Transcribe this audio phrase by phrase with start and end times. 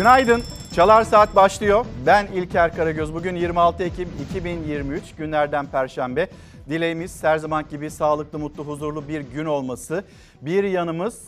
[0.00, 0.42] Günaydın.
[0.74, 1.86] Çalar Saat başlıyor.
[2.06, 3.14] Ben İlker Karagöz.
[3.14, 6.28] Bugün 26 Ekim 2023 günlerden Perşembe.
[6.68, 10.04] Dileğimiz her zaman gibi sağlıklı, mutlu, huzurlu bir gün olması.
[10.42, 11.22] Bir yanımız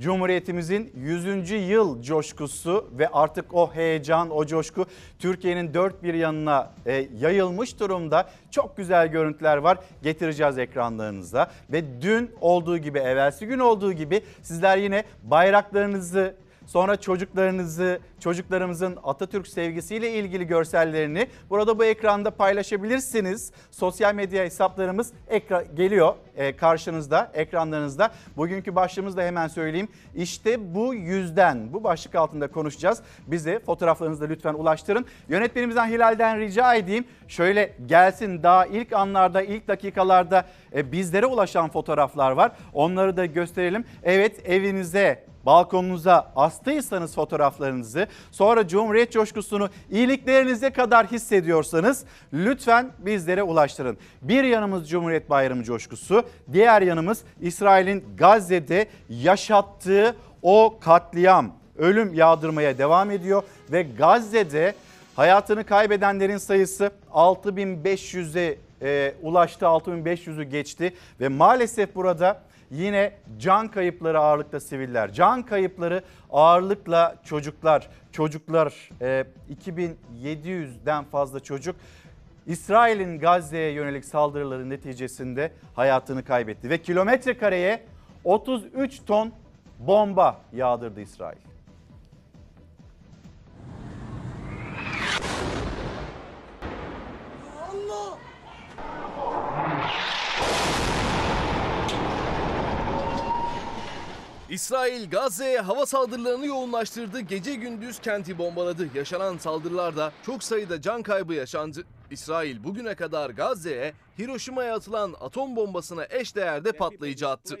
[0.00, 1.50] Cumhuriyetimizin 100.
[1.50, 4.86] yıl coşkusu ve artık o heyecan, o coşku
[5.18, 8.28] Türkiye'nin dört bir yanına e, yayılmış durumda.
[8.50, 9.78] Çok güzel görüntüler var.
[10.02, 11.50] Getireceğiz ekranlarınıza.
[11.72, 16.34] Ve dün olduğu gibi, evvelsi gün olduğu gibi sizler yine bayraklarınızı
[16.66, 23.52] Sonra çocuklarınızı, çocuklarımızın Atatürk sevgisiyle ilgili görsellerini burada bu ekranda paylaşabilirsiniz.
[23.70, 28.10] Sosyal medya hesaplarımız ekra geliyor e, karşınızda, ekranlarınızda.
[28.36, 29.88] Bugünkü başlığımızı da hemen söyleyeyim.
[30.14, 33.02] İşte bu yüzden, bu başlık altında konuşacağız.
[33.26, 35.06] Bize fotoğraflarınızı da lütfen ulaştırın.
[35.28, 37.04] Yönetmenimizden Hilal'den rica edeyim.
[37.28, 42.52] Şöyle gelsin daha ilk anlarda, ilk dakikalarda e, bizlere ulaşan fotoğraflar var.
[42.72, 43.84] Onları da gösterelim.
[44.02, 53.98] Evet evinize, balkonunuza astıysanız fotoğraflarınızı sonra Cumhuriyet coşkusunu iyiliklerinize kadar hissediyorsanız lütfen bizlere ulaştırın.
[54.22, 63.10] Bir yanımız Cumhuriyet Bayramı coşkusu, diğer yanımız İsrail'in Gazze'de yaşattığı o katliam, ölüm yağdırmaya devam
[63.10, 64.74] ediyor ve Gazze'de
[65.16, 72.42] hayatını kaybedenlerin sayısı 6500'e e, ulaştı, 6500'ü geçti ve maalesef burada
[72.74, 77.88] Yine can kayıpları ağırlıkla siviller, can kayıpları ağırlıkla çocuklar.
[78.12, 81.76] Çocuklar 2700'den e, fazla çocuk
[82.46, 87.82] İsrail'in Gazze'ye yönelik saldırıları neticesinde hayatını kaybetti ve kilometre kareye
[88.24, 89.32] 33 ton
[89.78, 91.53] bomba yağdırdı İsrail.
[104.54, 107.20] İsrail Gazze'ye hava saldırılarını yoğunlaştırdı.
[107.20, 108.88] Gece gündüz kenti bombaladı.
[108.94, 111.84] Yaşanan saldırılarda çok sayıda can kaybı yaşandı.
[112.10, 117.58] İsrail bugüne kadar Gazze'ye Hiroşima'ya atılan atom bombasına eş değerde patlayıcı attı.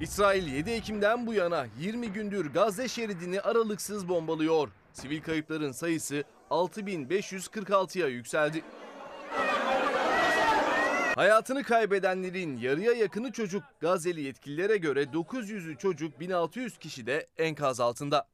[0.00, 4.68] İsrail 7 Ekim'den bu yana 20 gündür Gazze şeridini aralıksız bombalıyor.
[4.92, 8.62] Sivil kayıpların sayısı 6546'ya yükseldi.
[11.14, 13.62] Hayatını kaybedenlerin yarıya yakını çocuk.
[13.80, 18.26] Gazeli yetkililere göre 900'ü çocuk 1600 kişi de enkaz altında.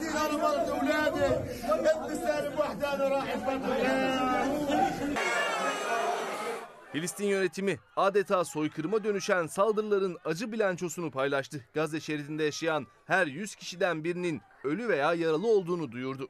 [6.92, 11.64] Filistin yönetimi adeta soykırıma dönüşen saldırıların acı bilançosunu paylaştı.
[11.74, 16.28] Gazze şeridinde yaşayan her 100 kişiden birinin ölü veya yaralı olduğunu duyurdu.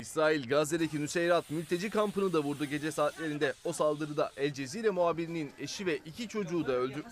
[0.00, 3.54] İsrail Gazze'deki Nuseyrat mülteci kampını da vurdu gece saatlerinde.
[3.64, 7.02] O saldırıda El Cezire muhabirinin eşi ve iki çocuğu da öldü.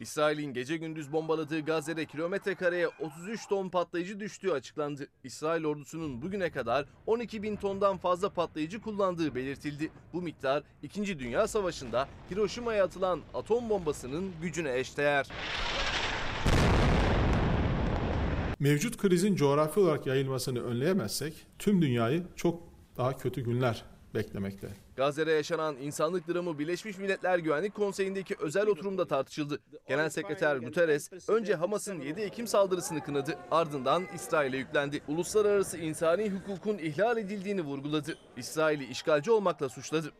[0.00, 5.06] İsrail'in gece gündüz bombaladığı Gazze'de kilometre kareye 33 ton patlayıcı düştüğü açıklandı.
[5.24, 9.90] İsrail ordusunun bugüne kadar 12 bin tondan fazla patlayıcı kullandığı belirtildi.
[10.12, 11.18] Bu miktar 2.
[11.18, 15.26] Dünya Savaşı'nda Hiroşima'ya atılan atom bombasının gücüne eşdeğer
[18.62, 22.62] mevcut krizin coğrafi olarak yayılmasını önleyemezsek tüm dünyayı çok
[22.96, 23.84] daha kötü günler
[24.14, 24.68] beklemekte.
[24.96, 29.58] Gazze'de yaşanan insanlık dramı Birleşmiş Milletler Güvenlik Konseyi'ndeki özel oturumda tartışıldı.
[29.88, 35.00] Genel Sekreter Guterres önce Hamas'ın 7 Ekim saldırısını kınadı, ardından İsrail'e yüklendi.
[35.08, 38.16] Uluslararası insani hukukun ihlal edildiğini vurguladı.
[38.36, 40.12] İsrail'i işgalci olmakla suçladı.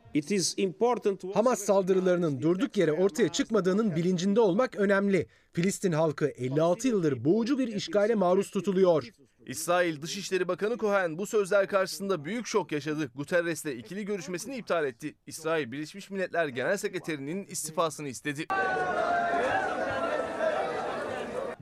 [1.35, 5.27] Hamas saldırılarının durduk yere ortaya çıkmadığının bilincinde olmak önemli.
[5.53, 9.09] Filistin halkı 56 yıldır boğucu bir işgale maruz tutuluyor.
[9.47, 13.11] İsrail Dışişleri Bakanı Cohen bu sözler karşısında büyük şok yaşadı.
[13.15, 15.15] Guterres'le ikili görüşmesini iptal etti.
[15.27, 18.47] İsrail Birleşmiş Milletler Genel Sekreterinin istifasını istedi.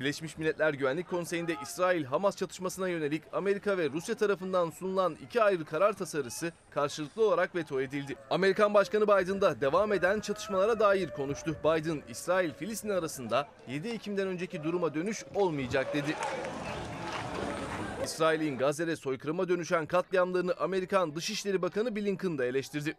[0.01, 5.93] Birleşmiş Milletler Güvenlik Konseyi'nde İsrail-Hamas çatışmasına yönelik Amerika ve Rusya tarafından sunulan iki ayrı karar
[5.93, 8.17] tasarısı karşılıklı olarak veto edildi.
[8.31, 11.57] Amerikan Başkanı Biden da devam eden çatışmalara dair konuştu.
[11.65, 16.15] Biden, İsrail-Filistin arasında 7 Ekim'den önceki duruma dönüş olmayacak dedi.
[18.05, 22.97] İsrail'in Gazze'de soykırıma dönüşen katliamlarını Amerikan Dışişleri Bakanı Blinken da eleştirdi.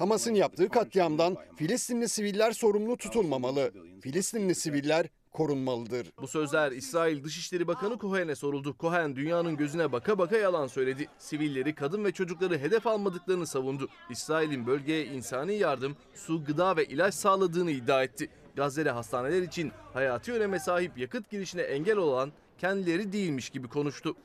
[0.00, 3.72] Hamas'ın yaptığı katliamdan Filistinli siviller sorumlu tutulmamalı.
[4.00, 6.12] Filistinli siviller korunmalıdır.
[6.20, 8.76] Bu sözler İsrail Dışişleri Bakanı Cohen'e soruldu.
[8.80, 11.08] Cohen dünyanın gözüne baka baka yalan söyledi.
[11.18, 13.88] Sivilleri, kadın ve çocukları hedef almadıklarını savundu.
[14.10, 18.28] İsrail'in bölgeye insani yardım, su, gıda ve ilaç sağladığını iddia etti.
[18.56, 24.16] Gazze'de hastaneler için hayati öneme sahip yakıt girişine engel olan kendileri değilmiş gibi konuştu.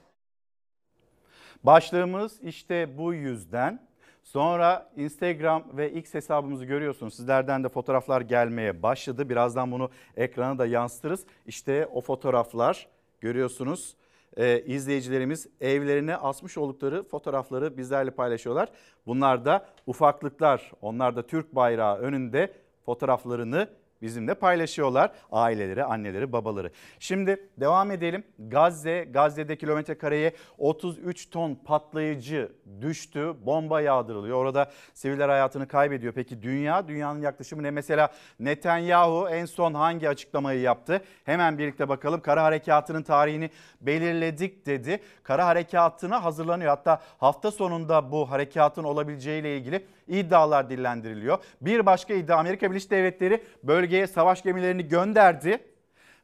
[1.63, 3.91] Başlığımız işte bu yüzden
[4.23, 7.13] Sonra Instagram ve X hesabımızı görüyorsunuz.
[7.13, 9.29] Sizlerden de fotoğraflar gelmeye başladı.
[9.29, 11.25] Birazdan bunu ekrana da yansıtırız.
[11.45, 12.87] İşte o fotoğraflar
[13.21, 13.95] görüyorsunuz.
[14.37, 18.69] Ee, izleyicilerimiz evlerine asmış oldukları fotoğrafları bizlerle paylaşıyorlar.
[19.07, 20.71] Bunlar da ufaklıklar.
[20.81, 22.53] Onlar da Türk bayrağı önünde
[22.85, 23.67] fotoğraflarını
[24.01, 25.11] bizimle paylaşıyorlar.
[25.31, 26.71] Aileleri, anneleri, babaları.
[26.99, 28.23] Şimdi devam edelim.
[28.39, 32.51] Gazze, Gazze'de kilometre kareye 33 ton patlayıcı
[32.81, 33.33] düştü.
[33.45, 34.37] Bomba yağdırılıyor.
[34.37, 36.13] Orada siviller hayatını kaybediyor.
[36.13, 37.71] Peki dünya, dünyanın yaklaşımı ne?
[37.71, 38.09] Mesela
[38.39, 41.01] Netanyahu en son hangi açıklamayı yaptı?
[41.25, 42.21] Hemen birlikte bakalım.
[42.21, 43.49] Kara harekatının tarihini
[43.81, 44.99] belirledik dedi.
[45.23, 46.69] Kara harekatına hazırlanıyor.
[46.69, 51.37] Hatta hafta sonunda bu harekatın olabileceğiyle ilgili iddialar dillendiriliyor.
[51.61, 53.43] Bir başka iddia Amerika Birleşik Devletleri
[53.91, 55.57] bölgeye savaş gemilerini gönderdi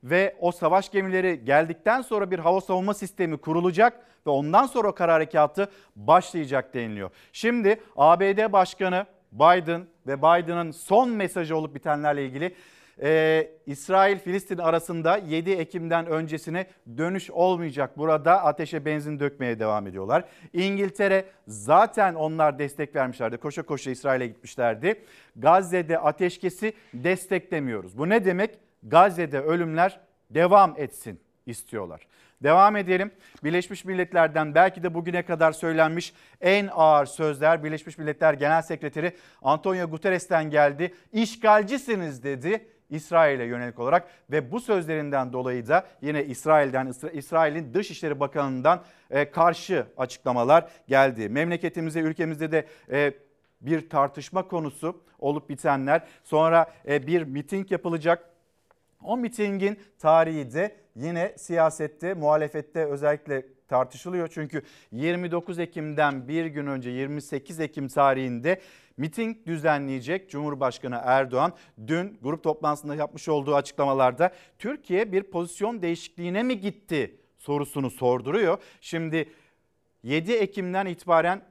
[0.03, 3.93] ve o savaş gemileri geldikten sonra bir hava savunma sistemi kurulacak
[4.27, 7.09] ve ondan sonra o kara harekatı başlayacak deniliyor.
[7.33, 12.55] Şimdi ABD Başkanı Biden ve Biden'ın son mesajı olup bitenlerle ilgili
[13.01, 16.67] ee, İsrail-Filistin arasında 7 Ekim'den öncesine
[16.97, 17.97] dönüş olmayacak.
[17.97, 20.23] Burada ateşe benzin dökmeye devam ediyorlar.
[20.53, 23.37] İngiltere zaten onlar destek vermişlerdi.
[23.37, 25.01] Koşa koşa İsrail'e gitmişlerdi.
[25.35, 27.97] Gazze'de ateşkesi desteklemiyoruz.
[27.97, 28.59] Bu ne demek?
[28.83, 32.07] Gazze'de ölümler devam etsin istiyorlar.
[32.43, 33.11] Devam edelim.
[33.43, 39.11] Birleşmiş Milletler'den belki de bugüne kadar söylenmiş en ağır sözler Birleşmiş Milletler Genel Sekreteri
[39.41, 40.93] Antonio Guterres'ten geldi.
[41.13, 42.67] İşgalcisiniz dedi.
[42.89, 49.87] İsrail'e yönelik olarak ve bu sözlerinden dolayı da yine İsrail'den İsrail'in Dışişleri Bakanı'ndan e, karşı
[49.97, 51.29] açıklamalar geldi.
[51.29, 53.13] Memleketimize ülkemizde de e,
[53.61, 58.29] bir tartışma konusu olup bitenler sonra e, bir miting yapılacak.
[59.03, 64.27] O mitingin tarihi de yine siyasette, muhalefette özellikle tartışılıyor.
[64.27, 64.61] Çünkü
[64.91, 68.61] 29 Ekim'den bir gün önce 28 Ekim tarihinde
[68.97, 71.53] miting düzenleyecek Cumhurbaşkanı Erdoğan
[71.87, 78.57] dün grup toplantısında yapmış olduğu açıklamalarda Türkiye bir pozisyon değişikliğine mi gitti sorusunu sorduruyor.
[78.81, 79.29] Şimdi
[80.03, 81.41] 7 Ekim'den itibaren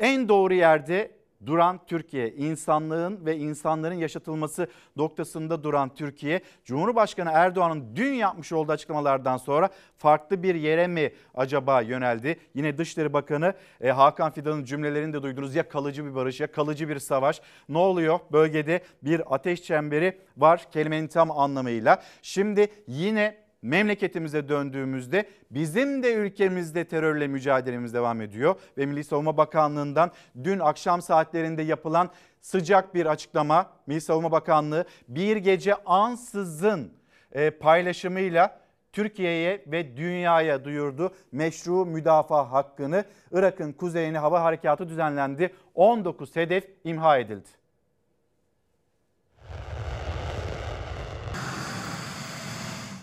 [0.00, 1.10] en doğru yerde
[1.46, 9.36] duran Türkiye, insanlığın ve insanların yaşatılması noktasında duran Türkiye, Cumhurbaşkanı Erdoğan'ın dün yapmış olduğu açıklamalardan
[9.36, 9.68] sonra
[9.98, 12.38] farklı bir yere mi acaba yöneldi?
[12.54, 15.54] Yine Dışişleri Bakanı e, Hakan Fidan'ın cümlelerini de duydunuz.
[15.54, 17.40] Ya kalıcı bir barış ya kalıcı bir savaş.
[17.68, 18.18] Ne oluyor?
[18.32, 22.02] Bölgede bir ateş çemberi var kelimenin tam anlamıyla.
[22.22, 28.54] Şimdi yine memleketimize döndüğümüzde bizim de ülkemizde terörle mücadelemiz devam ediyor.
[28.78, 30.10] Ve Milli Savunma Bakanlığı'ndan
[30.44, 36.92] dün akşam saatlerinde yapılan sıcak bir açıklama Milli Savunma Bakanlığı bir gece ansızın
[37.32, 38.60] e, paylaşımıyla
[38.92, 43.04] Türkiye'ye ve dünyaya duyurdu meşru müdafaa hakkını.
[43.32, 45.54] Irak'ın kuzeyine hava harekatı düzenlendi.
[45.74, 47.63] 19 hedef imha edildi.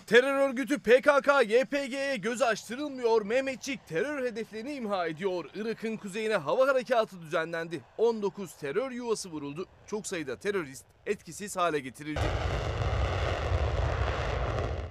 [0.06, 3.22] Terör örgütü PKK, YPG'ye göz açtırılmıyor.
[3.22, 5.44] Mehmetçik terör hedeflerini imha ediyor.
[5.54, 7.80] Irak'ın kuzeyine hava harekatı düzenlendi.
[7.98, 9.66] 19 terör yuvası vuruldu.
[9.86, 12.20] Çok sayıda terörist etkisiz hale getirildi.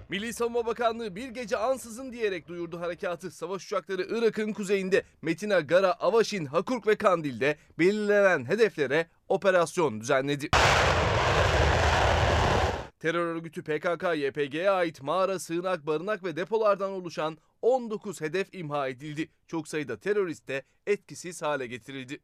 [0.10, 3.32] Milli Savunma Bakanlığı bir gece ansızın diyerek duyurdu harekatı.
[3.32, 10.50] Savaş uçakları Irak'ın kuzeyinde Metina, Gara, Avaşin, Hakurk ve Kandil'de belirlenen hedeflere operasyon düzenledi.
[13.02, 19.30] Terör örgütü PKK, YPG'ye ait mağara, sığınak, barınak ve depolardan oluşan 19 hedef imha edildi.
[19.48, 22.20] Çok sayıda terörist de etkisiz hale getirildi.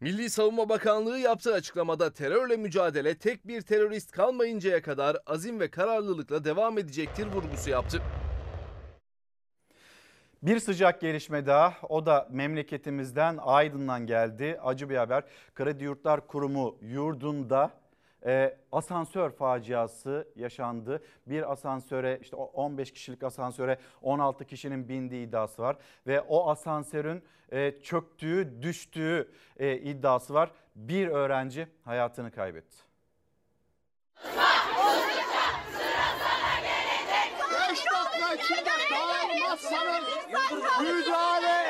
[0.00, 6.44] Milli Savunma Bakanlığı yaptığı açıklamada terörle mücadele tek bir terörist kalmayıncaya kadar azim ve kararlılıkla
[6.44, 8.02] devam edecektir vurgusu yaptı.
[10.42, 14.58] Bir sıcak gelişme daha o da memleketimizden Aydın'dan geldi.
[14.62, 15.24] Acı bir haber.
[15.54, 17.85] Kredi Yurtlar Kurumu yurdunda
[18.26, 21.02] e, asansör faciası yaşandı.
[21.26, 25.76] Bir asansöre işte 15 kişilik asansöre 16 kişinin bindiği iddiası var.
[26.06, 30.50] Ve o asansörün e, çöktüğü düştüğü e, iddiası var.
[30.74, 32.76] Bir öğrenci hayatını kaybetti.
[40.80, 41.65] müdahale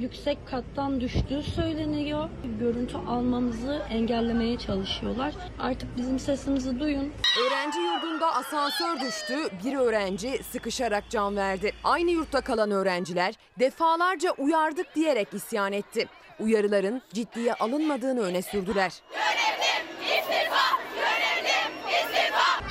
[0.00, 2.28] yüksek kattan düştüğü söyleniyor.
[2.60, 5.34] Görüntü almamızı engellemeye çalışıyorlar.
[5.58, 7.12] Artık bizim sesimizi duyun.
[7.46, 11.72] Öğrenci yurdunda asansör düştü, bir öğrenci sıkışarak can verdi.
[11.84, 16.08] Aynı yurtta kalan öğrenciler defalarca uyardık diyerek isyan etti.
[16.40, 18.92] Uyarıların ciddiye alınmadığını öne sürdüler.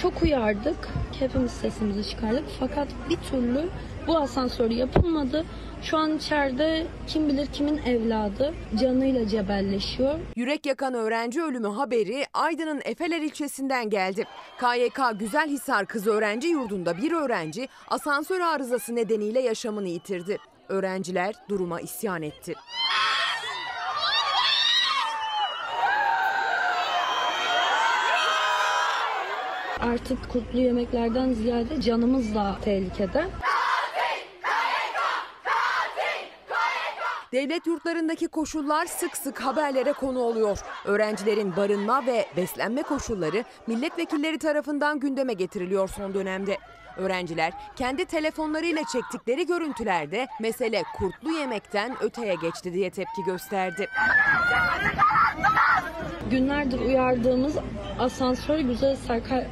[0.01, 0.87] Çok uyardık.
[1.19, 2.43] hepimiz sesimizi çıkardık.
[2.59, 3.69] Fakat bir türlü
[4.09, 5.45] bu asansör yapılmadı.
[5.81, 10.19] Şu an içeride kim bilir kimin evladı canıyla cebelleşiyor.
[10.35, 14.25] Yürek yakan öğrenci ölümü haberi Aydın'ın Efeler ilçesinden geldi.
[14.59, 20.37] KYK Güzelhisar Kız Öğrenci Yurdu'nda bir öğrenci asansör arızası nedeniyle yaşamını yitirdi.
[20.69, 22.55] Öğrenciler duruma isyan etti.
[29.81, 33.25] Artık kutlu yemeklerden ziyade canımız da tehlikede.
[37.33, 40.59] Devlet yurtlarındaki koşullar sık sık haberlere konu oluyor.
[40.85, 46.57] Öğrencilerin barınma ve beslenme koşulları milletvekilleri tarafından gündeme getiriliyor son dönemde.
[46.97, 53.89] Öğrenciler kendi telefonlarıyla çektikleri görüntülerde mesele kurtlu yemekten öteye geçti diye tepki gösterdi.
[56.31, 57.57] Günlerdir uyardığımız
[57.99, 58.97] asansör Güzel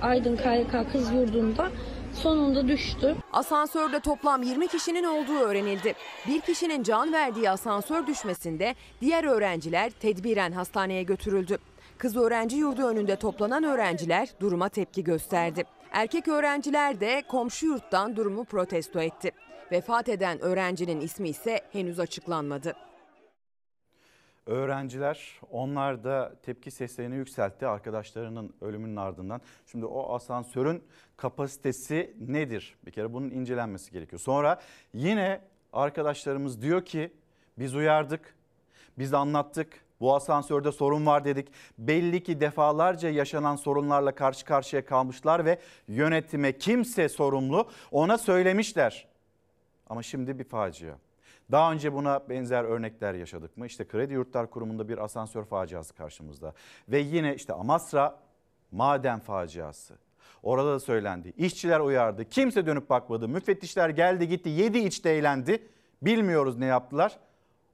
[0.01, 1.69] Aydın KYK Kız Yurdu'nda
[2.17, 3.15] sonunda düştü.
[3.33, 5.93] Asansörde toplam 20 kişinin olduğu öğrenildi.
[6.27, 11.57] Bir kişinin can verdiği asansör düşmesinde diğer öğrenciler tedbiren hastaneye götürüldü.
[11.97, 15.63] Kız öğrenci yurdu önünde toplanan öğrenciler duruma tepki gösterdi.
[15.91, 19.31] Erkek öğrenciler de komşu yurttan durumu protesto etti.
[19.71, 22.73] Vefat eden öğrencinin ismi ise henüz açıklanmadı.
[24.47, 29.41] Öğrenciler onlar da tepki seslerini yükseltti arkadaşlarının ölümünün ardından.
[29.65, 30.83] Şimdi o asansörün
[31.17, 32.75] kapasitesi nedir?
[32.85, 34.19] Bir kere bunun incelenmesi gerekiyor.
[34.19, 34.61] Sonra
[34.93, 35.41] yine
[35.73, 37.13] arkadaşlarımız diyor ki
[37.59, 38.35] biz uyardık,
[38.97, 39.87] biz anlattık.
[39.99, 41.47] Bu asansörde sorun var dedik.
[41.77, 49.07] Belli ki defalarca yaşanan sorunlarla karşı karşıya kalmışlar ve yönetime kimse sorumlu ona söylemişler.
[49.89, 50.95] Ama şimdi bir facia.
[51.51, 53.65] Daha önce buna benzer örnekler yaşadık mı?
[53.65, 56.53] İşte Kredi Yurtlar Kurumu'nda bir asansör faciası karşımızda.
[56.89, 58.19] Ve yine işte Amasra
[58.71, 59.95] maden faciası.
[60.43, 61.33] Orada da söylendi.
[61.37, 62.29] İşçiler uyardı.
[62.29, 63.27] Kimse dönüp bakmadı.
[63.27, 65.67] Müfettişler geldi gitti yedi içte eğlendi.
[66.01, 67.19] Bilmiyoruz ne yaptılar.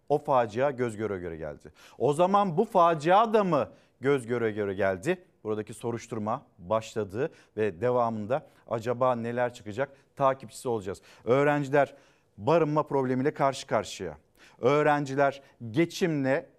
[0.09, 1.71] O facia göz göre göre geldi.
[1.97, 3.69] O zaman bu facia da mı
[4.01, 5.25] göz göre göre geldi?
[5.43, 11.01] Buradaki soruşturma başladı ve devamında acaba neler çıkacak takipçisi olacağız.
[11.23, 11.95] Öğrenciler
[12.37, 14.17] barınma problemiyle karşı karşıya.
[14.59, 16.49] Öğrenciler geçimle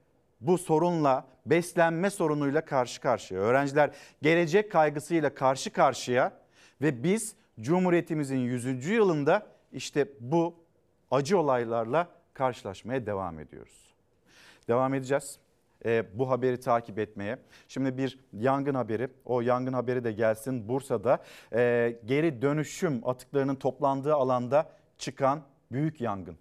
[0.40, 3.40] bu sorunla beslenme sorunuyla karşı karşıya.
[3.40, 3.90] Öğrenciler
[4.23, 6.33] gelecek kaygısıyla karşı karşıya
[6.83, 8.87] ve biz Cumhuriyetimizin 100.
[8.87, 10.54] yılında işte bu
[11.11, 13.95] acı olaylarla karşılaşmaya devam ediyoruz.
[14.69, 15.38] Devam edeceğiz
[15.85, 17.38] e, bu haberi takip etmeye.
[17.69, 20.69] Şimdi bir yangın haberi, o yangın haberi de gelsin.
[20.69, 21.19] Bursa'da
[21.52, 25.43] e, geri dönüşüm atıklarının toplandığı alanda çıkan
[25.75, 26.37] büyük yangın.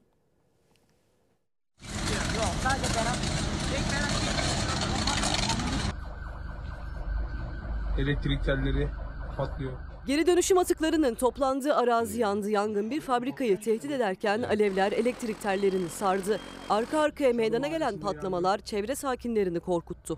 [7.97, 8.87] Elektrik telleri
[9.37, 9.71] patlıyor.
[10.05, 12.49] Geri dönüşüm atıklarının toplandığı arazi yandı.
[12.49, 16.39] Yangın bir fabrikayı tehdit ederken alevler elektrik tellerini sardı.
[16.69, 20.17] Arka arkaya meydana gelen patlamalar çevre sakinlerini korkuttu.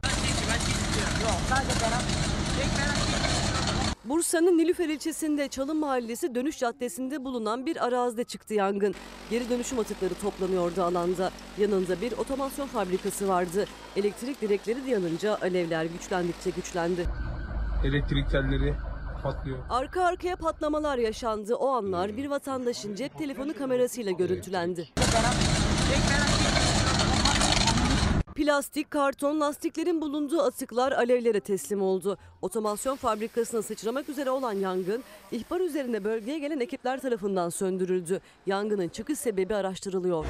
[4.10, 8.96] Bursa'nın Nilüfer ilçesinde Çalın Mahallesi dönüş caddesinde bulunan bir arazide çıktı yangın.
[9.30, 11.32] Geri dönüşüm atıkları toplanıyordu alanda.
[11.58, 13.66] Yanında bir otomasyon fabrikası vardı.
[13.96, 17.06] Elektrik direkleri de yanınca alevler güçlendikçe güçlendi.
[17.86, 18.74] Elektrik telleri
[19.24, 19.58] patlıyor.
[19.70, 21.56] Arka arkaya patlamalar yaşandı.
[21.56, 24.88] O anlar bir vatandaşın cep telefonu kamerasıyla görüntülendi.
[28.36, 32.18] Plastik, karton, lastiklerin bulunduğu atıklar alevlere teslim oldu.
[32.42, 38.22] Otomasyon fabrikasına sıçramak üzere olan yangın, ihbar üzerine bölgeye gelen ekipler tarafından söndürüldü.
[38.46, 40.26] Yangının çıkış sebebi araştırılıyor.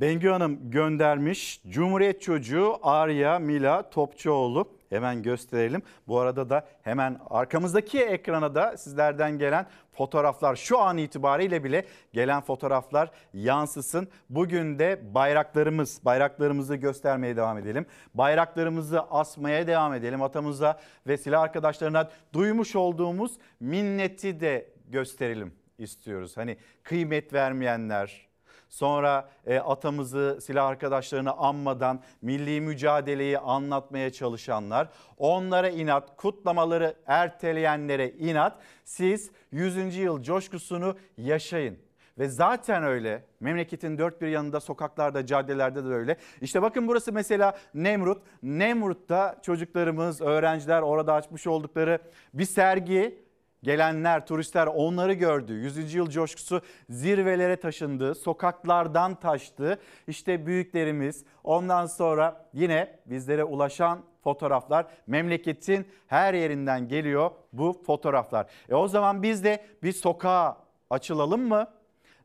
[0.00, 1.60] Bengü Hanım göndermiş.
[1.68, 4.68] Cumhuriyet çocuğu Arya Mila Topçuoğlu.
[4.88, 5.82] Hemen gösterelim.
[6.08, 9.66] Bu arada da hemen arkamızdaki ekrana da sizlerden gelen
[10.00, 14.08] fotoğraflar şu an itibariyle bile gelen fotoğraflar yansısın.
[14.30, 17.86] Bugün de bayraklarımız, bayraklarımızı göstermeye devam edelim.
[18.14, 20.22] Bayraklarımızı asmaya devam edelim.
[20.22, 26.36] Atamıza ve silah arkadaşlarına duymuş olduğumuz minneti de gösterelim istiyoruz.
[26.36, 28.26] Hani kıymet vermeyenler,
[28.70, 38.58] Sonra e, atamızı silah arkadaşlarını anmadan milli mücadeleyi anlatmaya çalışanlar, onlara inat, kutlamaları erteleyenlere inat.
[38.84, 39.96] Siz 100.
[39.96, 41.78] yıl coşkusunu yaşayın.
[42.18, 46.16] Ve zaten öyle memleketin dört bir yanında sokaklarda caddelerde de öyle.
[46.40, 48.22] İşte bakın burası mesela Nemrut.
[48.42, 51.98] Nemrut'ta çocuklarımız öğrenciler orada açmış oldukları
[52.34, 53.29] bir sergi
[53.62, 55.52] Gelenler, turistler onları gördü.
[55.52, 55.94] 100.
[55.94, 59.78] yıl coşkusu zirvelere taşındı, sokaklardan taştı.
[60.06, 68.46] İşte büyüklerimiz ondan sonra yine bizlere ulaşan fotoğraflar memleketin her yerinden geliyor bu fotoğraflar.
[68.68, 70.56] E o zaman biz de bir sokağa
[70.90, 71.66] açılalım mı?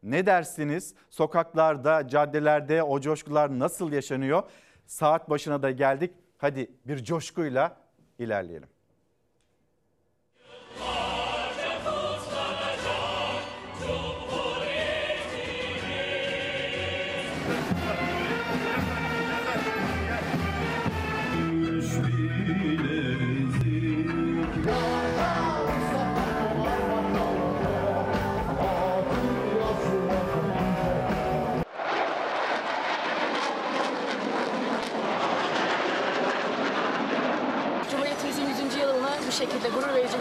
[0.04, 0.96] Ne dersiniz?
[1.10, 4.44] Sokaklarda, caddelerde o coşkular nasıl yaşanıyor?
[4.86, 6.14] Saat başına da geldik.
[6.38, 7.78] Hadi bir coşkuyla
[8.20, 8.75] ilerleyelim.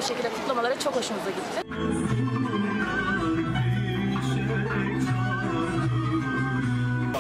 [0.04, 1.68] Şekilde kutlamaları çok hoşumuza gitti.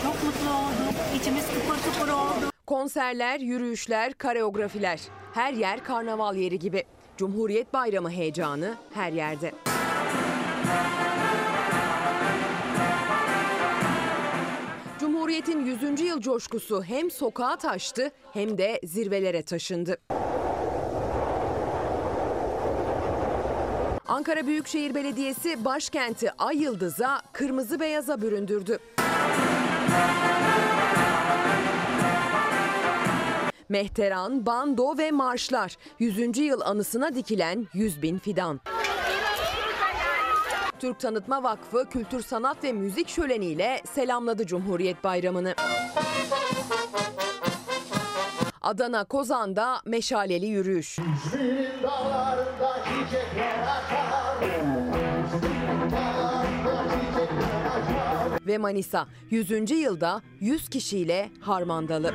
[0.02, 0.94] Çok mutlu olduk.
[1.20, 2.50] İçimiz kıpır kıpır oldu.
[2.66, 5.00] Konserler, yürüyüşler, kareografiler.
[5.34, 6.84] Her yer karnaval yeri gibi.
[7.16, 9.52] Cumhuriyet Bayramı heyecanı her yerde.
[15.00, 16.00] Cumhuriyet'in 100.
[16.00, 19.96] yıl coşkusu hem sokağa taştı hem de zirvelere taşındı.
[24.06, 28.78] Ankara Büyükşehir Belediyesi başkenti Ay Yıldız'a kırmızı beyaza büründürdü.
[33.68, 36.38] Mehteran, bando ve marşlar 100.
[36.38, 38.60] yıl anısına dikilen 100 bin fidan.
[40.78, 45.54] Türk Tanıtma Vakfı Kültür Sanat ve Müzik Şöleni'yle selamladı Cumhuriyet Bayramı'nı.
[48.62, 50.98] Adana Kozan'da meşaleli yürüyüş.
[58.46, 59.70] Ve Manisa 100.
[59.70, 62.14] yılda 100 kişiyle harmandalı.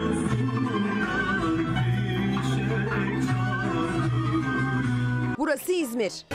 [5.38, 6.26] Burası İzmir.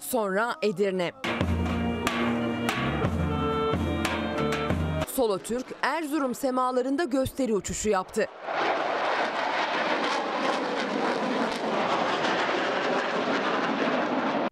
[0.00, 1.12] Sonra Edirne.
[5.14, 8.26] Solo Türk Erzurum semalarında gösteri uçuşu yaptı.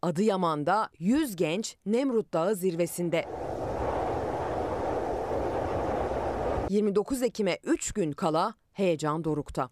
[0.09, 3.25] Adıyaman'da 100 genç Nemrut Dağı zirvesinde.
[6.71, 9.68] 29 Ekim'e 3 gün kala heyecan dorukta.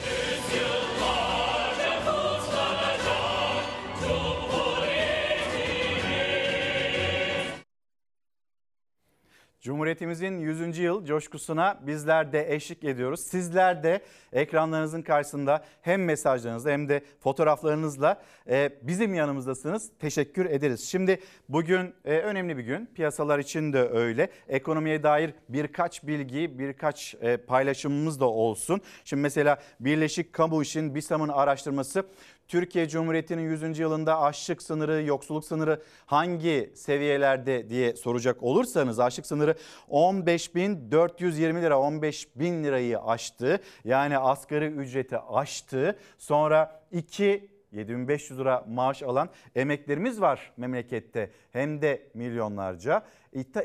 [9.67, 10.79] Cumhuriyetimizin 100.
[10.79, 13.21] yıl coşkusuna bizler de eşlik ediyoruz.
[13.21, 14.01] Sizler de
[14.33, 19.91] ekranlarınızın karşısında hem mesajlarınızla hem de fotoğraflarınızla e, bizim yanımızdasınız.
[19.99, 20.89] Teşekkür ederiz.
[20.89, 22.87] Şimdi bugün e, önemli bir gün.
[22.95, 24.31] Piyasalar için de öyle.
[24.49, 28.81] Ekonomiye dair birkaç bilgi, birkaç e, paylaşımımız da olsun.
[29.05, 32.07] Şimdi mesela Birleşik Kamu İş'in BİSAM'ın araştırması
[32.49, 33.79] Türkiye Cumhuriyeti'nin 100.
[33.79, 39.55] yılında açlık sınırı, yoksulluk sınırı hangi seviyelerde diye soracak olursanız açlık sınırı
[39.91, 43.61] 15.420 lira 15.000 lirayı aştı.
[43.85, 45.99] Yani asgari ücreti aştı.
[46.19, 53.03] Sonra 2 7500 lira maaş alan emeklerimiz var memlekette hem de milyonlarca.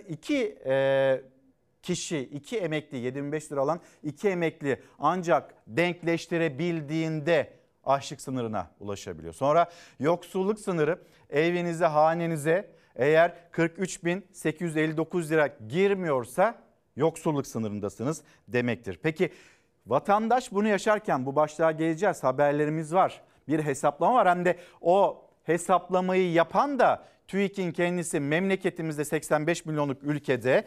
[0.07, 1.21] İki e,
[1.83, 9.33] kişi, iki emekli 75 lira alan iki emekli ancak denkleştirebildiğinde açlık sınırına ulaşabiliyor.
[9.33, 16.55] Sonra yoksulluk sınırı evinize, hanenize eğer 43.859 lira girmiyorsa
[16.95, 18.99] yoksulluk sınırındasınız demektir.
[19.03, 19.29] Peki
[19.87, 22.23] vatandaş bunu yaşarken bu başlığa geleceğiz.
[22.23, 23.21] Haberlerimiz var.
[23.47, 30.65] Bir hesaplama var hem de o hesaplamayı yapan da TÜİK'in kendisi memleketimizde 85 milyonluk ülkede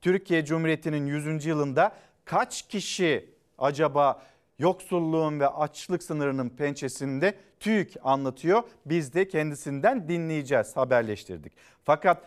[0.00, 1.46] Türkiye Cumhuriyeti'nin 100.
[1.46, 1.92] yılında
[2.24, 4.22] kaç kişi acaba
[4.58, 8.62] yoksulluğun ve açlık sınırının pençesinde TÜİK anlatıyor.
[8.86, 11.52] Biz de kendisinden dinleyeceğiz, haberleştirdik.
[11.84, 12.22] Fakat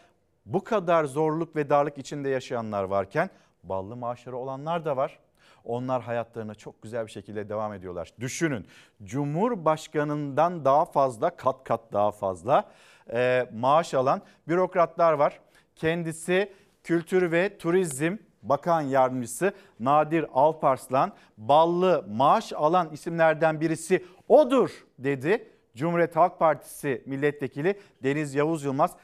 [0.45, 3.29] bu kadar zorluk ve darlık içinde yaşayanlar varken
[3.63, 5.19] ballı maaşları olanlar da var.
[5.63, 8.13] Onlar hayatlarına çok güzel bir şekilde devam ediyorlar.
[8.19, 8.67] Düşünün
[9.03, 12.71] Cumhurbaşkanından daha fazla kat kat daha fazla
[13.13, 15.39] e, maaş alan bürokratlar var.
[15.75, 25.51] Kendisi Kültür ve Turizm Bakan Yardımcısı Nadir Alparslan ballı maaş alan isimlerden birisi odur dedi.
[25.75, 28.95] Cumhuriyet Halk Partisi milletvekili Deniz Yavuz Yılmaz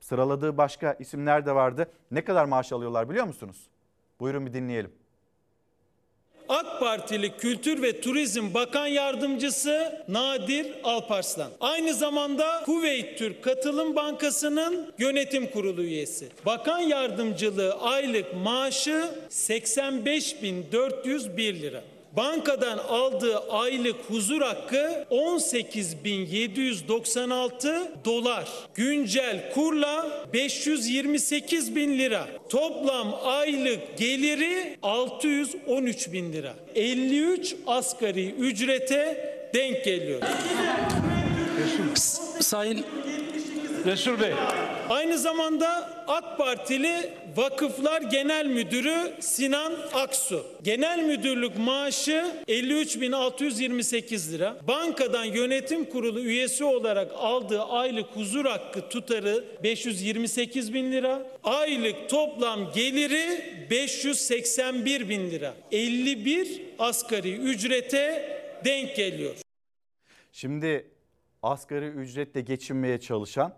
[0.00, 1.90] sıraladığı başka isimler de vardı.
[2.10, 3.70] Ne kadar maaş alıyorlar biliyor musunuz?
[4.20, 4.92] Buyurun bir dinleyelim.
[6.48, 11.50] AK Partili Kültür ve Turizm Bakan Yardımcısı Nadir Alparslan.
[11.60, 16.28] Aynı zamanda Kuveyt Türk Katılım Bankası'nın yönetim kurulu üyesi.
[16.46, 21.82] Bakan yardımcılığı aylık maaşı 85.401 lira.
[22.18, 28.48] Bankadan aldığı aylık huzur hakkı 18.796 dolar.
[28.74, 32.28] Güncel kurla 528 bin lira.
[32.48, 36.54] Toplam aylık geliri 613 bin lira.
[36.74, 40.22] 53 asgari ücrete denk geliyor.
[42.40, 42.84] Sayın
[43.88, 44.32] Resul Bey.
[44.88, 50.46] Aynı zamanda AK Partili Vakıflar Genel Müdürü Sinan Aksu.
[50.62, 54.56] Genel müdürlük maaşı 53.628 lira.
[54.68, 61.22] Bankadan yönetim kurulu üyesi olarak aldığı aylık huzur hakkı tutarı 528 bin lira.
[61.44, 65.54] Aylık toplam geliri 581 bin lira.
[65.72, 68.32] 51 asgari ücrete
[68.64, 69.34] denk geliyor.
[70.32, 70.86] Şimdi
[71.42, 73.54] asgari ücretle geçinmeye çalışan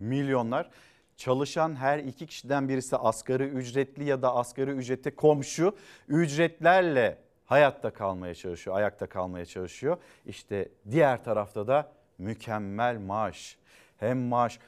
[0.00, 0.70] milyonlar
[1.16, 5.76] çalışan her iki kişiden birisi asgari ücretli ya da asgari ücrete komşu
[6.08, 9.96] ücretlerle hayatta kalmaya çalışıyor, ayakta kalmaya çalışıyor.
[10.26, 13.58] İşte diğer tarafta da mükemmel maaş.
[13.96, 14.58] Hem maaş.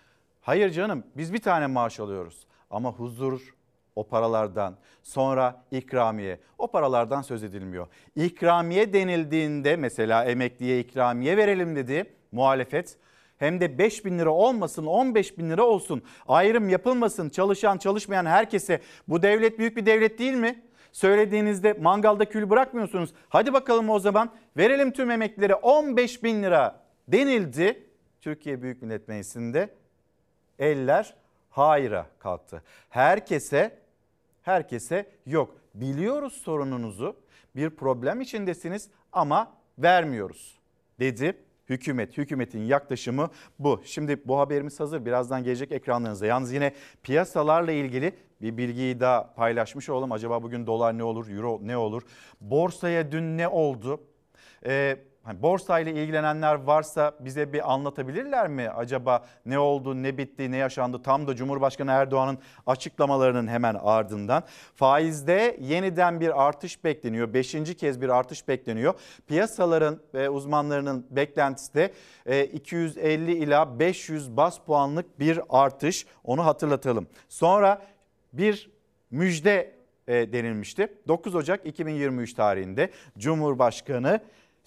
[0.40, 3.54] Hayır canım biz bir tane maaş alıyoruz ama huzur
[3.96, 7.86] o paralardan sonra ikramiye o paralardan söz edilmiyor.
[8.16, 12.96] İkramiye denildiğinde mesela emekliye ikramiye verelim dedi muhalefet
[13.40, 18.80] hem de 5 bin lira olmasın 15 bin lira olsun ayrım yapılmasın çalışan çalışmayan herkese
[19.08, 20.62] bu devlet büyük bir devlet değil mi?
[20.92, 23.10] Söylediğinizde mangalda kül bırakmıyorsunuz.
[23.28, 27.86] Hadi bakalım o zaman verelim tüm emeklilere 15 bin lira denildi.
[28.20, 29.68] Türkiye Büyük Millet Meclisi'nde
[30.58, 31.14] eller
[31.50, 32.62] hayra kalktı.
[32.88, 33.78] Herkese
[34.42, 35.56] herkese yok.
[35.74, 37.16] Biliyoruz sorununuzu
[37.56, 40.58] bir problem içindesiniz ama vermiyoruz
[40.98, 41.36] dedi
[41.70, 42.18] hükümet.
[42.18, 43.80] Hükümetin yaklaşımı bu.
[43.84, 45.06] Şimdi bu haberimiz hazır.
[45.06, 46.26] Birazdan gelecek ekranlarınıza.
[46.26, 50.12] Yalnız yine piyasalarla ilgili bir bilgiyi daha paylaşmış olalım.
[50.12, 52.02] Acaba bugün dolar ne olur, euro ne olur?
[52.40, 54.00] Borsaya dün ne oldu?
[54.66, 58.70] Ee, hani borsayla ilgilenenler varsa bize bir anlatabilirler mi?
[58.70, 61.02] Acaba ne oldu, ne bitti, ne yaşandı?
[61.02, 64.42] Tam da Cumhurbaşkanı Erdoğan'ın açıklamalarının hemen ardından.
[64.74, 67.34] Faizde yeniden bir artış bekleniyor.
[67.34, 68.94] Beşinci kez bir artış bekleniyor.
[69.26, 71.92] Piyasaların ve uzmanlarının beklentisi de
[72.46, 76.06] 250 ila 500 bas puanlık bir artış.
[76.24, 77.06] Onu hatırlatalım.
[77.28, 77.82] Sonra
[78.32, 78.70] bir
[79.10, 80.88] müjde e, denilmişti.
[81.08, 84.20] 9 Ocak 2023 tarihinde Cumhurbaşkanı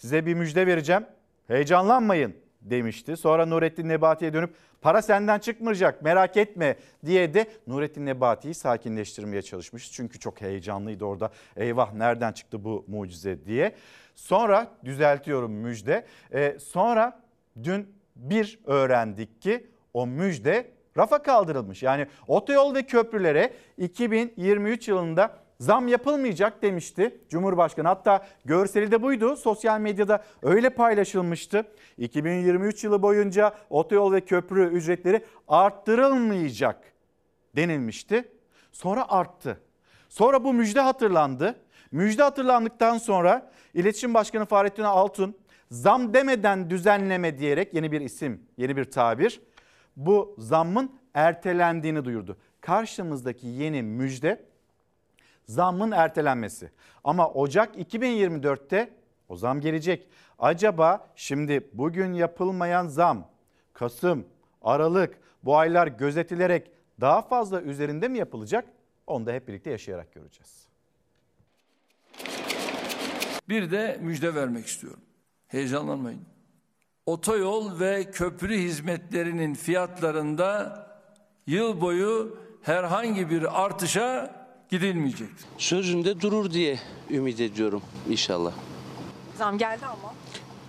[0.03, 1.05] size bir müjde vereceğim.
[1.47, 3.17] Heyecanlanmayın demişti.
[3.17, 9.91] Sonra Nurettin Nebati'ye dönüp para senden çıkmayacak merak etme diye de Nurettin Nebati'yi sakinleştirmeye çalışmış.
[9.91, 11.31] Çünkü çok heyecanlıydı orada.
[11.55, 13.75] Eyvah nereden çıktı bu mucize diye.
[14.15, 16.05] Sonra düzeltiyorum müjde.
[16.33, 17.21] Ee, sonra
[17.63, 21.83] dün bir öğrendik ki o müjde rafa kaldırılmış.
[21.83, 27.87] Yani otoyol ve köprülere 2023 yılında zam yapılmayacak demişti Cumhurbaşkanı.
[27.87, 29.35] Hatta görseli de buydu.
[29.35, 31.63] Sosyal medyada öyle paylaşılmıştı.
[31.97, 36.93] 2023 yılı boyunca otoyol ve köprü ücretleri arttırılmayacak
[37.55, 38.31] denilmişti.
[38.71, 39.59] Sonra arttı.
[40.09, 41.55] Sonra bu müjde hatırlandı.
[41.91, 45.35] Müjde hatırlandıktan sonra İletişim Başkanı Fahrettin Altun
[45.71, 49.41] zam demeden düzenleme diyerek yeni bir isim, yeni bir tabir
[49.95, 52.37] bu zammın ertelendiğini duyurdu.
[52.61, 54.52] Karşımızdaki yeni müjde
[55.45, 56.71] zammın ertelenmesi.
[57.03, 58.89] Ama Ocak 2024'te
[59.29, 60.07] o zam gelecek.
[60.39, 63.27] Acaba şimdi bugün yapılmayan zam
[63.73, 64.25] Kasım,
[64.61, 68.65] Aralık bu aylar gözetilerek daha fazla üzerinde mi yapılacak?
[69.07, 70.67] Onu da hep birlikte yaşayarak göreceğiz.
[73.49, 75.01] Bir de müjde vermek istiyorum.
[75.47, 76.21] Heyecanlanmayın.
[77.05, 80.83] Otoyol ve köprü hizmetlerinin fiyatlarında
[81.47, 84.35] yıl boyu herhangi bir artışa
[84.73, 85.45] gidilmeyecektir.
[85.57, 88.51] Sözünde durur diye ümit ediyorum inşallah.
[89.37, 90.13] Zam geldi ama.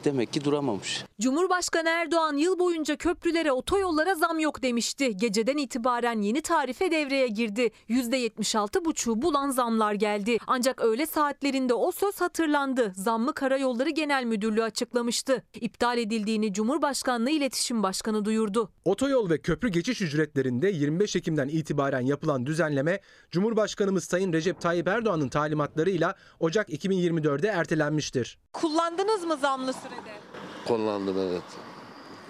[0.05, 1.05] Demek ki duramamış.
[1.21, 5.17] Cumhurbaşkanı Erdoğan yıl boyunca köprülere, otoyollara zam yok demişti.
[5.17, 7.71] Geceden itibaren yeni tarife devreye girdi.
[7.88, 10.38] %76,5'u bulan zamlar geldi.
[10.47, 12.93] Ancak öğle saatlerinde o söz hatırlandı.
[12.97, 15.43] Zammı Karayolları Genel Müdürlüğü açıklamıştı.
[15.55, 18.71] İptal edildiğini Cumhurbaşkanlığı İletişim Başkanı duyurdu.
[18.85, 25.29] Otoyol ve köprü geçiş ücretlerinde 25 Ekim'den itibaren yapılan düzenleme Cumhurbaşkanımız Sayın Recep Tayyip Erdoğan'ın
[25.29, 28.38] talimatlarıyla Ocak 2024'de ertelenmiştir.
[28.53, 30.18] Kullandınız mı zamlı sürede?
[30.66, 31.42] Kullandım evet.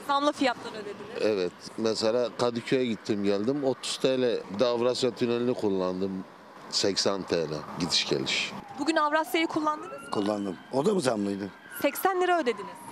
[0.09, 1.20] Zamlı fiyatlar ödediniz.
[1.20, 1.53] Evet.
[1.79, 4.07] Mesela Kadıköy'e gittim geldim 30 TL.
[4.55, 6.24] Bir de Avrasya Tüneli'ni kullandım
[6.70, 7.48] 80 TL
[7.81, 8.53] gidiş geliş.
[8.79, 10.11] Bugün Avrasya'yı kullandınız mı?
[10.11, 10.57] Kullandım.
[10.72, 11.50] O da mı zamlıydı?
[11.83, 12.84] 80 lira ödediniz.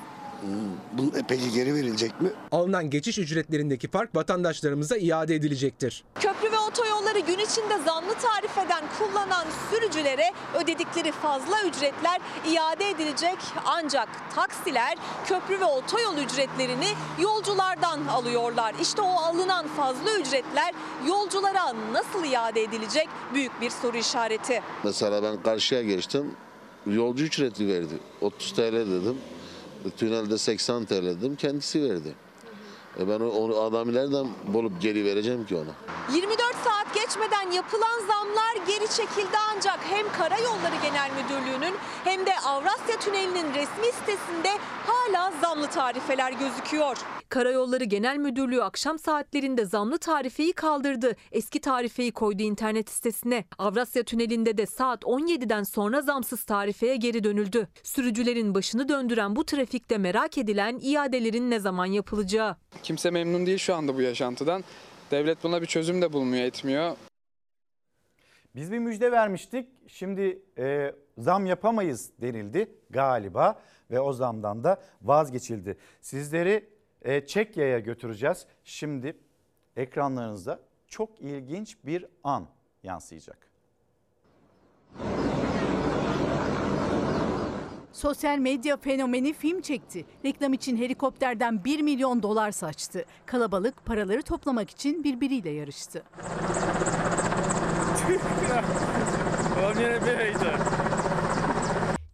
[0.92, 2.30] Bunun peki geri verilecek mi?
[2.52, 6.04] Alınan geçiş ücretlerindeki fark vatandaşlarımıza iade edilecektir.
[6.20, 12.20] Köprü ve otoyolları gün içinde zamlı tarifeden kullanan sürücülere ödedikleri fazla ücretler
[12.52, 13.36] iade edilecek.
[13.64, 16.88] Ancak taksiler köprü ve otoyol ücretlerini
[17.20, 18.74] yolculardan alıyorlar.
[18.82, 20.74] İşte o alınan fazla ücretler
[21.08, 24.62] yolculara nasıl iade edilecek büyük bir soru işareti.
[24.84, 26.34] Mesela ben karşıya geçtim.
[26.86, 27.94] Yolcu ücreti verdi.
[28.20, 29.16] 30 TL dedim.
[29.90, 31.36] Tünelde 80 TL dedim.
[31.36, 32.14] Kendisi verdi.
[33.00, 35.72] E ben onu adamı nereden bulup geri vereceğim ki ona?
[36.16, 41.74] 24 saat geçmeden yapılan zamlar geri çekildi ancak hem Karayolları Genel Müdürlüğü'nün
[42.04, 44.50] hem de Avrasya Tüneli'nin resmi sitesinde
[44.86, 46.96] hala zamlı tarifeler gözüküyor.
[47.28, 51.16] Karayolları Genel Müdürlüğü akşam saatlerinde zamlı tarifeyi kaldırdı.
[51.32, 53.44] Eski tarifeyi koydu internet sitesine.
[53.58, 57.68] Avrasya Tüneli'nde de saat 17'den sonra zamsız tarifeye geri dönüldü.
[57.82, 62.56] Sürücülerin başını döndüren bu trafikte merak edilen iadelerin ne zaman yapılacağı.
[62.82, 64.64] Kimse memnun değil şu anda bu yaşantıdan.
[65.10, 66.96] Devlet buna bir çözüm de bulmuyor, etmiyor.
[68.54, 69.68] Biz bir müjde vermiştik.
[69.86, 75.76] Şimdi e, zam yapamayız denildi galiba ve o zamdan da vazgeçildi.
[76.00, 76.68] Sizleri
[77.02, 78.46] e, Çekya'ya götüreceğiz.
[78.64, 79.16] Şimdi
[79.76, 82.48] ekranlarınızda çok ilginç bir an
[82.82, 83.51] yansıyacak.
[87.92, 90.04] Sosyal medya fenomeni film çekti.
[90.24, 93.04] Reklam için helikopterden 1 milyon dolar saçtı.
[93.26, 96.02] Kalabalık paraları toplamak için birbiriyle yarıştı.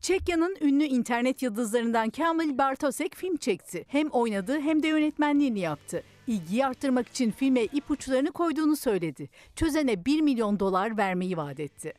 [0.00, 3.84] Çekya'nın ünlü internet yıldızlarından Kamil Bartosek film çekti.
[3.88, 6.02] Hem oynadı hem de yönetmenliğini yaptı.
[6.26, 9.28] İlgiyi arttırmak için filme ipuçlarını koyduğunu söyledi.
[9.56, 11.94] Çözene 1 milyon dolar vermeyi vaat etti.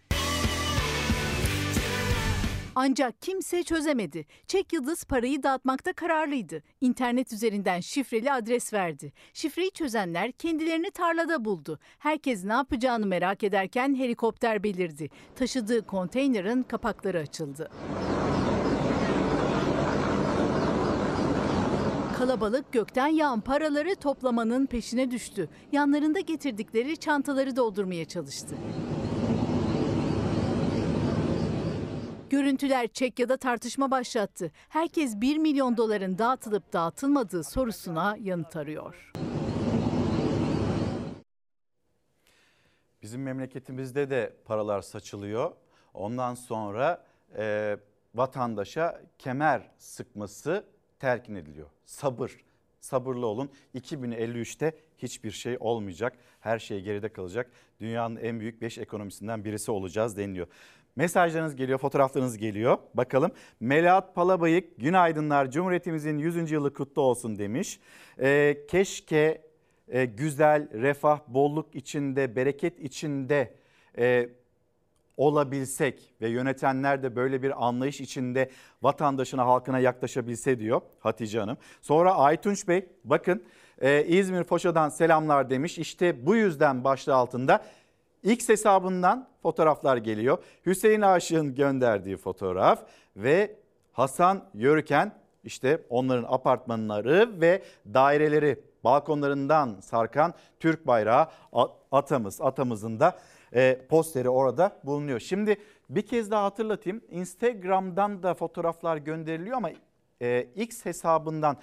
[2.82, 4.26] Ancak kimse çözemedi.
[4.48, 6.64] Çek Yıldız parayı dağıtmakta kararlıydı.
[6.82, 9.14] İnternet üzerinden şifreli adres verdi.
[9.34, 11.80] Şifreyi çözenler kendilerini tarlada buldu.
[11.98, 15.10] Herkes ne yapacağını merak ederken helikopter belirdi.
[15.36, 17.72] Taşıdığı konteynerin kapakları açıldı.
[22.18, 25.50] Kalabalık gökten yağan paraları toplamanın peşine düştü.
[25.72, 28.56] Yanlarında getirdikleri çantaları doldurmaya çalıştı.
[32.30, 34.52] Görüntüler Çekya'da tartışma başlattı.
[34.70, 39.12] Herkes 1 milyon doların dağıtılıp dağıtılmadığı sorusuna yanıt arıyor.
[43.02, 45.52] Bizim memleketimizde de paralar saçılıyor.
[45.94, 47.06] Ondan sonra
[47.38, 47.78] e,
[48.16, 50.66] vatandaşa kemer sıkması
[51.00, 51.68] telkin ediliyor.
[51.86, 52.38] Sabır,
[52.80, 53.52] sabırlı olun.
[53.76, 56.18] 2053'te hiçbir şey olmayacak.
[56.40, 57.52] Her şey geride kalacak.
[57.80, 60.48] Dünyanın en büyük 5 ekonomisinden birisi olacağız deniliyor.
[61.00, 62.78] Mesajlarınız geliyor, fotoğraflarınız geliyor.
[62.94, 63.32] Bakalım.
[63.60, 66.52] Melahat Palabayık, günaydınlar Cumhuriyetimizin 100.
[66.52, 67.80] yılı kutlu olsun demiş.
[68.20, 69.42] Ee, keşke
[69.88, 73.54] e, güzel, refah, bolluk içinde, bereket içinde
[73.98, 74.30] e,
[75.18, 78.50] olabilsek ve yönetenler de böyle bir anlayış içinde
[78.82, 81.58] vatandaşına, halkına yaklaşabilse diyor Hatice Hanım.
[81.82, 83.44] Sonra Aytunç Bey bakın
[83.82, 85.78] e, İzmir Foşa'dan selamlar demiş.
[85.78, 87.64] İşte bu yüzden başlığı altında
[88.24, 90.38] X hesabından fotoğraflar geliyor.
[90.66, 92.84] Hüseyin Aşık'ın gönderdiği fotoğraf
[93.16, 93.56] ve
[93.92, 95.12] Hasan Yörüken
[95.44, 101.28] işte onların apartmanları ve daireleri balkonlarından sarkan Türk bayrağı
[101.92, 103.20] atamız atamızın da
[103.54, 105.20] e, posteri orada bulunuyor.
[105.20, 105.58] Şimdi
[105.90, 109.70] bir kez daha hatırlatayım Instagram'dan da fotoğraflar gönderiliyor ama
[110.22, 111.58] e, X hesabından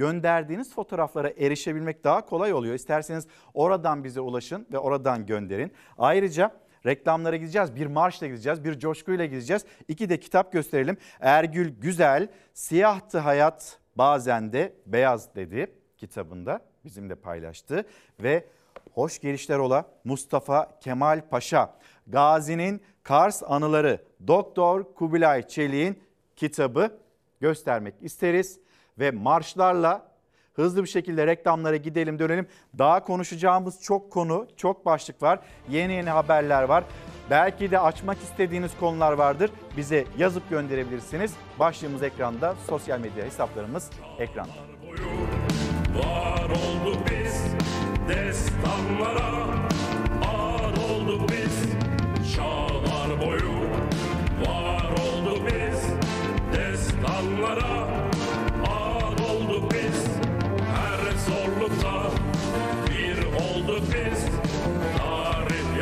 [0.00, 2.74] gönderdiğiniz fotoğraflara erişebilmek daha kolay oluyor.
[2.74, 5.72] İsterseniz oradan bize ulaşın ve oradan gönderin.
[5.98, 6.50] Ayrıca
[6.86, 7.74] reklamlara gideceğiz.
[7.74, 9.64] Bir marşla gideceğiz, bir coşkuyla gideceğiz.
[9.88, 10.96] İki de kitap gösterelim.
[11.20, 17.84] Ergül Güzel, Siyahtı Hayat Bazen de Beyaz dedi kitabında bizimle paylaştı.
[18.22, 18.44] Ve
[18.92, 21.74] hoş gelişler ola Mustafa Kemal Paşa,
[22.06, 26.02] Gazi'nin Kars Anıları, Doktor Kubilay Çelik'in
[26.36, 26.98] kitabı
[27.40, 28.60] göstermek isteriz
[29.00, 30.10] ve marşlarla
[30.54, 32.46] hızlı bir şekilde reklamlara gidelim dönelim.
[32.78, 35.38] Daha konuşacağımız çok konu, çok başlık var.
[35.68, 36.84] Yeni yeni haberler var.
[37.30, 39.50] Belki de açmak istediğiniz konular vardır.
[39.76, 41.34] Bize yazıp gönderebilirsiniz.
[41.58, 44.50] Başlığımız ekranda, sosyal medya hesaplarımız ekranda.
[45.98, 47.44] Var olduk biz
[48.08, 49.30] destanlara,
[50.26, 51.70] ağır olduk biz
[52.34, 53.60] çağlar boyu.
[54.46, 55.86] Var olduk biz
[56.52, 57.89] destanlara,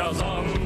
[0.09, 0.58] Tarih yazan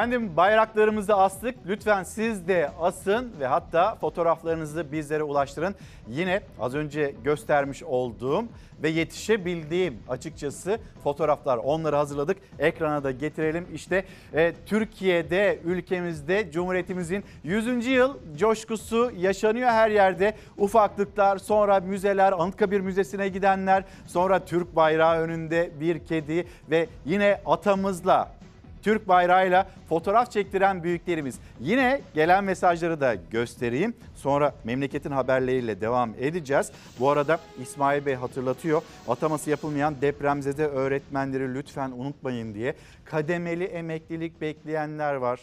[0.00, 1.54] Efendim bayraklarımızı astık.
[1.66, 5.74] Lütfen siz de asın ve hatta fotoğraflarınızı bizlere ulaştırın.
[6.08, 8.44] Yine az önce göstermiş olduğum
[8.82, 12.36] ve yetişebildiğim açıkçası fotoğraflar onları hazırladık.
[12.58, 13.66] Ekrana da getirelim.
[13.74, 17.86] İşte e, Türkiye'de, ülkemizde Cumhuriyetimizin 100.
[17.86, 20.34] yıl coşkusu yaşanıyor her yerde.
[20.58, 28.39] Ufaklıklar, sonra müzeler, Anıtkabir Müzesi'ne gidenler, sonra Türk bayrağı önünde bir kedi ve yine atamızla
[28.82, 31.38] Türk bayrağıyla fotoğraf çektiren büyüklerimiz.
[31.60, 33.94] Yine gelen mesajları da göstereyim.
[34.14, 36.72] Sonra memleketin haberleriyle devam edeceğiz.
[37.00, 38.82] Bu arada İsmail Bey hatırlatıyor.
[39.08, 42.74] Ataması yapılmayan depremzede öğretmenleri lütfen unutmayın diye.
[43.04, 45.40] Kademeli emeklilik bekleyenler var.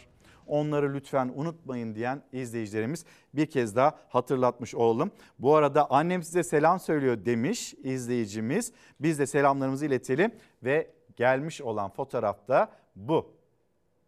[0.47, 5.12] Onları lütfen unutmayın diyen izleyicilerimiz bir kez daha hatırlatmış olalım.
[5.39, 8.71] Bu arada annem size selam söylüyor demiş izleyicimiz.
[9.00, 10.32] Biz de selamlarımızı iletelim
[10.63, 13.31] ve gelmiş olan fotoğrafta bu.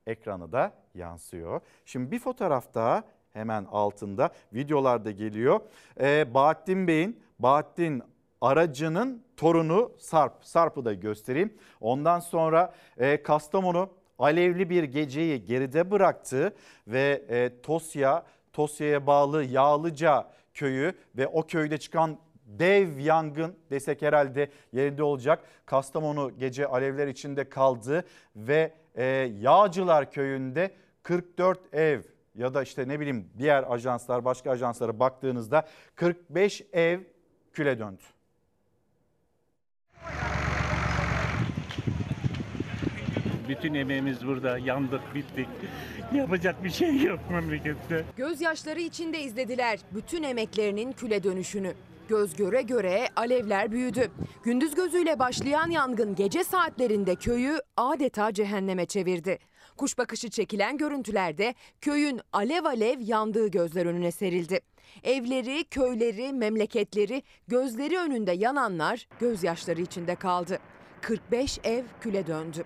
[0.08, 1.62] Ekrana da yansıyor.
[1.86, 5.60] Şimdi bir fotoğraf daha hemen altında videolarda geliyor.
[5.99, 8.04] Ee, Bahattin Bey'in, Bahattin
[8.41, 10.34] aracının torunu Sarp.
[10.41, 11.54] Sarp'ı da göstereyim.
[11.82, 16.56] Ondan sonra e, Kastamonu alevli bir geceyi geride bıraktı
[16.88, 24.49] ve e, Tosya, Tosya'ya bağlı Yağlıca köyü ve o köyde çıkan dev yangın desek herhalde
[24.73, 25.43] yerinde olacak.
[25.65, 28.04] Kastamonu gece alevler içinde kaldı
[28.36, 29.06] ve e,
[29.39, 30.71] Yağcılar köyünde
[31.04, 32.02] 44 ev
[32.36, 36.99] ya da işte ne bileyim diğer ajanslar başka ajanslara baktığınızda 45 ev
[37.54, 38.04] küle döndü.
[43.47, 44.58] Bütün emeğimiz burada.
[44.58, 45.47] Yandık, bittik.
[46.13, 48.06] Yapacak bir şey yok memlekette.
[48.17, 51.73] Gözyaşları içinde izlediler bütün emeklerinin küle dönüşünü.
[52.10, 54.12] Göz göre göre alevler büyüdü.
[54.43, 59.39] Gündüz gözüyle başlayan yangın gece saatlerinde köyü adeta cehenneme çevirdi.
[59.78, 64.60] Kuş bakışı çekilen görüntülerde köyün alev alev yandığı gözler önüne serildi.
[65.04, 70.60] Evleri, köyleri, memleketleri gözleri önünde yananlar gözyaşları içinde kaldı.
[71.02, 72.63] 45 ev küle döndü.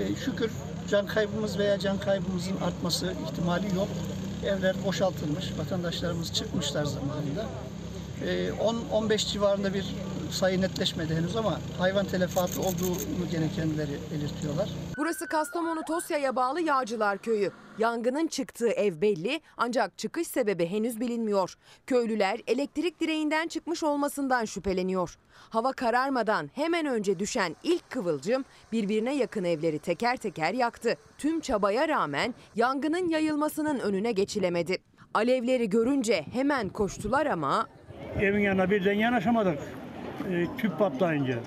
[0.00, 0.50] Ee, Şükür
[0.90, 3.88] can kaybımız veya can kaybımızın artması ihtimali yok.
[4.46, 7.46] Evler boşaltılmış, vatandaşlarımız çıkmışlar zamanında.
[8.26, 8.50] Ee,
[8.92, 9.94] 10-15 civarında bir
[10.30, 14.68] sayı netleşmedi henüz ama hayvan telefatı olduğunu gene kendileri belirtiyorlar.
[14.96, 17.50] Burası Kastamonu Tosya'ya bağlı Yağcılar Köyü.
[17.78, 21.54] Yangının çıktığı ev belli ancak çıkış sebebi henüz bilinmiyor.
[21.86, 25.18] Köylüler elektrik direğinden çıkmış olmasından şüpheleniyor.
[25.50, 30.96] Hava kararmadan hemen önce düşen ilk kıvılcım birbirine yakın evleri teker teker yaktı.
[31.18, 34.78] Tüm çabaya rağmen yangının yayılmasının önüne geçilemedi.
[35.14, 37.66] Alevleri görünce hemen koştular ama
[38.18, 39.58] Evin yanına birden yanaşamadık.
[40.30, 41.38] Ee, tüp patlayınca.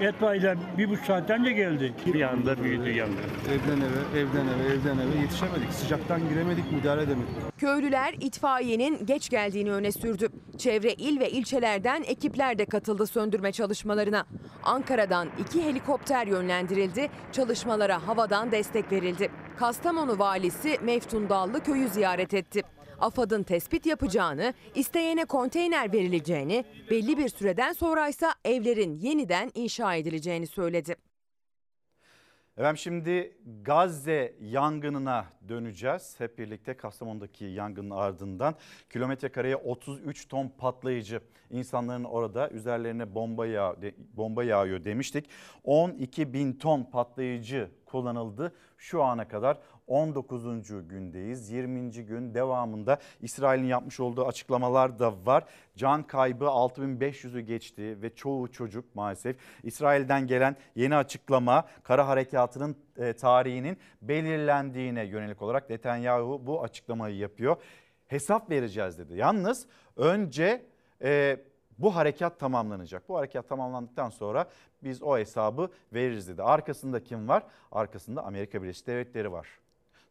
[0.00, 1.92] Etfaiyeler bir buçuk saatten önce geldi.
[2.06, 3.16] Bir anda büyüdü yangın.
[3.48, 5.72] Evden eve, evden eve, evden eve yetişemedik.
[5.72, 7.58] Sıcaktan giremedik, müdahale edemedik.
[7.58, 10.28] Köylüler itfaiyenin geç geldiğini öne sürdü.
[10.58, 14.26] Çevre il ve ilçelerden ekipler de katıldı söndürme çalışmalarına.
[14.62, 19.30] Ankara'dan iki helikopter yönlendirildi, çalışmalara havadan destek verildi.
[19.58, 22.62] Kastamonu valisi Meftun Dallı köyü ziyaret etti.
[23.00, 30.96] AFAD'ın tespit yapacağını, isteyene konteyner verileceğini, belli bir süreden sonraysa evlerin yeniden inşa edileceğini söyledi.
[32.56, 36.14] Efendim şimdi Gazze yangınına döneceğiz.
[36.18, 38.54] Hep birlikte Kastamonu'daki yangının ardından
[38.90, 41.20] kilometre kareye 33 ton patlayıcı
[41.50, 43.76] insanların orada üzerlerine bomba, yağ,
[44.16, 45.30] bomba yağıyor demiştik.
[45.64, 49.58] 12 bin ton patlayıcı kullanıldı şu ana kadar.
[49.86, 50.88] 19.
[50.88, 51.50] gündeyiz.
[51.50, 51.90] 20.
[51.90, 55.44] gün devamında İsrail'in yapmış olduğu açıklamalar da var.
[55.76, 63.12] Can kaybı 6500'ü geçti ve çoğu çocuk maalesef İsrail'den gelen yeni açıklama kara harekatının e,
[63.12, 67.56] tarihinin belirlendiğine yönelik olarak Netanyahu bu açıklamayı yapıyor.
[68.06, 69.16] Hesap vereceğiz dedi.
[69.16, 69.66] Yalnız
[69.96, 70.62] önce
[71.02, 71.36] e,
[71.78, 73.08] bu harekat tamamlanacak.
[73.08, 74.46] Bu harekat tamamlandıktan sonra
[74.82, 76.42] biz o hesabı veririz dedi.
[76.42, 77.42] Arkasında kim var?
[77.72, 79.48] Arkasında Amerika Birleşik Devletleri var.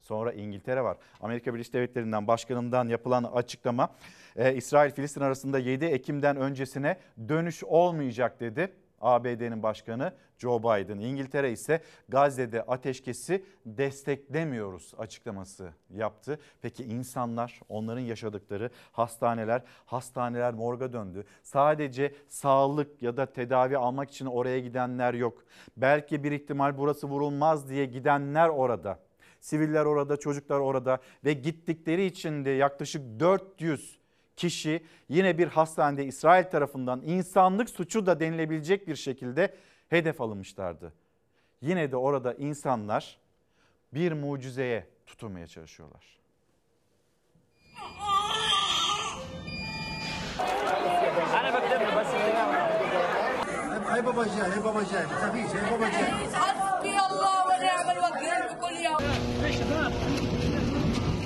[0.03, 0.97] Sonra İngiltere var.
[1.21, 3.89] Amerika Birleşik Devletleri'nden başkanından yapılan açıklama
[4.35, 6.97] e, İsrail-Filistin arasında 7 Ekim'den öncesine
[7.27, 8.71] dönüş olmayacak dedi.
[9.01, 10.99] ABD'nin başkanı Joe Biden.
[10.99, 16.39] İngiltere ise Gazze'de ateşkesi desteklemiyoruz açıklaması yaptı.
[16.61, 21.25] Peki insanlar, onların yaşadıkları hastaneler, hastaneler morga döndü.
[21.43, 25.43] Sadece sağlık ya da tedavi almak için oraya gidenler yok.
[25.77, 28.99] Belki bir ihtimal burası vurulmaz diye gidenler orada.
[29.42, 33.98] Siviller orada, çocuklar orada ve gittikleri için de yaklaşık 400
[34.36, 39.54] kişi yine bir hastanede İsrail tarafından insanlık suçu da denilebilecek bir şekilde
[39.88, 40.92] hedef alınmışlardı.
[41.60, 43.18] Yine de orada insanlar
[43.94, 46.18] bir mucizeye tutunmaya çalışıyorlar.
[53.88, 56.51] هاي بابا جاي هاي بابا جاي ما تخافيش هاي بابا جاي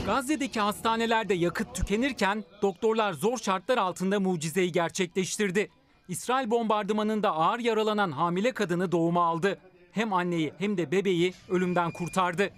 [0.07, 5.69] Gazze'deki hastanelerde yakıt tükenirken doktorlar zor şartlar altında mucizeyi gerçekleştirdi.
[6.07, 9.59] İsrail bombardımanında ağır yaralanan hamile kadını doğuma aldı.
[9.91, 12.49] Hem anneyi hem de bebeği ölümden kurtardı.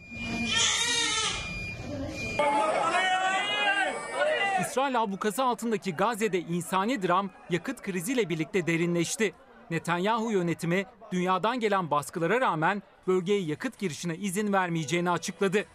[4.62, 9.34] İsrail ablukası altındaki Gazze'de insani dram yakıt kriziyle birlikte derinleşti.
[9.72, 15.66] Netanyahu yönetimi dünyadan gelen baskılara rağmen bölgeye yakıt girişine izin vermeyeceğini açıkladı.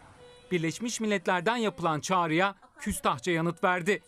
[0.50, 4.02] Birleşmiş Milletler'den yapılan çağrıya küstahça yanıt verdi.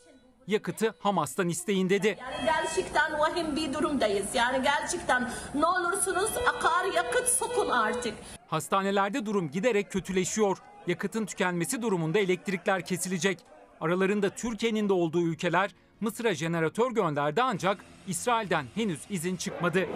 [0.47, 2.19] Yakıtı Hamas'tan isteyin dedi.
[2.21, 4.27] Yani gerçekten vahim bir durumdayız.
[4.35, 8.15] Yani gerçekten ne olursunuz akaryakıt sokun artık.
[8.49, 10.59] Hastanelerde durum giderek kötüleşiyor.
[10.87, 13.39] Yakıtın tükenmesi durumunda elektrikler kesilecek.
[13.81, 15.71] Aralarında Türkiye'nin de olduğu ülkeler
[16.01, 19.87] Mısır'a jeneratör gönderdi ancak İsrail'den henüz izin çıkmadı.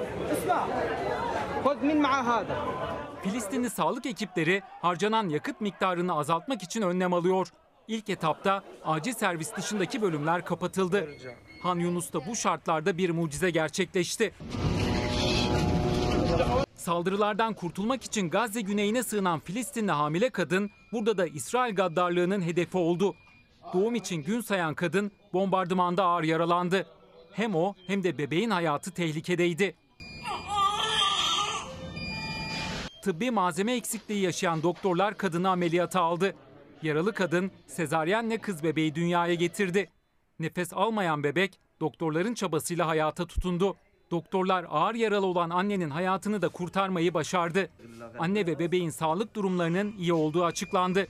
[3.23, 7.49] Filistinli sağlık ekipleri harcanan yakıt miktarını azaltmak için önlem alıyor.
[7.89, 11.09] İlk etapta acil servis dışındaki bölümler kapatıldı.
[11.63, 14.33] Han Yunus'ta bu şartlarda bir mucize gerçekleşti.
[16.75, 23.15] Saldırılardan kurtulmak için Gazze güneyine sığınan Filistinli hamile kadın burada da İsrail gaddarlığının hedefi oldu.
[23.75, 26.87] Doğum için gün sayan kadın bombardımanda ağır yaralandı.
[27.33, 29.75] Hem o hem de bebeğin hayatı tehlikedeydi.
[33.03, 36.35] Tıbbi malzeme eksikliği yaşayan doktorlar kadını ameliyata aldı.
[36.83, 39.91] Yaralı kadın sezaryenle kız bebeği dünyaya getirdi.
[40.39, 43.77] Nefes almayan bebek doktorların çabasıyla hayata tutundu.
[44.11, 47.71] Doktorlar ağır yaralı olan annenin hayatını da kurtarmayı başardı.
[48.19, 51.07] Anne ve bebeğin sağlık durumlarının iyi olduğu açıklandı.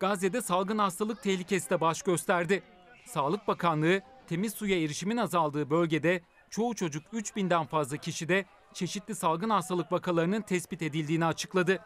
[0.00, 2.62] Gazze'de salgın hastalık tehlikesi de baş gösterdi.
[3.06, 6.20] Sağlık Bakanlığı temiz suya erişimin azaldığı bölgede
[6.50, 8.44] çoğu çocuk 3000'den fazla kişide
[8.76, 11.78] çeşitli salgın hastalık vakalarının tespit edildiğini açıkladı.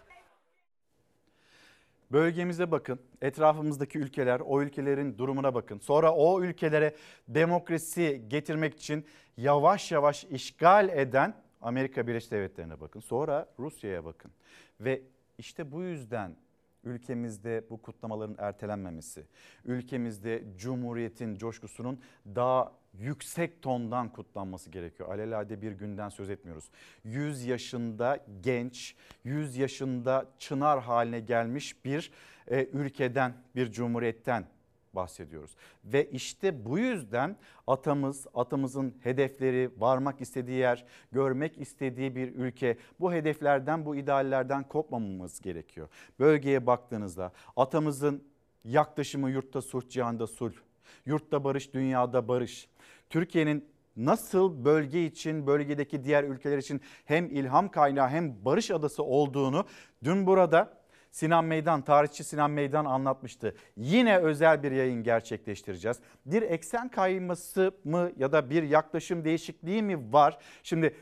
[2.12, 5.78] Bölgemize bakın, etrafımızdaki ülkeler, o ülkelerin durumuna bakın.
[5.78, 6.96] Sonra o ülkelere
[7.28, 13.00] demokrasi getirmek için yavaş yavaş işgal eden Amerika Birleşik Devletleri'ne bakın.
[13.00, 14.30] Sonra Rusya'ya bakın.
[14.80, 15.02] Ve
[15.38, 16.36] işte bu yüzden
[16.84, 19.26] ülkemizde bu kutlamaların ertelenmemesi,
[19.64, 25.08] ülkemizde Cumhuriyet'in coşkusunun daha yüksek tondan kutlanması gerekiyor.
[25.08, 26.70] Alelade bir günden söz etmiyoruz.
[27.04, 32.10] 100 yaşında genç, 100 yaşında çınar haline gelmiş bir
[32.48, 34.44] e, ülkeden, bir cumhuriyetten
[34.92, 35.56] bahsediyoruz.
[35.84, 37.36] Ve işte bu yüzden
[37.66, 42.76] atamız, atamızın hedefleri, varmak istediği yer, görmek istediği bir ülke.
[43.00, 45.88] Bu hedeflerden, bu ideallerden kopmamamız gerekiyor.
[46.18, 48.24] Bölgeye baktığınızda atamızın
[48.64, 50.54] yaklaşımı yurtta sulh, cihanda sulh.
[51.06, 52.68] Yurtta barış, dünyada barış.
[53.10, 59.64] Türkiye'nin nasıl bölge için, bölgedeki diğer ülkeler için hem ilham kaynağı hem barış adası olduğunu
[60.04, 60.80] dün burada
[61.10, 63.54] Sinan Meydan, tarihçi Sinan Meydan anlatmıştı.
[63.76, 66.00] Yine özel bir yayın gerçekleştireceğiz.
[66.26, 70.38] Bir eksen kayması mı ya da bir yaklaşım değişikliği mi var?
[70.62, 70.96] Şimdi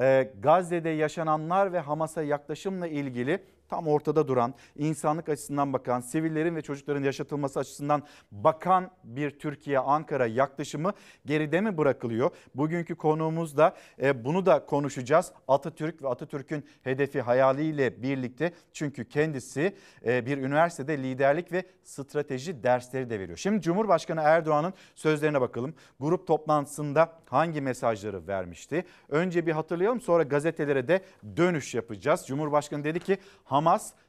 [0.00, 3.44] e, Gazze'de yaşananlar ve Hamas'a yaklaşımla ilgili
[3.74, 8.02] tam ortada duran, insanlık açısından bakan, sivillerin ve çocukların yaşatılması açısından
[8.32, 10.92] bakan bir Türkiye Ankara yaklaşımı
[11.26, 12.30] geride mi bırakılıyor?
[12.54, 15.32] Bugünkü konuğumuz da e, bunu da konuşacağız.
[15.48, 23.10] Atatürk ve Atatürk'ün hedefi hayaliyle birlikte çünkü kendisi e, bir üniversitede liderlik ve strateji dersleri
[23.10, 23.38] de veriyor.
[23.38, 25.74] Şimdi Cumhurbaşkanı Erdoğan'ın sözlerine bakalım.
[26.00, 28.84] Grup toplantısında hangi mesajları vermişti?
[29.08, 31.00] Önce bir hatırlayalım sonra gazetelere de
[31.36, 32.24] dönüş yapacağız.
[32.26, 33.63] Cumhurbaşkanı dedi ki Hamas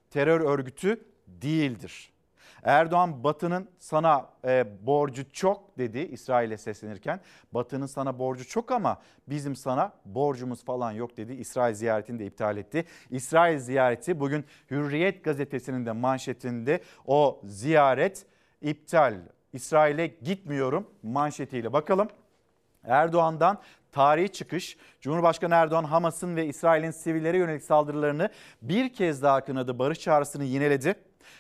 [0.10, 2.16] terör örgütü değildir.
[2.64, 7.20] Erdoğan Batı'nın sana e, borcu çok dedi İsrail'e seslenirken.
[7.52, 11.34] Batı'nın sana borcu çok ama bizim sana borcumuz falan yok dedi.
[11.34, 12.86] İsrail ziyaretini de iptal etti.
[13.10, 18.26] İsrail ziyareti bugün Hürriyet gazetesinin de manşetinde o ziyaret
[18.62, 19.16] iptal.
[19.54, 22.08] İsrail'e gitmiyorum manşetiyle bakalım.
[22.88, 23.62] Erdoğan'dan
[23.92, 24.78] tarihi çıkış.
[25.02, 28.30] Cumhurbaşkanı Erdoğan Hamas'ın ve İsrail'in sivillere yönelik saldırılarını
[28.62, 29.80] bir kez daha kınadı.
[29.80, 30.96] Barış çağrısını yineledi.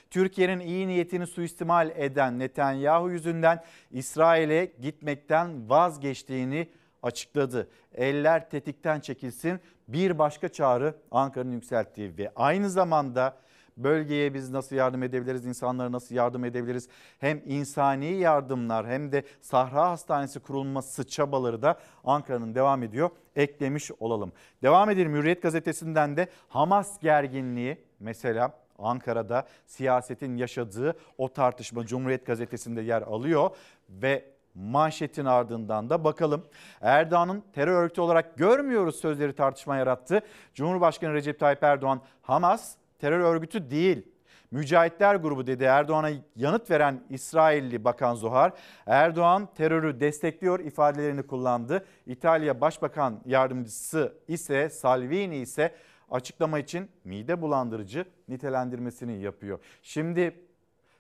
[0.09, 6.69] Türkiye'nin iyi niyetini suistimal eden Netanyahu yüzünden İsrail'e gitmekten vazgeçtiğini
[7.03, 7.69] açıkladı.
[7.93, 9.59] Eller tetikten çekilsin.
[9.87, 13.37] Bir başka çağrı Ankara'nın yükselttiği ve aynı zamanda
[13.77, 16.89] bölgeye biz nasıl yardım edebiliriz, insanlara nasıl yardım edebiliriz?
[17.19, 23.09] Hem insani yardımlar hem de Sahra Hastanesi kurulması çabaları da Ankara'nın devam ediyor.
[23.35, 24.31] Eklemiş olalım.
[24.63, 32.81] Devam edelim Hürriyet gazetesinden de Hamas gerginliği mesela Ankara'da siyasetin yaşadığı o tartışma Cumhuriyet gazetesinde
[32.81, 33.49] yer alıyor
[33.89, 36.45] ve manşetin ardından da bakalım.
[36.81, 40.21] Erdoğan'ın terör örgütü olarak görmüyoruz sözleri tartışma yarattı.
[40.53, 44.07] Cumhurbaşkanı Recep Tayyip Erdoğan Hamas terör örgütü değil.
[44.51, 48.53] Mücahitler grubu dedi Erdoğan'a yanıt veren İsrailli Bakan Zuhar.
[48.85, 51.85] Erdoğan terörü destekliyor ifadelerini kullandı.
[52.07, 55.75] İtalya Başbakan Yardımcısı ise Salvini ise
[56.11, 59.59] açıklama için mide bulandırıcı nitelendirmesini yapıyor.
[59.81, 60.35] Şimdi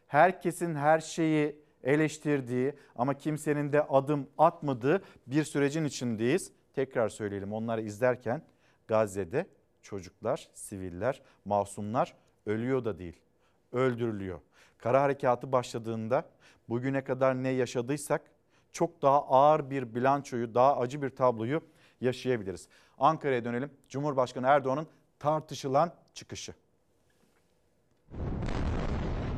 [0.07, 6.51] herkesin her şeyi eleştirdiği ama kimsenin de adım atmadığı bir sürecin içindeyiz.
[6.73, 8.41] Tekrar söyleyelim onları izlerken
[8.87, 9.45] Gazze'de
[9.85, 12.13] çocuklar, siviller, masumlar
[12.45, 13.19] ölüyor da değil,
[13.71, 14.39] öldürülüyor.
[14.77, 16.25] Kara harekatı başladığında
[16.69, 18.21] bugüne kadar ne yaşadıysak
[18.71, 21.61] çok daha ağır bir bilançoyu, daha acı bir tabloyu
[22.01, 22.67] yaşayabiliriz.
[22.97, 23.71] Ankara'ya dönelim.
[23.89, 24.87] Cumhurbaşkanı Erdoğan'ın
[25.19, 26.53] tartışılan çıkışı.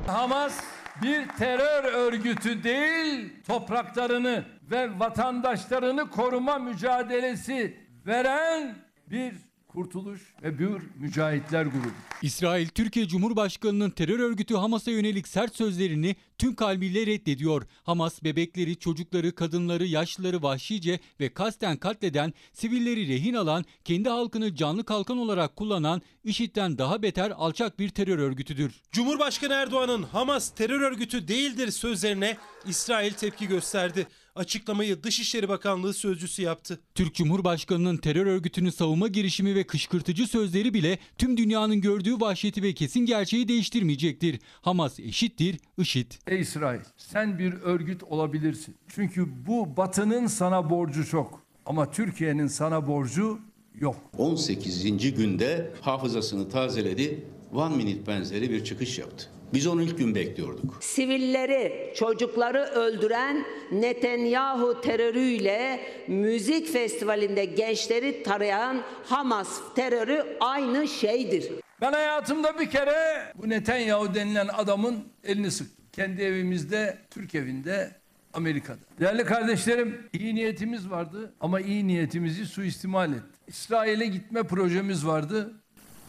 [0.07, 0.63] Hamas
[1.01, 8.75] bir terör örgütü değil, topraklarını ve vatandaşlarını koruma mücadelesi veren
[9.07, 11.87] bir kurtuluş ve bir mücahitler grubu.
[12.21, 17.67] İsrail, Türkiye Cumhurbaşkanı'nın terör örgütü Hamas'a yönelik sert sözlerini tüm kalbiyle reddediyor.
[17.83, 24.85] Hamas bebekleri, çocukları, kadınları, yaşlıları vahşice ve kasten katleden, sivilleri rehin alan, kendi halkını canlı
[24.85, 28.81] kalkan olarak kullanan, IŞİD'den daha beter alçak bir terör örgütüdür.
[28.91, 34.07] Cumhurbaşkanı Erdoğan'ın Hamas terör örgütü değildir sözlerine İsrail tepki gösterdi.
[34.37, 36.79] Açıklamayı Dışişleri Bakanlığı sözcüsü yaptı.
[36.95, 42.73] Türk Cumhurbaşkanı'nın terör örgütünü savunma girişimi ve kışkırtıcı sözleri bile tüm dünyanın gördüğü vahşeti ve
[42.73, 44.39] kesin gerçeği değiştirmeyecektir.
[44.61, 46.11] Hamas eşittir IŞİD.
[46.27, 48.75] Ey İsrail sen bir örgüt olabilirsin.
[48.87, 51.41] Çünkü bu batının sana borcu çok.
[51.65, 53.39] Ama Türkiye'nin sana borcu
[53.79, 53.95] yok.
[54.17, 55.15] 18.
[55.15, 57.25] günde hafızasını tazeledi.
[57.53, 59.29] One Minute benzeri bir çıkış yaptı.
[59.53, 60.77] Biz onu ilk gün bekliyorduk.
[60.83, 71.51] Sivilleri, çocukları öldüren Netanyahu terörüyle müzik festivalinde gençleri tarayan Hamas terörü aynı şeydir.
[71.81, 75.85] Ben hayatımda bir kere bu Netanyahu denilen adamın elini sıktım.
[75.93, 77.91] Kendi evimizde, Türk evinde,
[78.33, 78.79] Amerika'da.
[78.99, 83.39] Değerli kardeşlerim, iyi niyetimiz vardı ama iyi niyetimizi suistimal etti.
[83.47, 85.53] İsrail'e gitme projemiz vardı.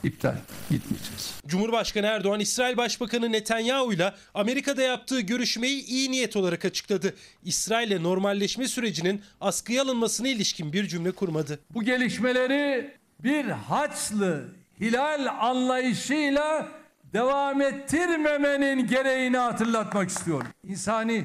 [0.05, 0.37] İptal.
[0.71, 1.35] Gitmeyeceğiz.
[1.47, 7.15] Cumhurbaşkanı Erdoğan İsrail Başbakanı Netanyahu ile Amerika'da yaptığı görüşmeyi iyi niyet olarak açıkladı.
[7.45, 11.59] İsrail'le normalleşme sürecinin askıya alınmasına ilişkin bir cümle kurmadı.
[11.71, 14.49] Bu gelişmeleri bir haçlı
[14.81, 16.69] hilal anlayışıyla
[17.13, 20.47] devam ettirmemenin gereğini hatırlatmak istiyorum.
[20.65, 21.25] İnsani,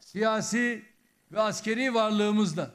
[0.00, 0.82] siyasi
[1.32, 2.70] ve askeri varlığımızla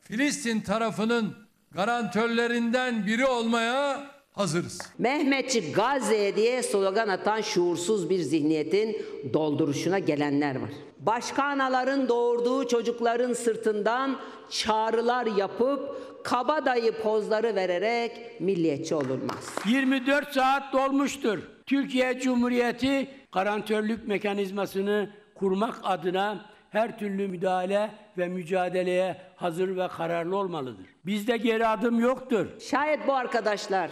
[0.00, 1.36] Filistin tarafının
[1.72, 4.92] garantörlerinden biri olmaya hazırız.
[4.98, 9.02] Mehmetçik Gazze'ye diye slogan atan şuursuz bir zihniyetin
[9.32, 10.70] dolduruşuna gelenler var.
[10.98, 14.16] Başka anaların doğurduğu çocukların sırtından
[14.50, 19.54] çağrılar yapıp kabadayı pozları vererek milliyetçi olunmaz.
[19.66, 21.38] 24 saat dolmuştur.
[21.66, 30.86] Türkiye Cumhuriyeti garantörlük mekanizmasını kurmak adına her türlü müdahale ve mücadeleye hazır ve kararlı olmalıdır.
[31.06, 32.46] Bizde geri adım yoktur.
[32.70, 33.90] Şayet bu arkadaşlar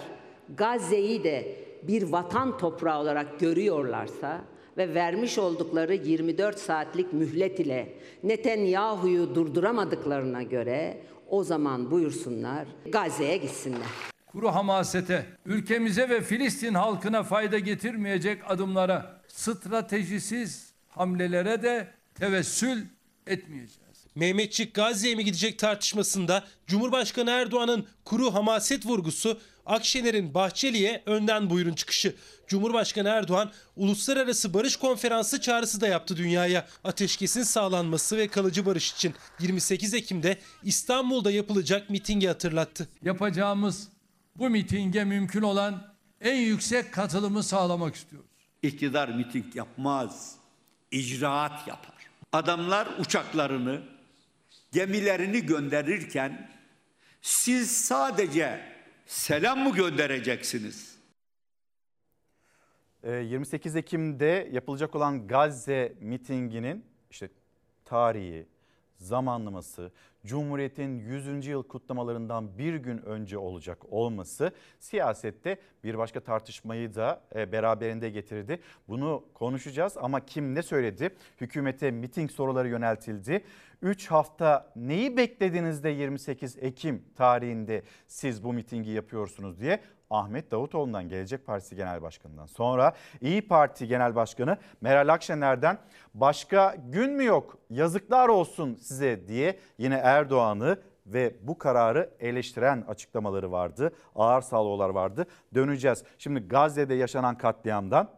[0.57, 4.45] Gazze'yi de bir vatan toprağı olarak görüyorlarsa
[4.77, 13.89] ve vermiş oldukları 24 saatlik mühlet ile Netanyahu'yu durduramadıklarına göre o zaman buyursunlar Gazze'ye gitsinler.
[14.27, 22.85] Kuru hamasete, ülkemize ve Filistin halkına fayda getirmeyecek adımlara, stratejisiz hamlelere de tevessül
[23.27, 23.89] etmeyeceğiz.
[24.15, 32.15] Mehmetçik Gazze'ye mi gidecek tartışmasında Cumhurbaşkanı Erdoğan'ın kuru hamaset vurgusu, Akşener'in Bahçeli'ye önden buyurun çıkışı.
[32.47, 36.67] Cumhurbaşkanı Erdoğan uluslararası barış konferansı çağrısı da yaptı dünyaya.
[36.85, 42.89] Ateşkesin sağlanması ve kalıcı barış için 28 Ekim'de İstanbul'da yapılacak mitingi hatırlattı.
[43.03, 43.89] Yapacağımız
[44.37, 48.31] bu mitinge mümkün olan en yüksek katılımı sağlamak istiyoruz.
[48.63, 50.37] İktidar miting yapmaz,
[50.91, 51.95] icraat yapar.
[52.33, 53.81] Adamlar uçaklarını,
[54.73, 56.51] gemilerini gönderirken
[57.23, 58.78] siz sadece
[59.09, 60.99] selam mı göndereceksiniz?
[63.03, 67.29] Ee, 28 Ekim'de yapılacak olan Gazze mitinginin işte
[67.85, 68.47] tarihi,
[68.97, 69.93] zamanlaması,
[70.27, 71.47] Cumhuriyet'in 100.
[71.47, 78.61] yıl kutlamalarından bir gün önce olacak olması siyasette bir başka tartışmayı da e, beraberinde getirdi.
[78.89, 81.11] Bunu konuşacağız ama kim ne söyledi?
[81.41, 83.45] Hükümete miting soruları yöneltildi.
[83.83, 91.09] 3 hafta neyi beklediniz de 28 Ekim tarihinde siz bu mitingi yapıyorsunuz diye Ahmet Davutoğlu'ndan
[91.09, 95.79] Gelecek Partisi Genel Başkanı'ndan sonra İyi Parti Genel Başkanı Meral Akşener'den
[96.15, 103.53] başka gün mü yok yazıklar olsun size diye yine Erdoğan'ı ve bu kararı eleştiren açıklamaları
[103.53, 103.93] vardı.
[104.15, 105.27] Ağır salvolar vardı.
[105.55, 106.05] Döneceğiz.
[106.19, 108.11] Şimdi Gazze'de yaşanan katliamdan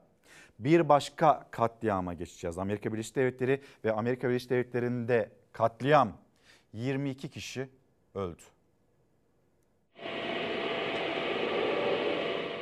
[0.59, 2.59] bir başka katliama geçeceğiz.
[2.59, 6.12] Amerika Birleşik Devletleri ve Amerika Birleşik Devletleri'nde katliam
[6.72, 7.68] 22 kişi
[8.14, 8.42] öldü.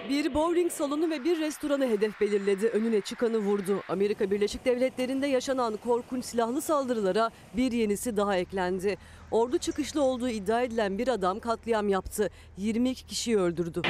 [0.08, 2.68] Bir bowling salonu ve bir restoranı hedef belirledi.
[2.68, 3.82] Önüne çıkanı vurdu.
[3.88, 8.96] Amerika Birleşik Devletleri'nde yaşanan korkunç silahlı saldırılara bir yenisi daha eklendi.
[9.30, 12.30] Ordu çıkışlı olduğu iddia edilen bir adam katliam yaptı.
[12.56, 13.82] 22 kişiyi öldürdü.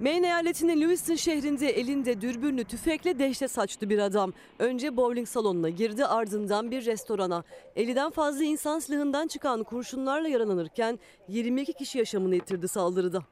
[0.00, 4.32] Maine eyaletinin Lewiston şehrinde elinde dürbünlü tüfekle dehşet saçtı bir adam.
[4.58, 7.44] Önce bowling salonuna girdi ardından bir restorana.
[7.76, 10.98] 50'den fazla insan silahından çıkan kurşunlarla yaralanırken
[11.28, 13.22] 22 kişi yaşamını yitirdi saldırıda.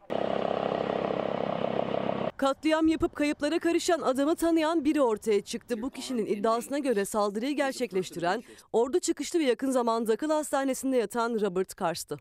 [2.37, 5.83] Katliam yapıp kayıplara karışan adamı tanıyan biri ortaya çıktı.
[5.83, 8.43] Bu kişinin iddiasına göre saldırıyı gerçekleştiren
[8.73, 12.19] ordu çıkışlı ve yakın zamanda akıl hastanesinde yatan Robert Kars'tı.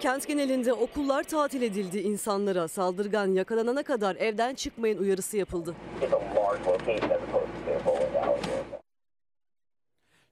[0.00, 1.98] Kent genelinde okullar tatil edildi.
[1.98, 5.74] İnsanlara saldırgan yakalanana kadar evden çıkmayın uyarısı yapıldı.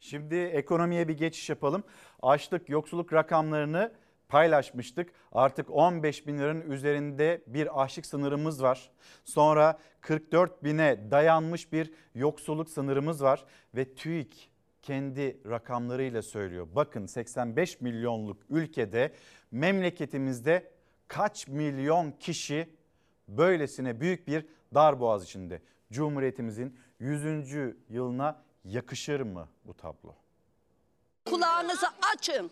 [0.01, 1.85] Şimdi ekonomiye bir geçiş yapalım.
[2.23, 3.93] Açlık, yoksulluk rakamlarını
[4.29, 5.12] paylaşmıştık.
[5.33, 8.91] Artık 15 bin liranın üzerinde bir açlık sınırımız var.
[9.25, 13.45] Sonra 44 bine dayanmış bir yoksulluk sınırımız var.
[13.75, 14.51] Ve TÜİK
[14.85, 16.69] kendi rakamlarıyla söylüyor.
[16.75, 19.12] Bakın 85 milyonluk ülkede
[19.55, 20.71] memleketimizde
[21.09, 22.69] kaç milyon kişi
[23.29, 25.63] böylesine büyük bir darboğaz içinde.
[25.93, 27.75] Cumhuriyetimizin 100.
[27.89, 30.15] yılına yakışır mı bu tablo?
[31.25, 32.51] Kulağınızı açın.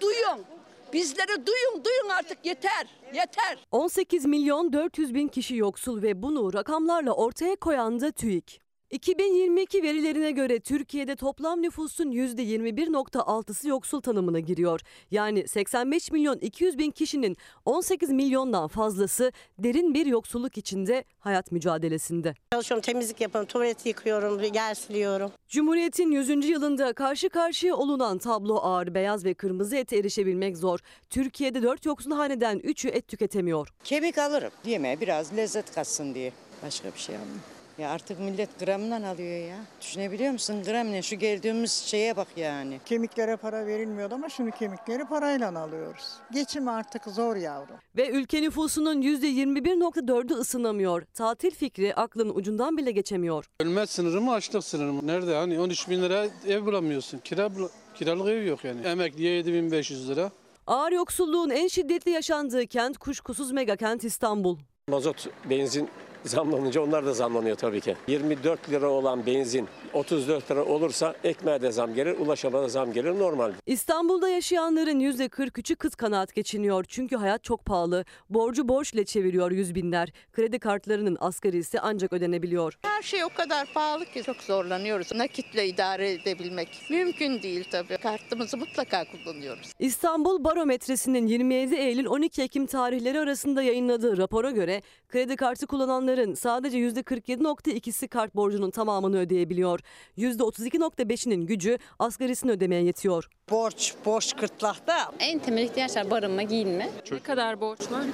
[0.00, 0.44] Duyun.
[0.92, 3.66] Bizleri duyun, duyun artık yeter, yeter.
[3.70, 8.60] 18 milyon 400 bin kişi yoksul ve bunu rakamlarla ortaya koyan da TÜİK.
[8.90, 14.80] 2022 verilerine göre Türkiye'de toplam nüfusun %21.6'sı yoksul tanımına giriyor.
[15.10, 22.34] Yani 85 milyon 200 bin kişinin 18 milyondan fazlası derin bir yoksulluk içinde hayat mücadelesinde.
[22.52, 25.32] Çalışıyorum, temizlik yapıyorum, tuvaleti yıkıyorum, yer siliyorum.
[25.48, 26.48] Cumhuriyet'in 100.
[26.48, 30.78] yılında karşı karşıya olunan tablo ağır, beyaz ve kırmızı ete erişebilmek zor.
[31.10, 33.68] Türkiye'de 4 yoksul haneden 3'ü et tüketemiyor.
[33.84, 34.50] Kemik alırım.
[34.64, 36.32] Yemeğe biraz lezzet katsın diye.
[36.62, 37.59] Başka bir şey almam.
[37.80, 39.56] Ya artık millet gramdan alıyor ya.
[39.80, 40.62] Düşünebiliyor musun?
[40.66, 41.02] Gram ne?
[41.02, 42.80] Şu geldiğimiz şeye bak yani.
[42.84, 46.04] Kemiklere para verilmiyordu ama şimdi kemikleri parayla alıyoruz.
[46.32, 47.76] Geçim artık zor yavrum.
[47.96, 51.02] Ve ülke nüfusunun %21.4'ü ısınamıyor.
[51.14, 53.46] Tatil fikri aklın ucundan bile geçemiyor.
[53.60, 55.06] Ölmez sınırı mı açlık sınırı mı?
[55.06, 57.18] Nerede hani 13 bin lira ev bulamıyorsun.
[57.18, 57.50] Kira,
[57.94, 58.80] kiralık ev yok yani.
[58.86, 60.30] Emekliye 7500 lira.
[60.66, 64.56] Ağır yoksulluğun en şiddetli yaşandığı kent kuşkusuz mega kent İstanbul.
[64.88, 65.88] Mazot, benzin
[66.24, 67.96] zamlanınca onlar da zamlanıyor tabii ki.
[68.08, 73.18] 24 lira olan benzin 34 lira olursa ekmeğe de zam gelir, ulaşıma da zam gelir
[73.18, 73.52] normal.
[73.66, 76.84] İstanbul'da yaşayanların %43'ü kıt kanaat geçiniyor.
[76.88, 78.04] Çünkü hayat çok pahalı.
[78.30, 80.12] Borcu borç ile çeviriyor yüz binler.
[80.32, 82.78] Kredi kartlarının asgarisi ancak ödenebiliyor.
[82.82, 85.12] Her şey o kadar pahalı ki çok zorlanıyoruz.
[85.14, 87.96] Nakitle idare edebilmek mümkün değil tabii.
[87.98, 89.72] Kartımızı mutlaka kullanıyoruz.
[89.78, 96.78] İstanbul Barometresi'nin 27 Eylül 12 Ekim tarihleri arasında yayınladığı rapora göre kredi kartı kullananların sadece
[96.78, 99.79] %47.2'si kart borcunun tamamını ödeyebiliyor.
[100.18, 103.28] %32.5'inin gücü asgarisini ödemeye yetiyor.
[103.50, 105.12] Borç, borç gırtlakta.
[105.18, 106.90] En temel ihtiyaçlar barınma, giyinme.
[107.12, 108.04] Ne kadar borç var?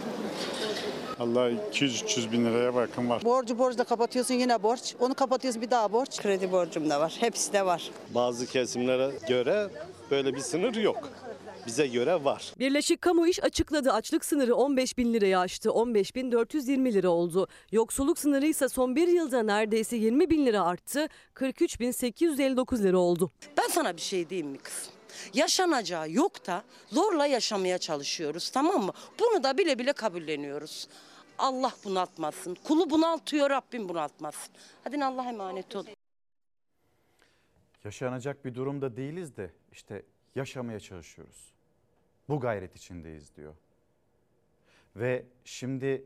[1.20, 3.24] Allah 200-300 bin liraya bakın var.
[3.24, 4.94] Borcu borçla kapatıyorsun yine borç.
[5.00, 6.22] Onu kapatıyorsun bir daha borç.
[6.22, 7.16] Kredi borcum da var.
[7.20, 7.90] Hepsi de var.
[8.14, 9.68] Bazı kesimlere göre
[10.10, 11.08] böyle bir sınır yok.
[11.66, 12.52] Bize göre var.
[12.58, 13.92] Birleşik Kamu İş açıkladı.
[13.92, 15.72] Açlık sınırı 15 bin liraya aştı.
[15.72, 17.48] 15 bin 420 lira oldu.
[17.72, 21.08] Yoksulluk sınırı ise son bir yılda neredeyse 20 bin lira arttı.
[21.34, 23.30] 43 bin 859 lira oldu.
[23.58, 24.92] Ben sana bir şey diyeyim mi kızım?
[25.34, 26.62] Yaşanacağı yok da
[26.92, 28.92] zorla yaşamaya çalışıyoruz tamam mı?
[29.20, 30.88] Bunu da bile bile kabulleniyoruz.
[31.38, 32.56] Allah bunaltmasın.
[32.64, 34.54] Kulu bunaltıyor Rabbim bunaltmasın.
[34.84, 35.86] Hadi Allah'a emanet olun.
[37.84, 40.02] Yaşanacak bir durumda değiliz de işte
[40.34, 41.55] yaşamaya çalışıyoruz.
[42.28, 43.54] Bu gayret içindeyiz diyor.
[44.96, 46.04] Ve şimdi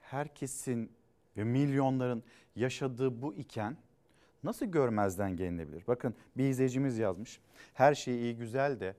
[0.00, 0.92] herkesin
[1.36, 2.22] ve milyonların
[2.56, 3.76] yaşadığı bu iken
[4.44, 5.84] nasıl görmezden gelinebilir?
[5.88, 7.40] Bakın bir izleyicimiz yazmış.
[7.74, 8.94] Her şey iyi güzel de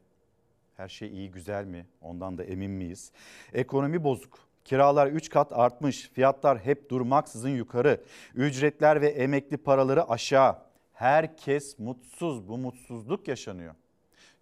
[0.77, 1.85] her şey iyi güzel mi?
[2.01, 3.11] Ondan da emin miyiz?
[3.53, 4.39] Ekonomi bozuk.
[4.65, 6.09] Kiralar 3 kat artmış.
[6.13, 8.03] Fiyatlar hep durmaksızın yukarı.
[8.35, 10.57] Ücretler ve emekli paraları aşağı.
[10.93, 12.47] Herkes mutsuz.
[12.47, 13.75] Bu mutsuzluk yaşanıyor.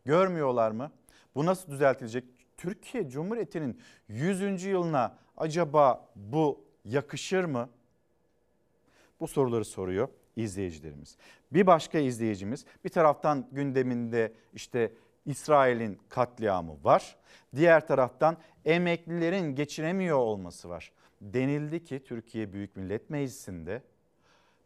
[0.06, 0.92] Görmüyorlar mı?
[1.36, 2.24] Bu nasıl düzeltilecek?
[2.58, 4.64] Türkiye Cumhuriyeti'nin 100.
[4.64, 7.70] yılına acaba bu yakışır mı?
[9.20, 11.18] Bu soruları soruyor izleyicilerimiz.
[11.52, 14.94] Bir başka izleyicimiz bir taraftan gündeminde işte
[15.26, 17.16] İsrail'in katliamı var.
[17.56, 20.92] Diğer taraftan emeklilerin geçinemiyor olması var.
[21.22, 23.82] Denildi ki Türkiye Büyük Millet Meclisi'nde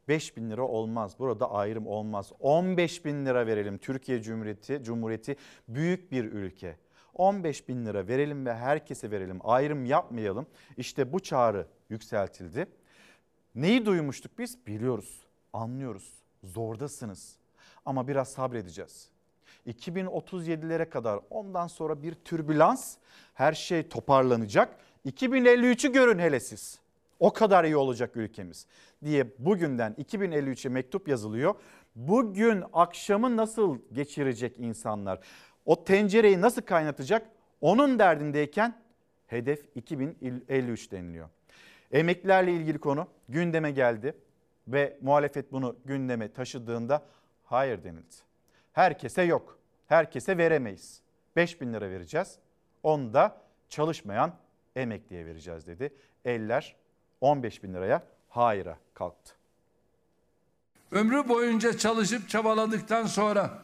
[0.07, 1.15] 5 bin lira olmaz.
[1.19, 2.31] Burada ayrım olmaz.
[2.39, 3.77] 15 bin lira verelim.
[3.77, 5.35] Türkiye Cumhuriyeti, Cumhuriyeti
[5.67, 6.75] büyük bir ülke.
[7.13, 9.39] 15 bin lira verelim ve herkese verelim.
[9.43, 10.47] Ayrım yapmayalım.
[10.77, 12.67] İşte bu çağrı yükseltildi.
[13.55, 14.67] Neyi duymuştuk biz?
[14.67, 15.21] Biliyoruz,
[15.53, 16.13] anlıyoruz.
[16.43, 17.37] Zordasınız.
[17.85, 19.09] Ama biraz sabredeceğiz.
[19.67, 22.95] 2037'lere kadar ondan sonra bir türbülans
[23.33, 24.77] her şey toparlanacak.
[25.05, 26.79] 2053'ü görün hele siz.
[27.19, 28.67] O kadar iyi olacak ülkemiz
[29.03, 31.55] diye bugünden 2053'e mektup yazılıyor.
[31.95, 35.19] Bugün akşamı nasıl geçirecek insanlar?
[35.65, 37.29] O tencereyi nasıl kaynatacak?
[37.61, 38.81] Onun derdindeyken
[39.27, 41.29] hedef 2053 deniliyor.
[41.91, 44.13] Emeklilerle ilgili konu gündeme geldi
[44.67, 47.05] ve muhalefet bunu gündeme taşıdığında
[47.43, 48.15] hayır denildi.
[48.73, 49.59] Herkese yok.
[49.87, 51.01] Herkese veremeyiz.
[51.35, 52.39] 5 bin lira vereceğiz.
[52.83, 54.33] Onu da çalışmayan
[54.75, 55.93] emekliye vereceğiz dedi.
[56.25, 56.75] Eller
[57.21, 59.33] 15 bin liraya hayıra kalktı.
[60.91, 63.59] Ömrü boyunca çalışıp çabaladıktan sonra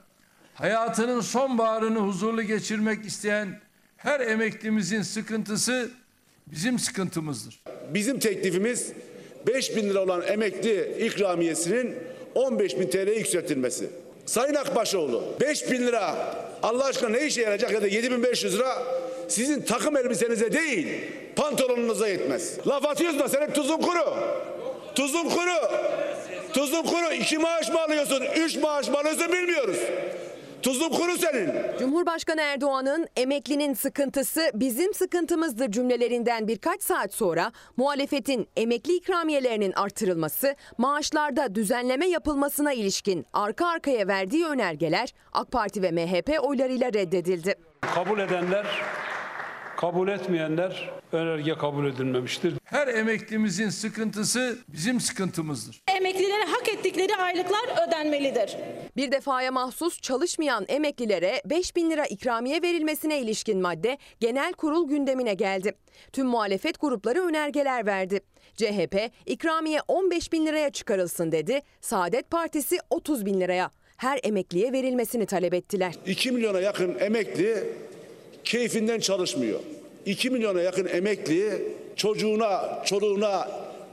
[0.53, 3.61] hayatının sonbaharını huzurlu geçirmek isteyen
[3.97, 5.91] her emeklimizin sıkıntısı
[6.47, 7.63] bizim sıkıntımızdır.
[7.93, 8.93] Bizim teklifimiz
[9.47, 11.95] 5 bin lira olan emekli ikramiyesinin
[12.35, 13.89] 15 bin TL'ye yükseltilmesi.
[14.25, 18.83] Sayın Akbaşoğlu 5 bin lira Allah aşkına ne işe yarayacak ya da 7500 lira
[19.33, 20.87] sizin takım elbisenize değil
[21.35, 22.67] pantolonunuza yetmez.
[22.67, 24.15] Laf atıyorsun da senin tuzun kuru.
[24.95, 25.71] Tuzun kuru.
[26.53, 27.13] Tuzun kuru.
[27.13, 28.23] İki maaş mı alıyorsun?
[28.35, 29.77] Üç maaş mı alıyorsun bilmiyoruz.
[30.63, 31.51] Tuzun kuru senin.
[31.79, 41.55] Cumhurbaşkanı Erdoğan'ın emeklinin sıkıntısı bizim sıkıntımızdır cümlelerinden birkaç saat sonra muhalefetin emekli ikramiyelerinin artırılması, maaşlarda
[41.55, 47.55] düzenleme yapılmasına ilişkin arka arkaya verdiği önergeler AK Parti ve MHP oylarıyla reddedildi.
[47.81, 48.65] Kabul edenler,
[49.83, 52.53] kabul etmeyenler önerge kabul edilmemiştir.
[52.63, 55.81] Her emeklimizin sıkıntısı bizim sıkıntımızdır.
[55.97, 58.57] Emeklilere hak ettikleri aylıklar ödenmelidir.
[58.97, 65.33] Bir defaya mahsus çalışmayan emeklilere 5 bin lira ikramiye verilmesine ilişkin madde genel kurul gündemine
[65.33, 65.73] geldi.
[66.13, 68.19] Tüm muhalefet grupları önergeler verdi.
[68.55, 71.61] CHP ikramiye 15 bin liraya çıkarılsın dedi.
[71.81, 73.71] Saadet Partisi 30 bin liraya.
[73.97, 75.93] Her emekliye verilmesini talep ettiler.
[76.05, 77.63] 2 milyona yakın emekli
[78.43, 79.59] keyfinden çalışmıyor.
[80.05, 81.61] 2 milyona yakın emekli
[81.95, 83.47] çocuğuna, çoluğuna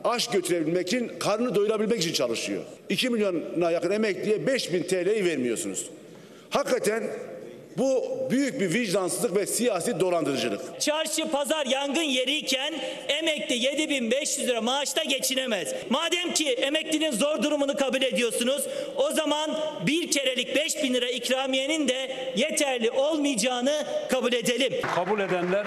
[0.04, 2.62] aş götürebilmek için, karnını doyurabilmek için çalışıyor.
[2.88, 5.90] 2 milyona yakın emekliye 5000 TL'yi vermiyorsunuz.
[6.50, 7.02] Hakikaten
[7.78, 10.80] Bu büyük bir vicdansızlık ve siyasi dolandırıcılık.
[10.80, 12.74] Çarşı pazar yangın yeriyken
[13.08, 15.74] emekli 7500 lira maaşta geçinemez.
[15.90, 18.62] Madem ki emeklinin zor durumunu kabul ediyorsunuz
[18.96, 24.72] o zaman bir kerelik 5000 lira ikramiyenin de yeterli olmayacağını kabul edelim.
[24.94, 25.66] Kabul edenler,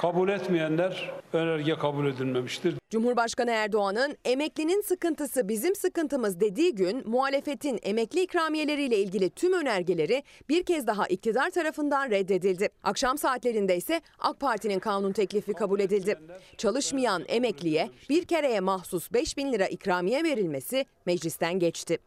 [0.00, 2.74] kabul etmeyenler önerge kabul edilmemiştir.
[2.90, 10.62] Cumhurbaşkanı Erdoğan'ın emeklinin sıkıntısı bizim sıkıntımız dediği gün muhalefetin emekli ikramiyeleriyle ilgili tüm önergeleri bir
[10.62, 12.68] kez daha iktidar tarafından reddedildi.
[12.82, 16.18] Akşam saatlerinde ise AK Parti'nin kanun teklifi kabul edildi.
[16.56, 21.98] Çalışmayan emekliye bir kereye mahsus 5 bin lira ikramiye verilmesi meclisten geçti.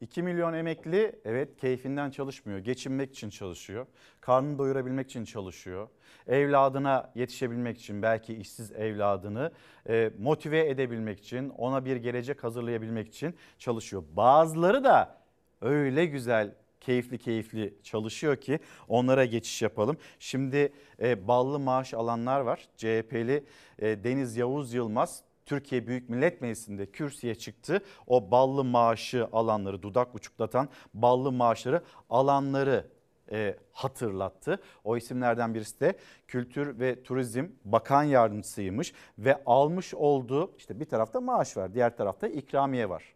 [0.00, 2.58] 2 milyon emekli evet keyfinden çalışmıyor.
[2.58, 3.86] Geçinmek için çalışıyor.
[4.20, 5.88] Karnını doyurabilmek için çalışıyor.
[6.30, 9.52] Evladına yetişebilmek için belki işsiz evladını
[9.88, 14.02] e, motive edebilmek için ona bir gelecek hazırlayabilmek için çalışıyor.
[14.16, 15.16] Bazıları da
[15.60, 18.58] öyle güzel keyifli keyifli çalışıyor ki
[18.88, 19.96] onlara geçiş yapalım.
[20.18, 22.68] Şimdi e, ballı maaş alanlar var.
[22.76, 23.44] CHP'li
[23.78, 27.82] e, Deniz Yavuz Yılmaz Türkiye Büyük Millet Meclisi'nde kürsüye çıktı.
[28.06, 32.86] O ballı maaşı alanları, dudak uçuklatan ballı maaşları alanları
[33.32, 34.60] e, hatırlattı.
[34.84, 35.94] O isimlerden birisi de
[36.28, 42.28] Kültür ve Turizm Bakan Yardımcısıymış ve almış olduğu işte bir tarafta maaş var, diğer tarafta
[42.28, 43.14] ikramiye var.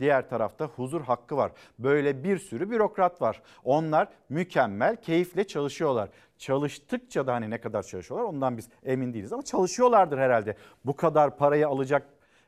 [0.00, 1.52] Diğer tarafta huzur hakkı var.
[1.78, 3.42] Böyle bir sürü bürokrat var.
[3.64, 6.08] Onlar mükemmel, keyifle çalışıyorlar.
[6.38, 10.56] Çalıştıkça da hani ne kadar çalışıyorlar ondan biz emin değiliz ama çalışıyorlardır herhalde.
[10.84, 12.06] Bu kadar parayı alacak,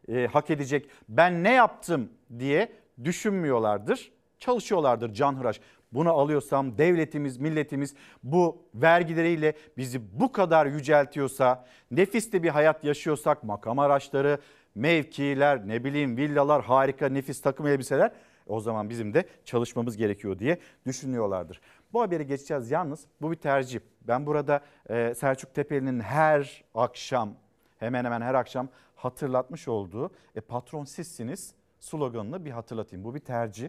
[0.08, 2.08] e, hak edecek ben ne yaptım
[2.38, 2.72] diye
[3.04, 4.12] düşünmüyorlardır.
[4.38, 5.60] Çalışıyorlardır canhıraş.
[5.92, 13.44] Bunu alıyorsam devletimiz, milletimiz bu vergileriyle bizi bu kadar yüceltiyorsa, nefis de bir hayat yaşıyorsak
[13.44, 14.38] makam araçları,
[14.74, 18.12] mevkiler, ne bileyim villalar, harika nefis takım elbiseler
[18.46, 21.60] o zaman bizim de çalışmamız gerekiyor diye düşünüyorlardır.
[21.92, 23.80] Bu haberi geçeceğiz yalnız bu bir tercih.
[24.02, 24.60] Ben burada
[24.90, 27.34] e, Selçuk Tepeli'nin her akşam
[27.78, 33.04] hemen hemen her akşam hatırlatmış olduğu e, patron sizsiniz sloganını bir hatırlatayım.
[33.04, 33.68] Bu bir tercih.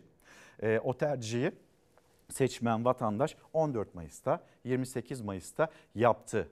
[0.63, 1.51] E, o tercihi
[2.32, 6.47] seçmen vatandaş 14 Mayıs'ta 28 Mayıs'ta yaptı.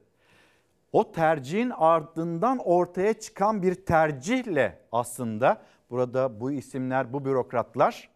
[0.91, 8.09] O tercihin ardından ortaya çıkan bir tercihle aslında burada bu isimler, bu bürokratlar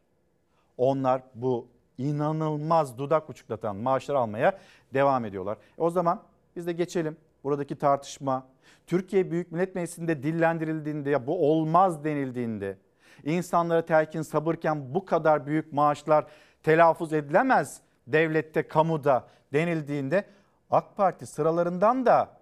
[0.77, 4.59] onlar bu inanılmaz dudak uçuklatan maaşlar almaya
[4.93, 5.57] devam ediyorlar.
[5.77, 6.21] E o zaman
[6.55, 8.47] biz de geçelim buradaki tartışma.
[8.87, 12.77] Türkiye Büyük Millet Meclisi'nde dillendirildiğinde ya bu olmaz denildiğinde
[13.23, 16.25] insanlara telkin sabırken bu kadar büyük maaşlar
[16.63, 20.25] telaffuz edilemez devlette, kamuda denildiğinde
[20.71, 22.37] AK Parti sıralarından da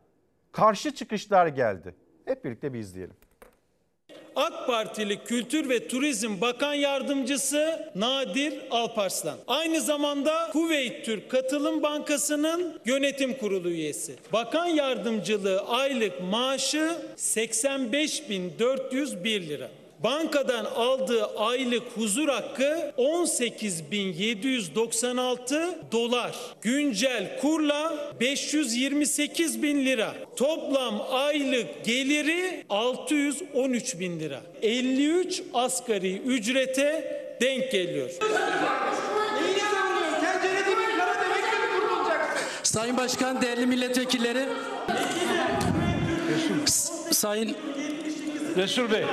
[0.52, 1.96] karşı çıkışlar geldi.
[2.26, 3.16] Hep birlikte bir izleyelim.
[4.36, 9.38] AK Partili Kültür ve Turizm Bakan Yardımcısı Nadir Alparslan.
[9.48, 14.16] Aynı zamanda Kuveyt Türk Katılım Bankası'nın yönetim kurulu üyesi.
[14.34, 19.70] Bakan yardımcılığı aylık maaşı 85.401 lira.
[20.04, 26.36] Bankadan aldığı aylık huzur hakkı 18.796 dolar.
[26.62, 30.14] Güncel kurla 528 bin lira.
[30.36, 34.42] Toplam aylık geliri 613 bin lira.
[34.62, 38.10] 53 asgari ücrete denk geliyor.
[42.64, 44.46] Sayın Başkan, değerli milletvekilleri.
[47.12, 47.56] Sayın
[48.58, 49.04] Resul Bey.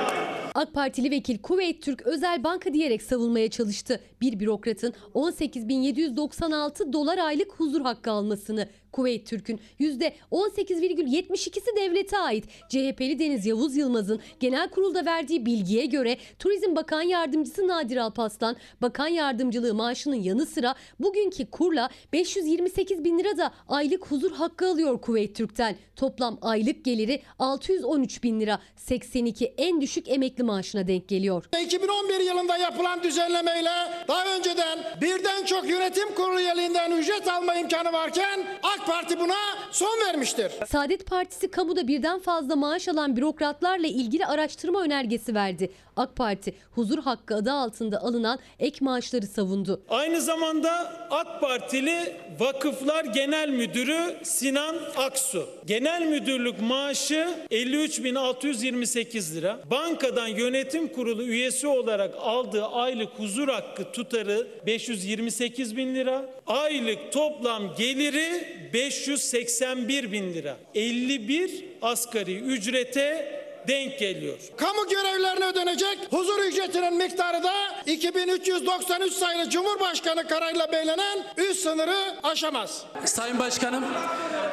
[0.59, 3.99] AK Partili vekil Kuveyt Türk Özel Banka diyerek savunmaya çalıştı.
[4.21, 8.69] Bir bürokratın 18.796 dolar aylık huzur hakkı almasını.
[8.91, 12.45] Kuveyt Türk'ün %18,72'si devlete ait.
[12.69, 19.07] CHP'li Deniz Yavuz Yılmaz'ın genel kurulda verdiği bilgiye göre Turizm Bakan Yardımcısı Nadir Alpaslan bakan
[19.07, 25.35] yardımcılığı maaşının yanı sıra bugünkü kurla 528 bin lira da aylık huzur hakkı alıyor Kuveyt
[25.35, 25.75] Türk'ten.
[25.95, 31.45] Toplam aylık geliri 613 bin lira 82 en düşük emekli maaşına denk geliyor.
[31.61, 33.69] 2011 yılında yapılan düzenlemeyle
[34.07, 39.35] daha önceden birden çok yönetim kurulu üyeliğinden ücret alma imkanı varken AK Parti buna
[39.71, 40.51] son vermiştir.
[40.67, 45.71] Saadet Partisi kamuda birden fazla maaş alan bürokratlarla ilgili araştırma önergesi verdi.
[45.95, 49.81] AK Parti huzur hakkı adı altında alınan ek maaşları savundu.
[49.89, 50.71] Aynı zamanda
[51.11, 55.49] AK Partili Vakıflar Genel Müdürü Sinan Aksu.
[55.65, 59.59] Genel müdürlük maaşı 53.628 lira.
[59.71, 66.25] Bankadan yönetim kurulu üyesi olarak aldığı aylık huzur hakkı tutarı 528 bin lira.
[66.49, 70.57] Aylık toplam geliri 581 bin lira.
[70.75, 74.37] 51 asgari ücrete denk geliyor.
[74.57, 77.53] Kamu görevlilerine ödenecek huzur ücretinin miktarı da
[77.85, 82.83] 2393 sayılı Cumhurbaşkanı kararıyla belirlenen üst sınırı aşamaz.
[83.05, 83.85] Sayın Başkanım,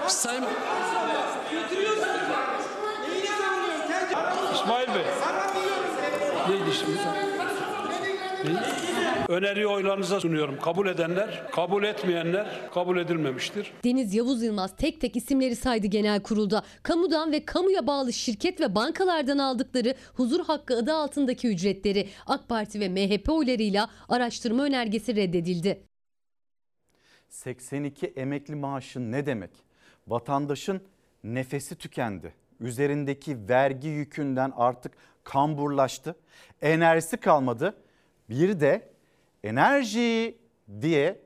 [0.08, 0.44] Sayın
[4.54, 5.04] İsmail Bey.
[6.48, 6.98] Neydi şimdi?
[8.44, 8.95] Ne?
[9.28, 10.58] Öneriyi oylarınıza sunuyorum.
[10.60, 13.72] Kabul edenler, kabul etmeyenler kabul edilmemiştir.
[13.84, 16.62] Deniz Yavuz Yılmaz tek tek isimleri saydı genel kurulda.
[16.82, 22.80] Kamudan ve kamuya bağlı şirket ve bankalardan aldıkları huzur hakkı adı altındaki ücretleri AK Parti
[22.80, 25.80] ve MHP oylarıyla araştırma önergesi reddedildi.
[27.28, 29.50] 82 emekli maaşı ne demek?
[30.08, 30.80] Vatandaşın
[31.24, 32.34] nefesi tükendi.
[32.60, 34.92] Üzerindeki vergi yükünden artık
[35.24, 36.16] kamburlaştı.
[36.62, 37.74] Enerjisi kalmadı.
[38.30, 38.95] Bir de
[39.46, 40.38] enerji
[40.80, 41.20] diye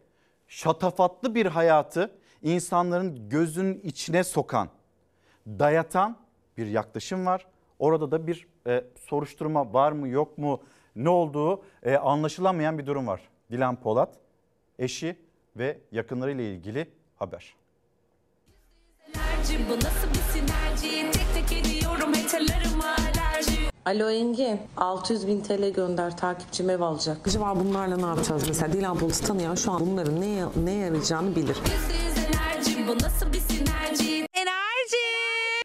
[0.48, 2.10] şatafatlı bir hayatı
[2.42, 4.68] insanların gözünün içine sokan,
[5.46, 6.16] dayatan
[6.56, 7.46] bir yaklaşım var.
[7.78, 10.62] Orada da bir e, soruşturma var mı yok mu
[10.96, 13.20] ne olduğu e, anlaşılamayan bir durum var.
[13.50, 14.14] Dilan Polat,
[14.78, 15.16] eşi
[15.56, 17.54] ve yakınlarıyla ilgili haber.
[19.70, 21.10] Bu nasıl bir sinerji?
[21.12, 22.99] Tek tek ediyorum haterlarıma alerji.
[23.86, 27.28] Alo Engin, 600 bin TL gönder takipçim ev alacak.
[27.28, 28.44] Acaba bunlarla ne yapacağız?
[28.48, 31.56] Mesela Dilan Polat'ı tanıyan şu an bunların ne, ne yarayacağını bilir.
[31.66, 34.26] Enerji bu nasıl bir sinerji?
[34.34, 34.96] Enerji.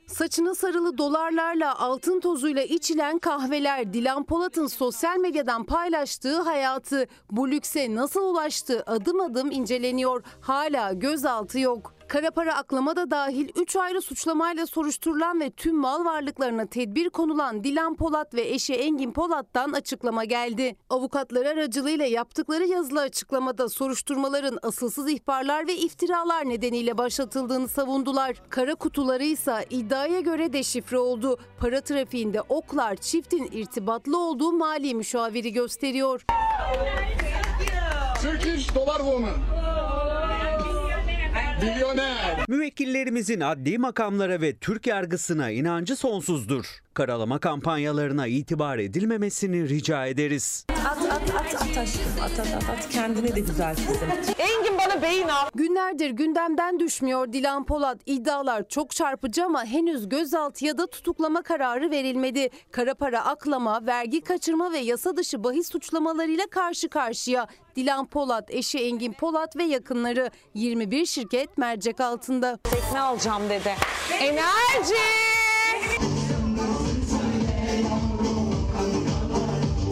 [0.08, 7.96] Saçına sarılı dolarlarla altın tozuyla içilen kahveler Dilan Polat'ın sosyal medyadan paylaştığı hayatı bu lükse
[7.96, 10.24] nasıl ulaştı adım adım inceleniyor.
[10.42, 11.95] Hala gözaltı yok.
[12.08, 17.64] Kara para aklama da dahil 3 ayrı suçlamayla soruşturulan ve tüm mal varlıklarına tedbir konulan
[17.64, 20.76] Dilan Polat ve eşi Engin Polat'tan açıklama geldi.
[20.90, 28.42] Avukatlar aracılığıyla yaptıkları yazılı açıklamada soruşturmaların asılsız ihbarlar ve iftiralar nedeniyle başlatıldığını savundular.
[28.50, 31.40] Kara kutuları ise iddiaya göre deşifre oldu.
[31.60, 36.26] Para trafiğinde oklar çiftin irtibatlı olduğu mali müşaviri gösteriyor.
[38.22, 39.75] Turkish dollar woman.
[41.62, 42.46] Milyoner.
[42.48, 46.66] Müvekkillerimizin adli makamlara ve Türk yargısına inancı sonsuzdur.
[46.96, 50.66] Karalama kampanyalarına itibar edilmemesini rica ederiz.
[50.70, 54.10] At at at at aşkım at at at at kendine de güzel kızım.
[54.38, 55.50] Engin bana beyin al.
[55.56, 57.98] Günlerdir gündemden düşmüyor Dilan Polat.
[58.06, 62.50] İddialar çok çarpıcı ama henüz gözaltı ya da tutuklama kararı verilmedi.
[62.72, 67.48] Kara para aklama, vergi kaçırma ve yasa dışı bahis suçlamalarıyla karşı karşıya.
[67.76, 72.60] Dilan Polat, eşi Engin Polat ve yakınları 21 şirket mercek altında.
[72.64, 73.76] Tekne alacağım dedi.
[74.20, 74.96] Enerji.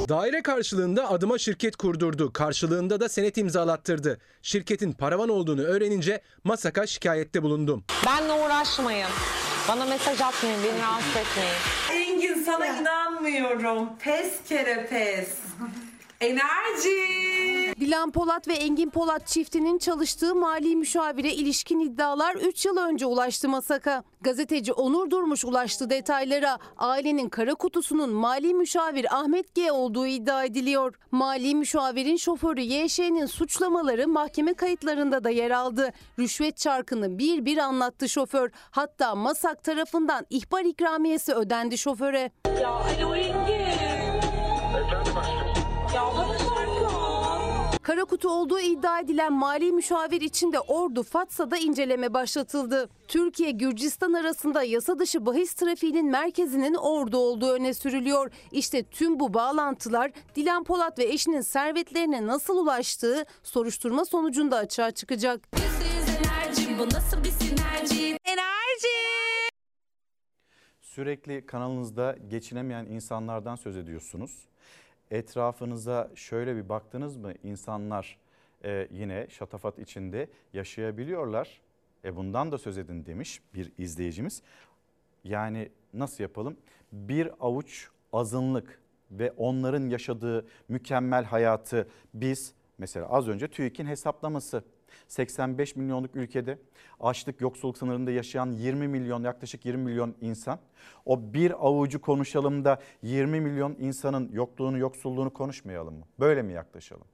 [0.09, 2.33] Daire karşılığında adıma şirket kurdurdu.
[2.33, 4.19] Karşılığında da senet imzalattırdı.
[4.41, 7.83] Şirketin paravan olduğunu öğrenince Masak'a şikayette bulundum.
[8.05, 9.07] Benle uğraşmayın.
[9.69, 12.07] Bana mesaj atmayın, beni rahatsız etmeyin.
[12.09, 13.89] Engin sana inanmıyorum.
[13.99, 15.29] Pes kere pes.
[16.21, 17.52] Enerji.
[17.79, 23.49] Dilan Polat ve Engin Polat çiftinin çalıştığı mali müşavire ilişkin iddialar 3 yıl önce ulaştı
[23.49, 24.03] Masak'a.
[24.21, 26.57] Gazeteci Onur Durmuş ulaştı detaylara.
[26.77, 30.95] Ailenin kara kutusunun mali müşavir Ahmet G olduğu iddia ediliyor.
[31.11, 35.89] Mali müşavirin şoförü YŞ'nin suçlamaları mahkeme kayıtlarında da yer aldı.
[36.19, 38.51] Rüşvet çarkını bir bir anlattı şoför.
[38.71, 42.31] Hatta Masak tarafından ihbar ikramiyesi ödendi şoföre.
[42.61, 43.15] Ya alo
[47.83, 52.89] Kara kutu olduğu iddia edilen mali müşavir için de Ordu Fatsa'da inceleme başlatıldı.
[53.07, 58.31] Türkiye Gürcistan arasında yasa dışı bahis trafiğinin merkezinin Ordu olduğu öne sürülüyor.
[58.51, 65.49] İşte tüm bu bağlantılar Dilan Polat ve eşinin servetlerine nasıl ulaştığı soruşturma sonucunda açığa çıkacak.
[65.57, 68.17] Enerji bu nasıl bir sinerji?
[68.25, 68.87] Enerji.
[70.81, 74.52] Sürekli kanalınızda geçinemeyen insanlardan söz ediyorsunuz.
[75.13, 78.17] Etrafınıza şöyle bir baktınız mı insanlar
[78.63, 81.61] e, yine şatafat içinde yaşayabiliyorlar.
[82.05, 84.41] E bundan da söz edin demiş bir izleyicimiz.
[85.23, 86.57] Yani nasıl yapalım?
[86.91, 94.63] Bir avuç azınlık ve onların yaşadığı mükemmel hayatı biz mesela az önce TÜİK'in hesaplaması
[95.07, 96.57] 85 milyonluk ülkede
[96.99, 100.59] açlık yoksulluk sınırında yaşayan 20 milyon yaklaşık 20 milyon insan.
[101.05, 106.05] O bir avucu konuşalım da 20 milyon insanın yokluğunu yoksulluğunu konuşmayalım mı?
[106.19, 107.05] Böyle mi yaklaşalım?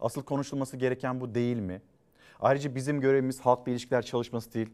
[0.00, 1.82] Asıl konuşulması gereken bu değil mi?
[2.40, 4.70] Ayrıca bizim görevimiz halkla ilişkiler çalışması değil.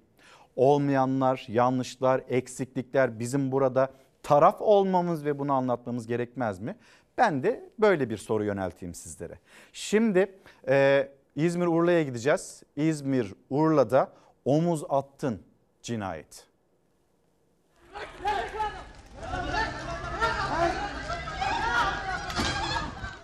[0.56, 6.76] Olmayanlar, yanlışlar, eksiklikler bizim burada taraf olmamız ve bunu anlatmamız gerekmez mi?
[7.18, 9.38] Ben de böyle bir soru yönelteyim sizlere.
[9.72, 10.32] Şimdi
[10.68, 12.62] e, İzmir Urla'ya gideceğiz.
[12.76, 14.12] İzmir Urla'da
[14.44, 15.42] omuz attın
[15.82, 16.46] cinayet.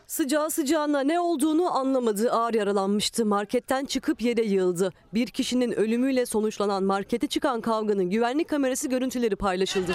[0.07, 2.33] Sıcağı sıcağına ne olduğunu anlamadı.
[2.33, 3.27] Ağır yaralanmıştı.
[3.27, 4.93] Marketten çıkıp yere yığıldı.
[5.15, 9.93] Bir kişinin ölümüyle sonuçlanan markete çıkan kavganın güvenlik kamerası görüntüleri paylaşıldı.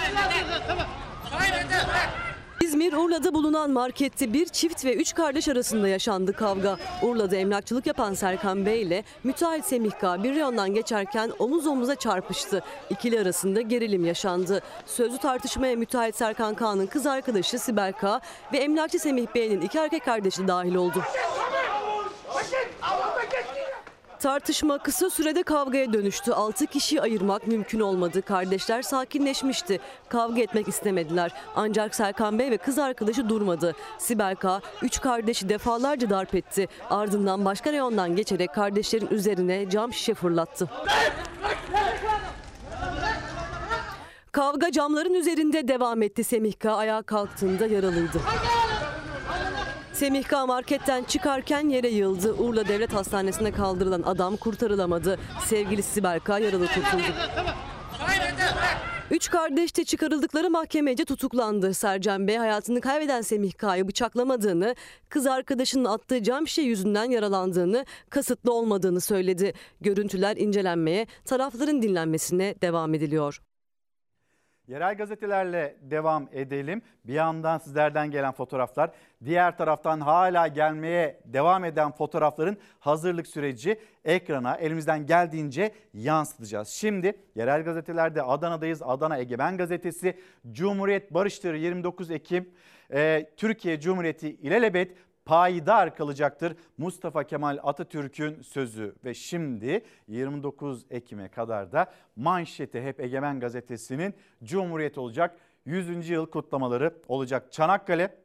[2.73, 6.77] İzmir Urla'da bulunan markette bir çift ve üç kardeş arasında yaşandı kavga.
[7.03, 12.63] Urla'da emlakçılık yapan Serkan Bey ile müteahhit Semih K bir reyondan geçerken omuz omuza çarpıştı.
[12.89, 14.61] İkili arasında gerilim yaşandı.
[14.85, 18.21] Sözlü tartışmaya müteahhit Serkan K'nın kız arkadaşı Sibel K
[18.53, 21.03] ve emlakçı Semih Bey'in iki erkek kardeşi dahil oldu.
[24.23, 26.33] Tartışma kısa sürede kavgaya dönüştü.
[26.33, 28.21] 6 kişi ayırmak mümkün olmadı.
[28.21, 29.79] Kardeşler sakinleşmişti.
[30.09, 31.31] Kavga etmek istemediler.
[31.55, 33.75] Ancak Serkan Bey ve kız arkadaşı durmadı.
[33.97, 34.61] Sibel K.
[34.81, 36.67] Üç kardeşi defalarca darp etti.
[36.89, 40.69] Ardından başka reyondan geçerek kardeşlerin üzerine cam şişe fırlattı.
[44.31, 46.23] Kavga camların üzerinde devam etti.
[46.23, 46.75] Semih K.
[46.75, 48.21] ayağa kalktığında yaralıydı.
[50.03, 50.45] Semih K.
[50.45, 52.33] marketten çıkarken yere yığıldı.
[52.33, 55.19] Urla Devlet Hastanesi'ne kaldırılan adam kurtarılamadı.
[55.45, 57.13] Sevgili Sibel yaralı kurtuldu.
[59.11, 61.73] Üç kardeş de çıkarıldıkları mahkemece tutuklandı.
[61.73, 64.75] Sercan Bey hayatını kaybeden Semih K'yı bıçaklamadığını,
[65.09, 69.53] kız arkadaşının attığı cam şişe yüzünden yaralandığını, kasıtlı olmadığını söyledi.
[69.81, 73.41] Görüntüler incelenmeye, tarafların dinlenmesine devam ediliyor.
[74.67, 76.81] Yerel gazetelerle devam edelim.
[77.05, 78.91] Bir yandan sizlerden gelen fotoğraflar,
[79.25, 86.67] diğer taraftan hala gelmeye devam eden fotoğrafların hazırlık süreci ekrana elimizden geldiğince yansıtacağız.
[86.67, 88.81] Şimdi yerel gazetelerde Adana'dayız.
[88.81, 90.19] Adana Egemen Gazetesi,
[90.51, 92.49] Cumhuriyet Barıştır 29 Ekim,
[92.93, 94.91] e, Türkiye Cumhuriyeti ilelebet
[95.25, 96.55] payidar kalacaktır.
[96.77, 104.13] Mustafa Kemal Atatürk'ün sözü ve şimdi 29 Ekim'e kadar da manşeti hep Egemen Gazetesi'nin
[104.43, 105.37] Cumhuriyet olacak.
[105.65, 106.09] 100.
[106.09, 107.51] yıl kutlamaları olacak.
[107.51, 108.15] Çanakkale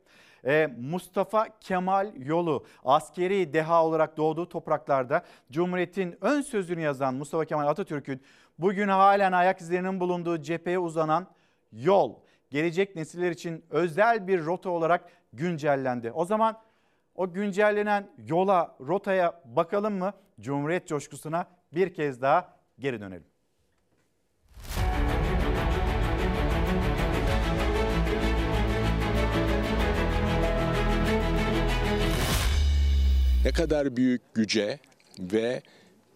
[0.44, 7.66] e, Mustafa Kemal yolu askeri deha olarak doğduğu topraklarda Cumhuriyet'in ön sözünü yazan Mustafa Kemal
[7.66, 8.22] Atatürk'ün
[8.59, 11.26] bugün halen ayak izlerinin bulunduğu cepheye uzanan
[11.72, 12.14] yol
[12.51, 16.12] gelecek nesiller için özel bir rota olarak güncellendi.
[16.12, 16.57] O zaman
[17.18, 20.12] o güncellenen yola, rotaya bakalım mı?
[20.40, 23.26] Cumhuriyet coşkusuna bir kez daha geri dönelim.
[33.44, 34.78] ne kadar büyük güce
[35.18, 35.62] ve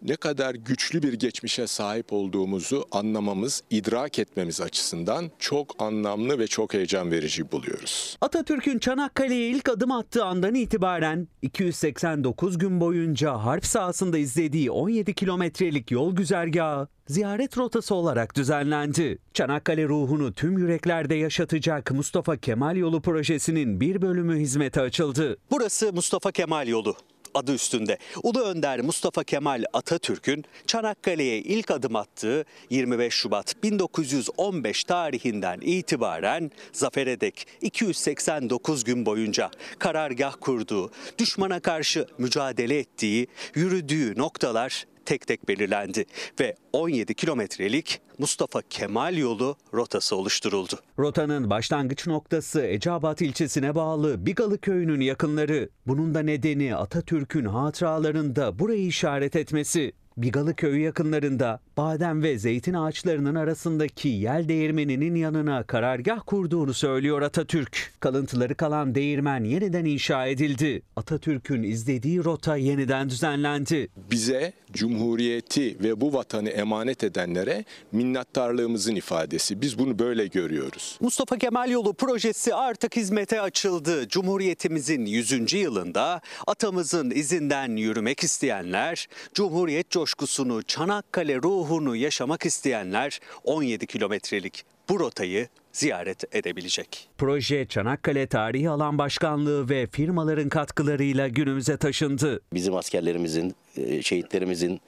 [0.03, 6.75] ne kadar güçlü bir geçmişe sahip olduğumuzu anlamamız, idrak etmemiz açısından çok anlamlı ve çok
[6.75, 8.17] heyecan verici buluyoruz.
[8.21, 15.91] Atatürk'ün Çanakkale'ye ilk adım attığı andan itibaren 289 gün boyunca harp sahasında izlediği 17 kilometrelik
[15.91, 19.19] yol güzergahı ziyaret rotası olarak düzenlendi.
[19.35, 25.37] Çanakkale ruhunu tüm yüreklerde yaşatacak Mustafa Kemal Yolu projesinin bir bölümü hizmete açıldı.
[25.51, 26.97] Burası Mustafa Kemal Yolu
[27.35, 27.99] adı üstünde.
[28.23, 37.21] Ulu Önder Mustafa Kemal Atatürk'ün Çanakkale'ye ilk adım attığı 25 Şubat 1915 tarihinden itibaren zafere
[37.21, 46.05] dek 289 gün boyunca karargah kurduğu, düşmana karşı mücadele ettiği, yürüdüğü noktalar tek tek belirlendi
[46.41, 50.79] ve 17 kilometrelik Mustafa Kemal yolu rotası oluşturuldu.
[50.99, 55.69] Rotanın başlangıç noktası Eceabat ilçesine bağlı Bigalı köyünün yakınları.
[55.87, 59.93] Bunun da nedeni Atatürk'ün hatıralarında burayı işaret etmesi.
[60.17, 67.93] Bigalı köyü yakınlarında badem ve zeytin ağaçlarının arasındaki yel değirmeninin yanına karargah kurduğunu söylüyor Atatürk.
[68.01, 70.83] Kalıntıları kalan değirmen yeniden inşa edildi.
[70.97, 73.89] Atatürk'ün izlediği rota yeniden düzenlendi.
[74.11, 79.61] Bize Cumhuriyeti ve bu vatanı emanet edenlere minnettarlığımızın ifadesi.
[79.61, 80.99] Biz bunu böyle görüyoruz.
[81.01, 84.09] Mustafa Kemal Yolu projesi artık hizmete açıldı.
[84.09, 85.53] Cumhuriyetimizin 100.
[85.53, 95.49] yılında atamızın izinden yürümek isteyenler, Cumhuriyet coşkusunu, Çanakkale ruhunu yaşamak isteyenler 17 kilometrelik bu rotayı
[95.73, 97.09] ziyaret edebilecek.
[97.19, 102.41] Proje Çanakkale Tarihi Alan Başkanlığı ve firmaların katkılarıyla günümüze taşındı.
[102.53, 104.81] Bizim askerlerimizin, e, şehitlerimizin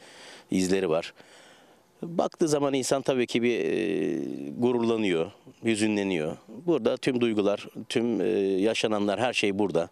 [0.50, 1.14] izleri var.
[2.02, 5.30] Baktığı zaman insan tabii ki bir e, gururlanıyor,
[5.64, 6.36] hüzünleniyor.
[6.66, 8.24] Burada tüm duygular, tüm e,
[8.60, 9.88] yaşananlar, her şey burada.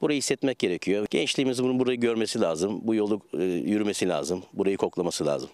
[0.00, 1.06] Burayı hissetmek gerekiyor.
[1.10, 2.80] Gençliğimizin bunu burayı görmesi lazım.
[2.82, 3.20] Bu yolu
[3.64, 4.42] yürümesi lazım.
[4.52, 5.50] Burayı koklaması lazım.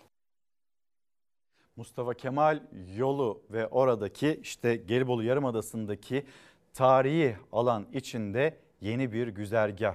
[1.77, 2.61] Mustafa Kemal
[2.97, 6.27] yolu ve oradaki işte Gelibolu Yarımadası'ndaki
[6.75, 9.95] tarihi alan içinde yeni bir güzergah.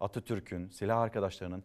[0.00, 1.64] Atatürk'ün, silah arkadaşlarının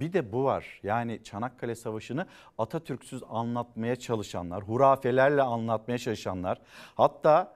[0.00, 0.80] bir de bu var.
[0.82, 2.26] Yani Çanakkale Savaşı'nı
[2.58, 6.60] Atatürk'süz anlatmaya çalışanlar, hurafelerle anlatmaya çalışanlar.
[6.94, 7.54] Hatta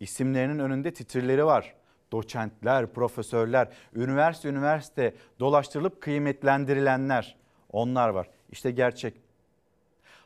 [0.00, 1.74] isimlerinin önünde titirleri var.
[2.12, 7.36] doçentler, profesörler, üniversite üniversite dolaştırılıp kıymetlendirilenler
[7.72, 8.28] onlar var.
[8.50, 9.21] İşte gerçek.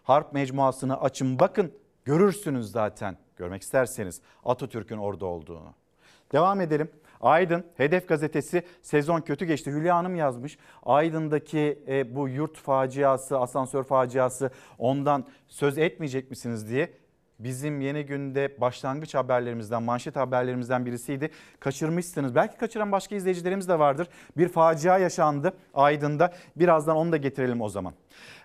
[0.07, 1.73] Harp mecmuasını açın bakın
[2.05, 5.75] görürsünüz zaten görmek isterseniz Atatürk'ün orada olduğunu.
[6.33, 6.91] Devam edelim.
[7.21, 9.71] Aydın Hedef Gazetesi sezon kötü geçti.
[9.71, 10.59] Hülya Hanım yazmış.
[10.83, 16.93] Aydın'daki e, bu yurt faciası, asansör faciası ondan söz etmeyecek misiniz diye
[17.39, 21.31] bizim yeni günde başlangıç haberlerimizden, manşet haberlerimizden birisiydi.
[21.61, 22.35] Kaçırmışsınız.
[22.35, 24.09] Belki kaçıran başka izleyicilerimiz de vardır.
[24.37, 26.33] Bir facia yaşandı Aydın'da.
[26.57, 27.95] Birazdan onu da getirelim o zaman.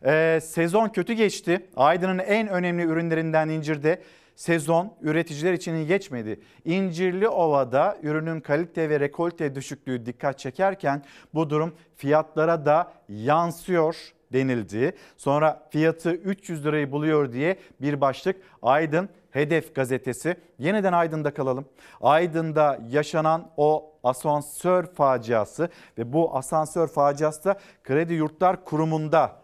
[0.05, 1.69] Ee, sezon kötü geçti.
[1.75, 4.01] Aydın'ın en önemli ürünlerinden incirde
[4.35, 6.39] sezon üreticiler için geçmedi.
[6.65, 11.03] İncirli Ova'da ürünün kalite ve rekolte düşüklüğü dikkat çekerken
[11.33, 14.95] bu durum fiyatlara da yansıyor denildi.
[15.17, 20.35] Sonra fiyatı 300 lirayı buluyor diye bir başlık Aydın Hedef gazetesi.
[20.59, 21.65] Yeniden Aydın'da kalalım.
[22.01, 29.41] Aydın'da yaşanan o asansör faciası ve bu asansör faciası da Kredi Yurtlar Kurumu'nda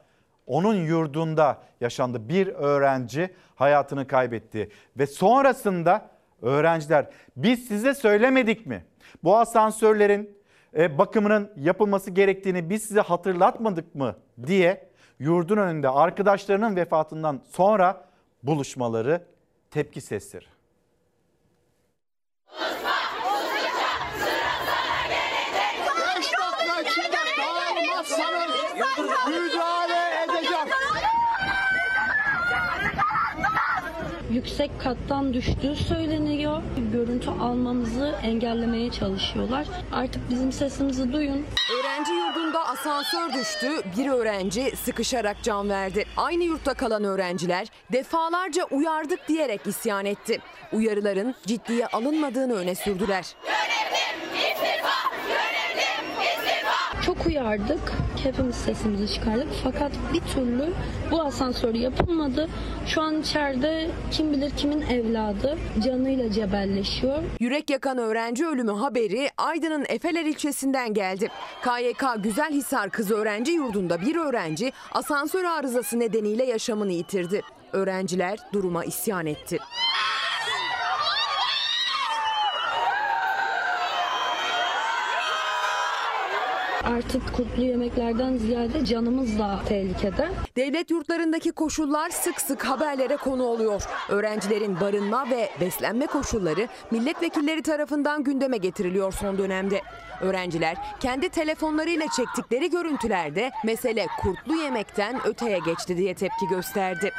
[0.48, 2.30] onun yurdunda yaşandı.
[2.30, 6.10] Bir öğrenci hayatını kaybetti ve sonrasında
[6.42, 8.86] öğrenciler biz size söylemedik mi?
[9.24, 10.37] Bu asansörlerin
[10.78, 14.16] bakımının yapılması gerektiğini biz size hatırlatmadık mı
[14.48, 14.90] diye
[15.20, 18.06] yurdun önünde arkadaşlarının vefatından sonra
[18.44, 19.22] buluşmaları
[19.72, 20.46] tepki sesleri.
[26.18, 28.52] Beş dakika içinde dağılmazsanız
[29.28, 30.68] müdahale edeceğim.
[34.32, 36.62] Yüksek kattan düştüğü söyleniyor.
[36.92, 39.68] Görüntü almamızı engellemeye çalışıyorlar.
[39.94, 41.46] Artık bizim sesimizi duyun.
[41.80, 43.70] Öğrenci yurdunda asansör düştü.
[43.98, 46.06] Bir öğrenci sıkışarak can verdi.
[46.18, 50.40] Aynı yurtta kalan öğrenciler defalarca uyardık diyerek isyan etti.
[50.74, 53.26] Uyarıların ciddiye alınmadığını öne sürdüler.
[57.06, 57.94] Çok uyardık.
[58.24, 59.48] Hepimiz sesimizi çıkardık.
[59.64, 60.74] Fakat bir türlü
[61.12, 62.48] bu asansör yapılmadı.
[62.88, 67.24] Şu an içeride kim bilir kimin evladı canıyla cebelleşiyor.
[67.40, 71.28] Yürek yakan öğrenci ölümü haberi Aydın'ın Efeler ilçesinden geldi.
[71.64, 77.42] KYK Güzelhisar Kız Öğrenci Yurdu'nda bir öğrenci asansör arızası nedeniyle yaşamını yitirdi.
[77.74, 79.58] Öğrenciler duruma isyan etti.
[86.88, 90.30] Artık kurtlu yemeklerden ziyade canımız da tehlikede.
[90.56, 93.84] Devlet yurtlarındaki koşullar sık sık haberlere konu oluyor.
[94.10, 99.82] Öğrencilerin barınma ve beslenme koşulları milletvekilleri tarafından gündeme getiriliyor son dönemde.
[100.22, 107.12] Öğrenciler kendi telefonlarıyla çektikleri görüntülerde mesele kurtlu yemekten öteye geçti diye tepki gösterdi.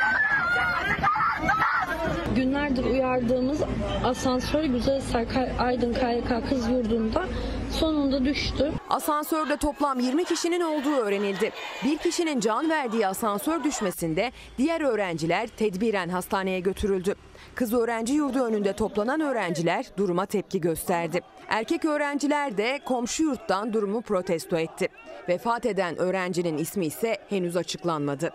[2.37, 3.61] Günlerdir uyardığımız
[4.05, 7.25] asansör Güzel Sarkay Aydın KYK Kız Yurdu'nda
[7.71, 8.73] sonunda düştü.
[8.91, 11.51] Asansörde toplam 20 kişinin olduğu öğrenildi.
[11.85, 17.15] Bir kişinin can verdiği asansör düşmesinde diğer öğrenciler tedbiren hastaneye götürüldü.
[17.55, 21.21] Kız öğrenci yurdu önünde toplanan öğrenciler duruma tepki gösterdi.
[21.49, 24.89] Erkek öğrenciler de komşu yurttan durumu protesto etti.
[25.29, 28.33] Vefat eden öğrencinin ismi ise henüz açıklanmadı.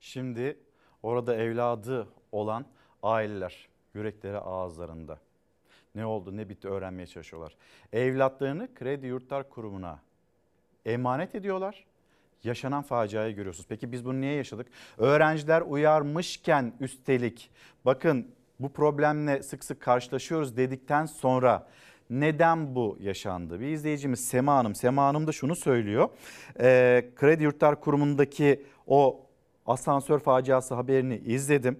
[0.00, 0.58] Şimdi
[1.02, 2.66] orada evladı olan
[3.02, 5.18] aileler yürekleri ağızlarında.
[5.94, 7.56] Ne oldu ne bitti öğrenmeye çalışıyorlar.
[7.92, 9.98] Evlatlarını Kredi Yurtlar Kurumu'na
[10.86, 11.84] emanet ediyorlar.
[12.44, 13.66] Yaşanan faciayı görüyorsunuz.
[13.68, 14.66] Peki biz bunu niye yaşadık?
[14.98, 17.50] Öğrenciler uyarmışken üstelik
[17.84, 18.28] bakın
[18.60, 21.68] bu problemle sık sık karşılaşıyoruz dedikten sonra
[22.10, 23.60] neden bu yaşandı?
[23.60, 24.74] Bir izleyicimiz Sema Hanım.
[24.74, 26.08] Sema Hanım da şunu söylüyor.
[26.60, 29.26] Ee, Kredi Yurtlar Kurumu'ndaki o
[29.70, 31.78] asansör faciası haberini izledim.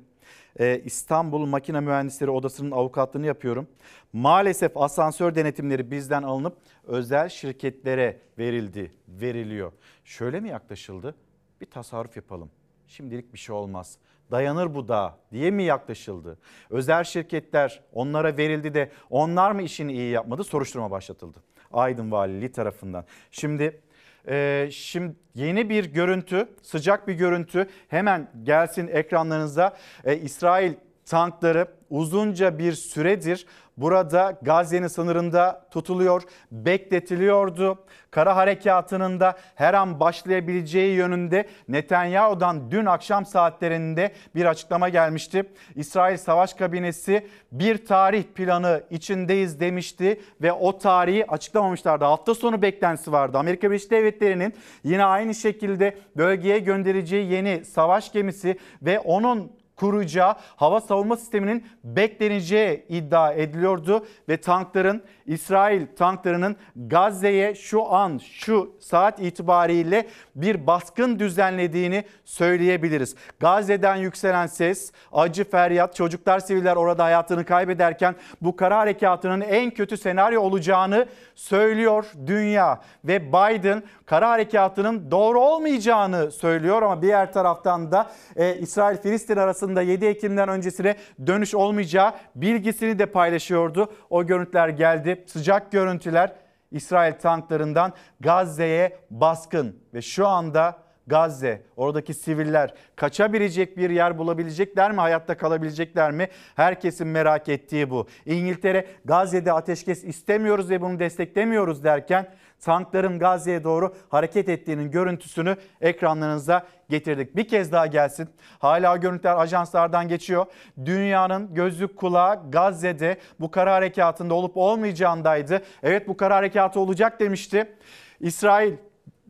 [0.60, 3.68] Ee, İstanbul Makine Mühendisleri Odası'nın avukatlığını yapıyorum.
[4.12, 9.72] Maalesef asansör denetimleri bizden alınıp özel şirketlere verildi, veriliyor.
[10.04, 11.14] Şöyle mi yaklaşıldı?
[11.60, 12.50] Bir tasarruf yapalım.
[12.86, 13.98] Şimdilik bir şey olmaz.
[14.30, 16.38] Dayanır bu da diye mi yaklaşıldı?
[16.70, 20.44] Özel şirketler onlara verildi de onlar mı işini iyi yapmadı?
[20.44, 21.38] Soruşturma başlatıldı.
[21.72, 23.04] Aydın Valiliği tarafından.
[23.30, 23.80] Şimdi
[24.28, 29.76] ee, şimdi yeni bir görüntü, sıcak bir görüntü hemen gelsin ekranlarınıza.
[30.04, 30.72] Ee, İsrail
[31.06, 33.46] tankları uzunca bir süredir
[33.80, 37.78] burada Gazze'nin sınırında tutuluyor, bekletiliyordu.
[38.10, 45.44] Kara harekatının da her an başlayabileceği yönünde Netanyahu'dan dün akşam saatlerinde bir açıklama gelmişti.
[45.74, 52.04] İsrail Savaş Kabinesi bir tarih planı içindeyiz demişti ve o tarihi açıklamamışlardı.
[52.04, 53.38] Hafta sonu beklentisi vardı.
[53.38, 54.54] Amerika Birleşik Devletleri'nin
[54.84, 62.84] yine aynı şekilde bölgeye göndereceği yeni savaş gemisi ve onun kuracağı hava savunma sisteminin bekleneceği
[62.88, 72.04] iddia ediliyordu ve tankların İsrail tanklarının Gazze'ye şu an şu saat itibariyle bir baskın düzenlediğini
[72.24, 73.14] söyleyebiliriz.
[73.40, 79.96] Gazze'den yükselen ses, acı feryat, çocuklar siviller orada hayatını kaybederken bu kara harekatının en kötü
[79.96, 88.10] senaryo olacağını söylüyor dünya ve Biden kara harekatının doğru olmayacağını söylüyor ama diğer taraftan da
[88.36, 93.92] e, İsrail-Filistin arasında 7 Ekim'den öncesine dönüş olmayacağı bilgisini de paylaşıyordu.
[94.10, 95.24] O görüntüler geldi.
[95.26, 96.32] Sıcak görüntüler
[96.70, 105.00] İsrail tanklarından Gazze'ye baskın ve şu anda Gazze, oradaki siviller kaçabilecek bir yer bulabilecekler mi?
[105.00, 106.28] Hayatta kalabilecekler mi?
[106.56, 108.06] Herkesin merak ettiği bu.
[108.26, 112.26] İngiltere Gazze'de ateşkes istemiyoruz ve bunu desteklemiyoruz derken
[112.60, 117.36] tankların Gazze'ye doğru hareket ettiğinin görüntüsünü ekranlarınıza getirdik.
[117.36, 118.28] Bir kez daha gelsin.
[118.58, 120.46] Hala görüntüler ajanslardan geçiyor.
[120.84, 125.62] Dünyanın gözlük kulağı Gazze'de bu kara harekatında olup olmayacağındaydı.
[125.82, 127.76] Evet bu kara harekatı olacak demişti.
[128.20, 128.74] İsrail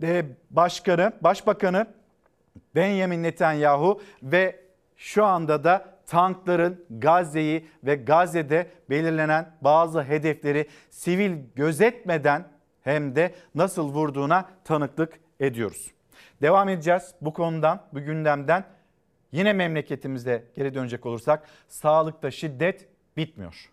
[0.03, 1.87] e, Başkanı, Başbakanı
[2.75, 4.61] Benjamin Netanyahu ve
[4.97, 12.45] şu anda da tankların Gazze'yi ve Gazze'de belirlenen bazı hedefleri sivil gözetmeden
[12.83, 15.91] hem de nasıl vurduğuna tanıklık ediyoruz.
[16.43, 18.65] Devam edeceğiz bu konudan, bu gündemden.
[19.33, 23.71] Yine memleketimizde geri dönecek olursak sağlıkta şiddet bitmiyor.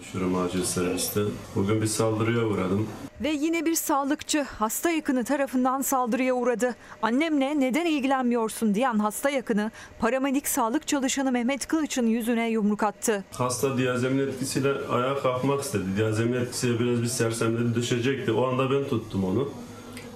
[0.00, 1.20] Çalışıyorum acil serviste.
[1.56, 2.86] Bugün bir saldırıya uğradım.
[3.20, 6.74] Ve yine bir sağlıkçı hasta yakını tarafından saldırıya uğradı.
[7.02, 13.24] Annemle neden ilgilenmiyorsun diyen hasta yakını paramedik sağlık çalışanı Mehmet Kılıç'ın yüzüne yumruk attı.
[13.32, 15.84] Hasta diazemin etkisiyle ayağa kalkmak istedi.
[15.96, 18.32] Diazemin etkisiyle biraz bir sersemledi düşecekti.
[18.32, 19.48] O anda ben tuttum onu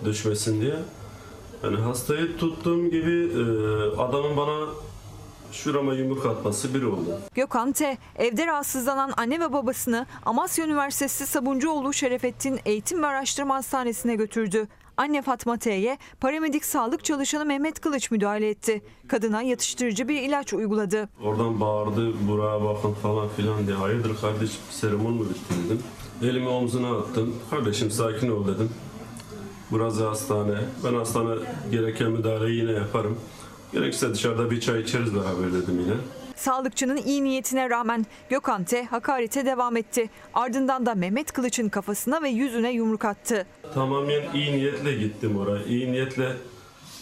[0.04, 0.76] düşmesin diye.
[1.64, 3.40] Yani hastayı tuttuğum gibi e,
[4.00, 4.66] adamın bana
[5.52, 7.18] şurama yumruk atması bir oldu.
[7.34, 7.98] Gökhan T.
[8.16, 14.68] evde rahatsızlanan anne ve babasını Amasya Üniversitesi Sabuncuoğlu Şerefettin Eğitim ve Araştırma Hastanesi'ne götürdü.
[14.96, 18.82] Anne Fatma T'ye paramedik sağlık çalışanı Mehmet Kılıç müdahale etti.
[19.08, 21.08] Kadına yatıştırıcı bir ilaç uyguladı.
[21.24, 23.76] Oradan bağırdı buraya bakın falan filan diye.
[23.76, 25.82] Hayırdır kardeşim serumun mu bitti dedim.
[26.22, 27.34] Elimi omzuna attım.
[27.50, 28.70] Kardeşim sakin ol dedim.
[29.70, 30.54] Burası hastane.
[30.84, 31.34] Ben hastane
[31.70, 33.18] gereken müdahaleyi yine yaparım.
[33.72, 35.94] Gerekirse dışarıda bir çay içeriz beraber dedim yine.
[36.36, 38.84] Sağlıkçının iyi niyetine rağmen Gökhan T.
[38.84, 40.10] hakarete devam etti.
[40.34, 43.46] Ardından da Mehmet Kılıç'ın kafasına ve yüzüne yumruk attı.
[43.74, 45.64] Tamamen iyi niyetle gittim oraya.
[45.64, 46.32] İyi niyetle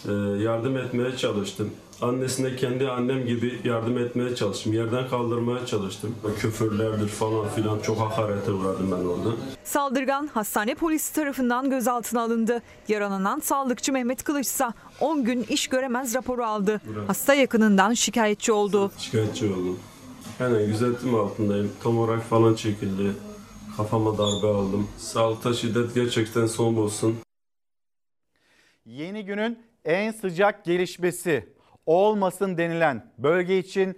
[0.07, 0.11] e,
[0.43, 1.71] yardım etmeye çalıştım.
[2.01, 4.73] Annesine kendi annem gibi yardım etmeye çalıştım.
[4.73, 6.15] Yerden kaldırmaya çalıştım.
[6.39, 9.35] Küfürlerdir falan filan çok hakarete uğradım ben orada.
[9.63, 12.61] Saldırgan hastane polisi tarafından gözaltına alındı.
[12.87, 14.65] Yaralanan sağlıkçı Mehmet Kılıç ise
[14.99, 16.81] 10 gün iş göremez raporu aldı.
[17.07, 18.91] Hasta yakınından şikayetçi oldu.
[18.97, 19.79] Şikayetçi oldum.
[20.39, 21.71] Yani gözetim altındayım.
[21.83, 23.11] Tomorak falan çekildi.
[23.77, 24.87] Kafama darbe aldım.
[24.97, 27.15] Sağlıkta şiddet gerçekten son bulsun.
[28.85, 31.54] Yeni günün en sıcak gelişmesi
[31.85, 33.97] olmasın denilen bölge için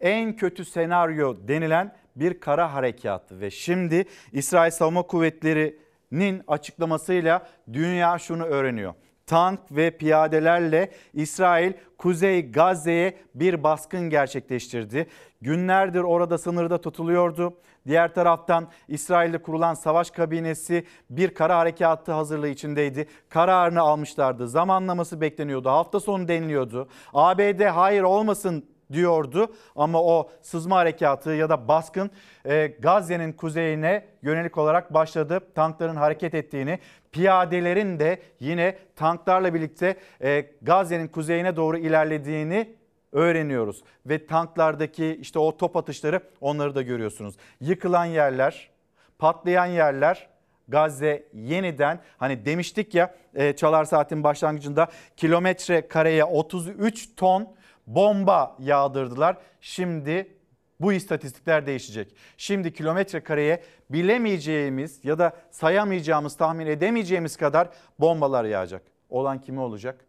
[0.00, 8.44] en kötü senaryo denilen bir kara harekatı ve şimdi İsrail Savunma Kuvvetleri'nin açıklamasıyla dünya şunu
[8.44, 8.94] öğreniyor.
[9.26, 15.06] Tank ve piyadelerle İsrail Kuzey Gazze'ye bir baskın gerçekleştirdi.
[15.40, 17.56] Günlerdir orada sınırda tutuluyordu.
[17.86, 23.06] Diğer taraftan İsrail'de kurulan savaş kabinesi bir kara harekatı hazırlığı içindeydi.
[23.28, 24.48] Kararını almışlardı.
[24.48, 25.70] Zamanlaması bekleniyordu.
[25.70, 26.88] Hafta sonu deniliyordu.
[27.14, 32.10] ABD hayır olmasın diyordu ama o sızma harekatı ya da baskın
[32.46, 35.40] e, Gazze'nin kuzeyine yönelik olarak başladı.
[35.54, 36.78] Tankların hareket ettiğini,
[37.12, 42.81] piyadelerin de yine tanklarla birlikte e, Gazze'nin kuzeyine doğru ilerlediğini
[43.12, 43.82] öğreniyoruz.
[44.06, 47.34] Ve tanklardaki işte o top atışları onları da görüyorsunuz.
[47.60, 48.70] Yıkılan yerler,
[49.18, 50.32] patlayan yerler
[50.68, 57.48] Gazze yeniden hani demiştik ya e, Çalar Saat'in başlangıcında kilometre kareye 33 ton
[57.86, 59.36] bomba yağdırdılar.
[59.60, 60.36] Şimdi
[60.80, 62.14] bu istatistikler değişecek.
[62.36, 67.68] Şimdi kilometre kareye bilemeyeceğimiz ya da sayamayacağımız, tahmin edemeyeceğimiz kadar
[67.98, 68.82] bombalar yağacak.
[69.10, 70.04] Olan kimi olacak?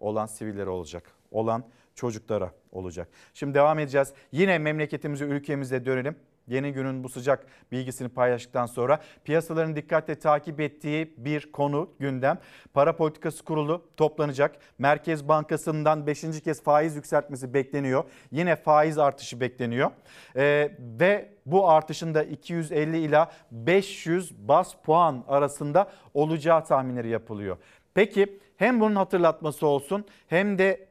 [0.00, 1.02] Olan sivillere olacak.
[1.30, 1.64] Olan
[1.96, 3.08] çocuklara olacak.
[3.34, 4.12] Şimdi devam edeceğiz.
[4.32, 6.16] Yine memleketimize, ülkemize dönelim.
[6.48, 12.38] Yeni günün bu sıcak bilgisini paylaştıktan sonra piyasaların dikkatle takip ettiği bir konu gündem.
[12.74, 14.56] Para Politikası Kurulu toplanacak.
[14.78, 16.20] Merkez Bankası'ndan 5.
[16.44, 18.04] kez faiz yükseltmesi bekleniyor.
[18.30, 19.90] Yine faiz artışı bekleniyor.
[20.36, 27.56] Ee, ve bu artışın da 250 ila 500 bas puan arasında olacağı tahminleri yapılıyor.
[27.94, 30.85] Peki hem bunun hatırlatması olsun hem de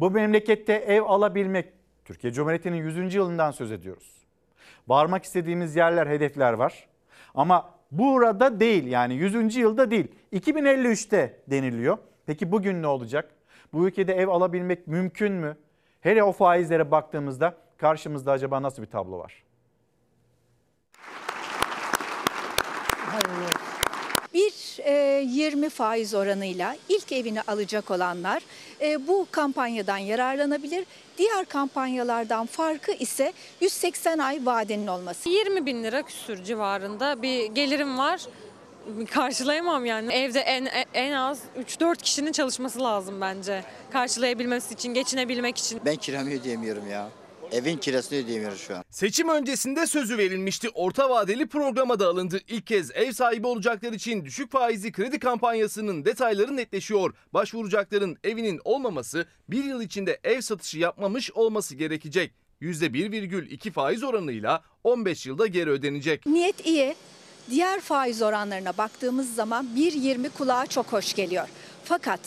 [0.00, 1.72] Bu memlekette ev alabilmek,
[2.04, 3.14] Türkiye Cumhuriyeti'nin 100.
[3.14, 4.12] yılından söz ediyoruz.
[4.88, 6.88] Varmak istediğimiz yerler, hedefler var.
[7.34, 9.56] Ama burada değil yani 100.
[9.56, 11.98] yılda değil 2053'te deniliyor.
[12.26, 13.30] Peki bugün ne olacak?
[13.72, 15.56] Bu ülkede ev alabilmek mümkün mü?
[16.00, 19.44] Hele o faizlere baktığımızda karşımızda acaba nasıl bir tablo var?
[23.12, 23.45] E,
[24.90, 28.42] 20 faiz oranıyla ilk evini alacak olanlar
[28.80, 30.86] e, bu kampanyadan yararlanabilir.
[31.18, 35.28] Diğer kampanyalardan farkı ise 180 ay vadenin olması.
[35.28, 38.20] 20 bin lira küsür civarında bir gelirim var.
[39.10, 40.12] Karşılayamam yani.
[40.12, 43.64] Evde en en az 3-4 kişinin çalışması lazım bence.
[43.90, 45.80] Karşılayabilmesi için, geçinebilmek için.
[45.84, 47.08] Ben kiramı ödeyemiyorum ya.
[47.52, 48.84] Evin kirasını ödeyemiyoruz şu an.
[48.90, 50.68] Seçim öncesinde sözü verilmişti.
[50.74, 52.40] Orta vadeli programa da alındı.
[52.48, 57.14] İlk kez ev sahibi olacaklar için düşük faizli kredi kampanyasının detayları netleşiyor.
[57.34, 62.32] Başvuracakların evinin olmaması bir yıl içinde ev satışı yapmamış olması gerekecek.
[62.62, 66.26] %1,2 faiz oranıyla 15 yılda geri ödenecek.
[66.26, 66.94] Niyet iyi.
[67.50, 71.48] Diğer faiz oranlarına baktığımız zaman 1.20 kulağa çok hoş geliyor.
[71.84, 72.20] Fakat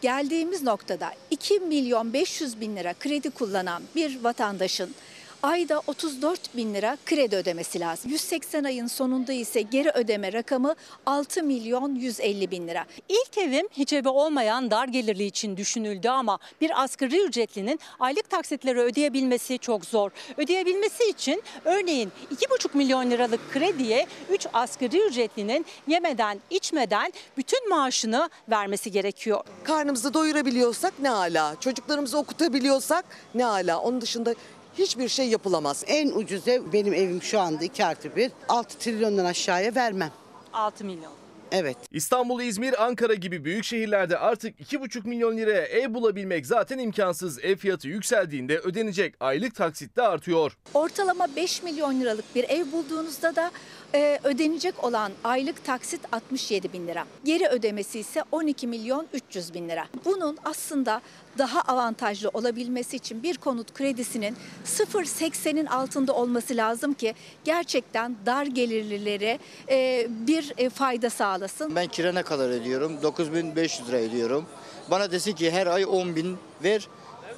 [0.00, 4.94] geldiğimiz noktada 2 milyon 500 bin lira kredi kullanan bir vatandaşın
[5.42, 8.10] ayda 34 bin lira kredi ödemesi lazım.
[8.10, 10.74] 180 ayın sonunda ise geri ödeme rakamı
[11.06, 12.84] 6 milyon 150 bin lira.
[13.08, 18.80] İlk evim hiç evi olmayan dar gelirli için düşünüldü ama bir asgari ücretlinin aylık taksitleri
[18.80, 20.10] ödeyebilmesi çok zor.
[20.36, 28.90] Ödeyebilmesi için örneğin 2,5 milyon liralık krediye 3 asgari ücretlinin yemeden içmeden bütün maaşını vermesi
[28.90, 29.44] gerekiyor.
[29.64, 33.04] Karnımızı doyurabiliyorsak ne ala, çocuklarımızı okutabiliyorsak
[33.34, 33.80] ne ala.
[33.80, 34.34] Onun dışında
[34.78, 35.84] hiçbir şey yapılamaz.
[35.86, 38.32] En ucuz ev benim evim şu anda 2 artı 1.
[38.48, 40.10] 6 trilyondan aşağıya vermem.
[40.52, 41.12] 6 milyon.
[41.52, 41.76] Evet.
[41.90, 47.44] İstanbul, İzmir, Ankara gibi büyük şehirlerde artık 2,5 milyon liraya ev bulabilmek zaten imkansız.
[47.44, 50.58] Ev fiyatı yükseldiğinde ödenecek aylık taksit de artıyor.
[50.74, 53.50] Ortalama 5 milyon liralık bir ev bulduğunuzda da
[53.94, 57.04] e, ödenecek olan aylık taksit 67 bin lira.
[57.24, 59.86] Geri ödemesi ise 12 milyon 300 bin lira.
[60.04, 61.00] Bunun aslında
[61.38, 64.36] daha avantajlı olabilmesi için bir konut kredisinin
[64.66, 67.14] 0.80'in altında olması lazım ki
[67.44, 69.38] gerçekten dar gelirlilere
[69.68, 71.76] e, bir e, fayda sağlasın.
[71.76, 73.02] Ben kira ne kadar ödüyorum?
[73.02, 74.46] 9500 lira ödüyorum.
[74.90, 76.88] Bana desin ki her ay 10 bin ver.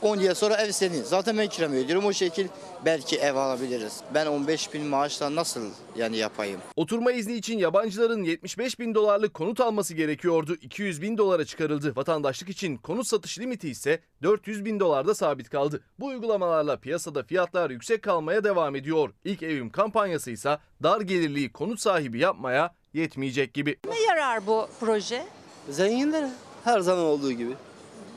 [0.03, 1.03] 10 yıl sonra ev senin.
[1.03, 2.05] Zaten ben kiramı ödüyorum.
[2.05, 2.49] O şekil
[2.85, 4.01] belki ev alabiliriz.
[4.15, 5.61] Ben 15 bin maaşla nasıl
[5.97, 6.61] yani yapayım?
[6.77, 10.57] Oturma izni için yabancıların 75 bin dolarlık konut alması gerekiyordu.
[10.61, 11.97] 200 bin dolara çıkarıldı.
[11.97, 15.81] Vatandaşlık için konut satış limiti ise 400 bin dolarda sabit kaldı.
[16.01, 19.11] Bu uygulamalarla piyasada fiyatlar yüksek kalmaya devam ediyor.
[19.25, 23.79] İlk evim kampanyası ise dar gelirliği konut sahibi yapmaya yetmeyecek gibi.
[23.89, 25.27] Ne yarar bu proje?
[25.71, 26.31] Zenginlere
[26.65, 27.53] her zaman olduğu gibi.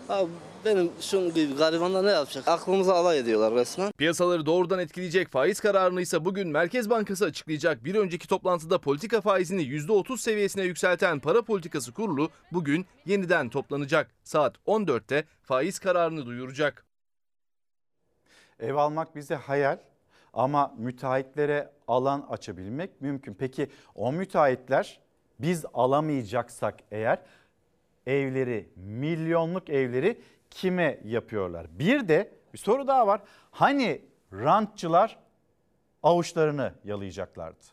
[0.09, 0.31] Abi
[0.65, 2.47] benim şunun gibi garibanlar ne yapacak?
[2.47, 3.91] Aklımıza alay ediyorlar resmen.
[3.91, 7.85] Piyasaları doğrudan etkileyecek faiz kararını ise bugün Merkez Bankası açıklayacak.
[7.85, 14.11] Bir önceki toplantıda politika faizini %30 seviyesine yükselten Para Politikası Kurulu bugün yeniden toplanacak.
[14.23, 16.85] Saat 14'te faiz kararını duyuracak.
[18.59, 19.77] Ev almak bize hayal
[20.33, 23.33] ama müteahhitlere alan açabilmek mümkün.
[23.33, 24.99] Peki o müteahhitler
[25.39, 27.19] biz alamayacaksak eğer
[28.07, 30.21] evleri, milyonluk evleri
[30.55, 31.67] kime yapıyorlar?
[31.79, 33.21] Bir de bir soru daha var.
[33.51, 34.01] Hani
[34.33, 35.17] rantçılar
[36.03, 37.65] avuçlarını yalayacaklardı?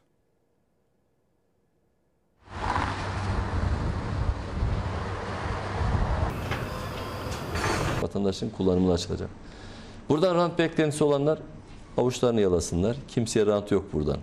[8.03, 9.31] Vatandaşın kullanımına açılacak.
[10.09, 11.39] Buradan rant beklentisi olanlar
[11.97, 12.97] avuçlarını yalasınlar.
[13.09, 14.19] Kimseye rant yok buradan.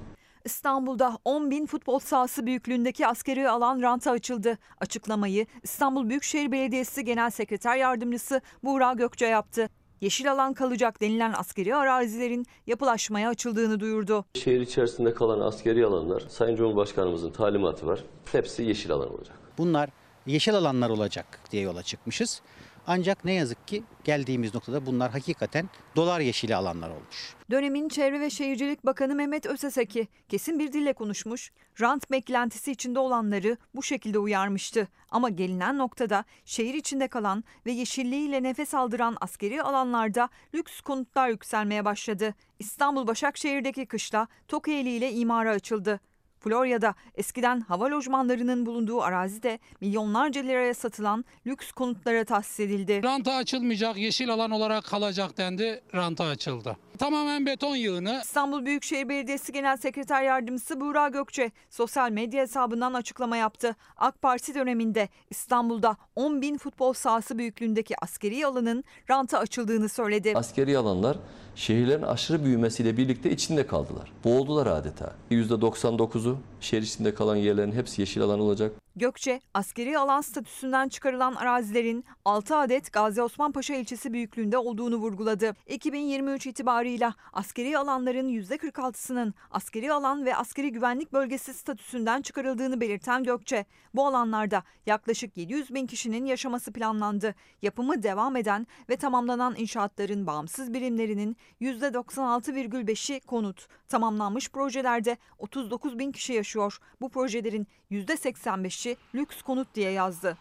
[0.49, 4.57] İstanbul'da 10 bin futbol sahası büyüklüğündeki askeri alan ranta açıldı.
[4.81, 9.69] Açıklamayı İstanbul Büyükşehir Belediyesi Genel Sekreter Yardımcısı Buğra Gökçe yaptı.
[10.01, 14.25] Yeşil alan kalacak denilen askeri arazilerin yapılaşmaya açıldığını duyurdu.
[14.33, 18.03] Şehir içerisinde kalan askeri alanlar Sayın Cumhurbaşkanımızın talimatı var.
[18.31, 19.37] Hepsi yeşil alan olacak.
[19.57, 19.89] Bunlar
[20.25, 22.41] yeşil alanlar olacak diye yola çıkmışız.
[22.87, 27.35] Ancak ne yazık ki geldiğimiz noktada bunlar hakikaten dolar yeşili alanlar olmuş.
[27.51, 31.51] Dönemin Çevre ve Şehircilik Bakanı Mehmet Özeseki kesin bir dille konuşmuş,
[31.81, 34.87] rant beklentisi içinde olanları bu şekilde uyarmıştı.
[35.11, 41.85] Ama gelinen noktada şehir içinde kalan ve yeşilliğiyle nefes aldıran askeri alanlarda lüks konutlar yükselmeye
[41.85, 42.35] başladı.
[42.59, 45.99] İstanbul Başakşehir'deki kışla Tokayeli ile imara açıldı.
[46.39, 53.01] Florya'da eskiden hava lojmanlarının bulunduğu arazide milyonlarca liraya satılan lüks konutlara tahsis edildi.
[53.03, 56.77] Ranta açılmayacak, yeşil alan olarak kalacak dendi, ranta açıldı.
[56.97, 58.19] tamamen beton yığını.
[58.23, 63.75] İstanbul Büyükşehir Belediyesi Genel Sekreter Yardımcısı Buğra Gökçe sosyal medya hesabından açıklama yaptı.
[63.97, 70.33] AK Parti döneminde İstanbul'da 10 bin futbol sahası büyüklüğündeki askeri alanın ranta açıldığını söyledi.
[70.35, 71.17] Askeri alanlar
[71.59, 74.11] şehirlerin aşırı büyümesiyle birlikte içinde kaldılar.
[74.23, 75.13] Boğuldular adeta.
[75.31, 78.71] %99'u şehir içinde kalan yerlerin hepsi yeşil alan olacak.
[78.95, 85.55] Gökçe, askeri alan statüsünden çıkarılan arazilerin 6 adet Gazi Osman Paşa ilçesi büyüklüğünde olduğunu vurguladı.
[85.67, 93.65] 2023 itibarıyla askeri alanların %46'sının askeri alan ve askeri güvenlik bölgesi statüsünden çıkarıldığını belirten Gökçe,
[93.93, 97.35] bu alanlarda yaklaşık 700 bin kişinin yaşaması planlandı.
[97.61, 103.67] Yapımı devam eden ve tamamlanan inşaatların bağımsız birimlerinin %96,5'i konut.
[103.89, 106.77] Tamamlanmış projelerde 39 bin kişi yaşıyor.
[107.01, 110.37] Bu projelerin %85'i lüks konut diye yazdı.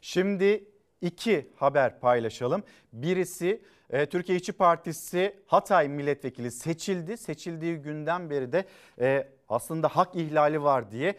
[0.00, 0.64] Şimdi
[1.00, 2.62] iki haber paylaşalım.
[2.92, 7.16] Birisi e, Türkiye İşçi Partisi Hatay milletvekili seçildi.
[7.16, 8.66] Seçildiği günden beri de
[9.00, 11.14] e, aslında hak ihlali var diye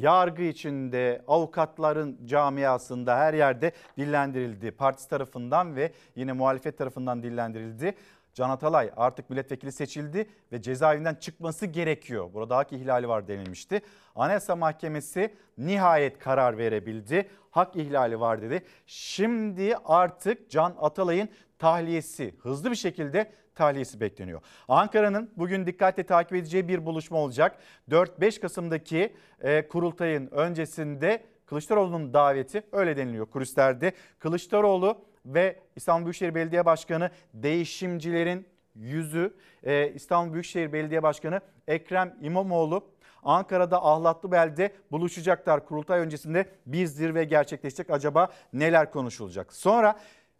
[0.00, 4.70] yargı içinde, avukatların camiasında her yerde dillendirildi.
[4.70, 7.94] Partisi tarafından ve yine muhalefet tarafından dillendirildi.
[8.34, 12.34] Can Atalay artık milletvekili seçildi ve cezaevinden çıkması gerekiyor.
[12.34, 13.82] Burada hak ihlali var denilmişti.
[14.14, 17.28] Anayasa Mahkemesi nihayet karar verebildi.
[17.50, 18.62] Hak ihlali var dedi.
[18.86, 21.28] Şimdi artık Can Atalay'ın
[21.58, 24.40] tahliyesi hızlı bir şekilde tahliyesi bekleniyor.
[24.68, 27.58] Ankara'nın bugün dikkatle takip edeceği bir buluşma olacak.
[27.90, 33.92] 4-5 Kasım'daki e, kurultayın öncesinde Kılıçdaroğlu'nun daveti öyle deniliyor kulislerde.
[34.18, 42.84] Kılıçdaroğlu ve İstanbul Büyükşehir Belediye Başkanı değişimcilerin yüzü e, İstanbul Büyükşehir Belediye Başkanı Ekrem İmamoğlu
[43.22, 45.66] Ankara'da Ahlatlıbel'de buluşacaklar.
[45.66, 47.90] Kurultay öncesinde bir zirve gerçekleşecek.
[47.90, 49.52] Acaba neler konuşulacak?
[49.52, 49.98] Sonra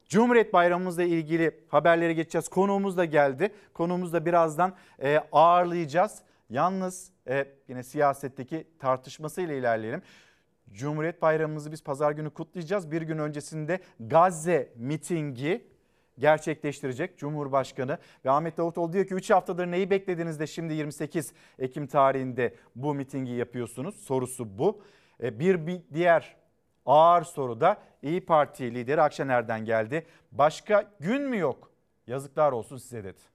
[0.09, 2.49] Cumhuriyet Bayramımızla ilgili haberlere geçeceğiz.
[2.49, 3.55] Konuğumuz da geldi.
[3.75, 6.19] Konuğumuz da birazdan e, ağırlayacağız.
[6.51, 10.03] Yalnız e, yine siyasetteki tartışmasıyla ilerleyelim.
[10.73, 12.90] Cumhuriyet Bayramımızı biz pazar günü kutlayacağız.
[12.90, 15.73] Bir gün öncesinde Gazze mitingi
[16.19, 21.86] gerçekleştirecek Cumhurbaşkanı ve Ahmet Davutoğlu diyor ki 3 haftadır neyi beklediniz de şimdi 28 Ekim
[21.86, 24.82] tarihinde bu mitingi yapıyorsunuz sorusu bu.
[25.23, 26.36] E, Bir, bir diğer
[26.86, 30.07] ağır soru da İyi Parti lideri Akşener'den geldi.
[30.32, 31.70] Başka gün mü yok?
[32.07, 33.32] Yazıklar olsun size dedi.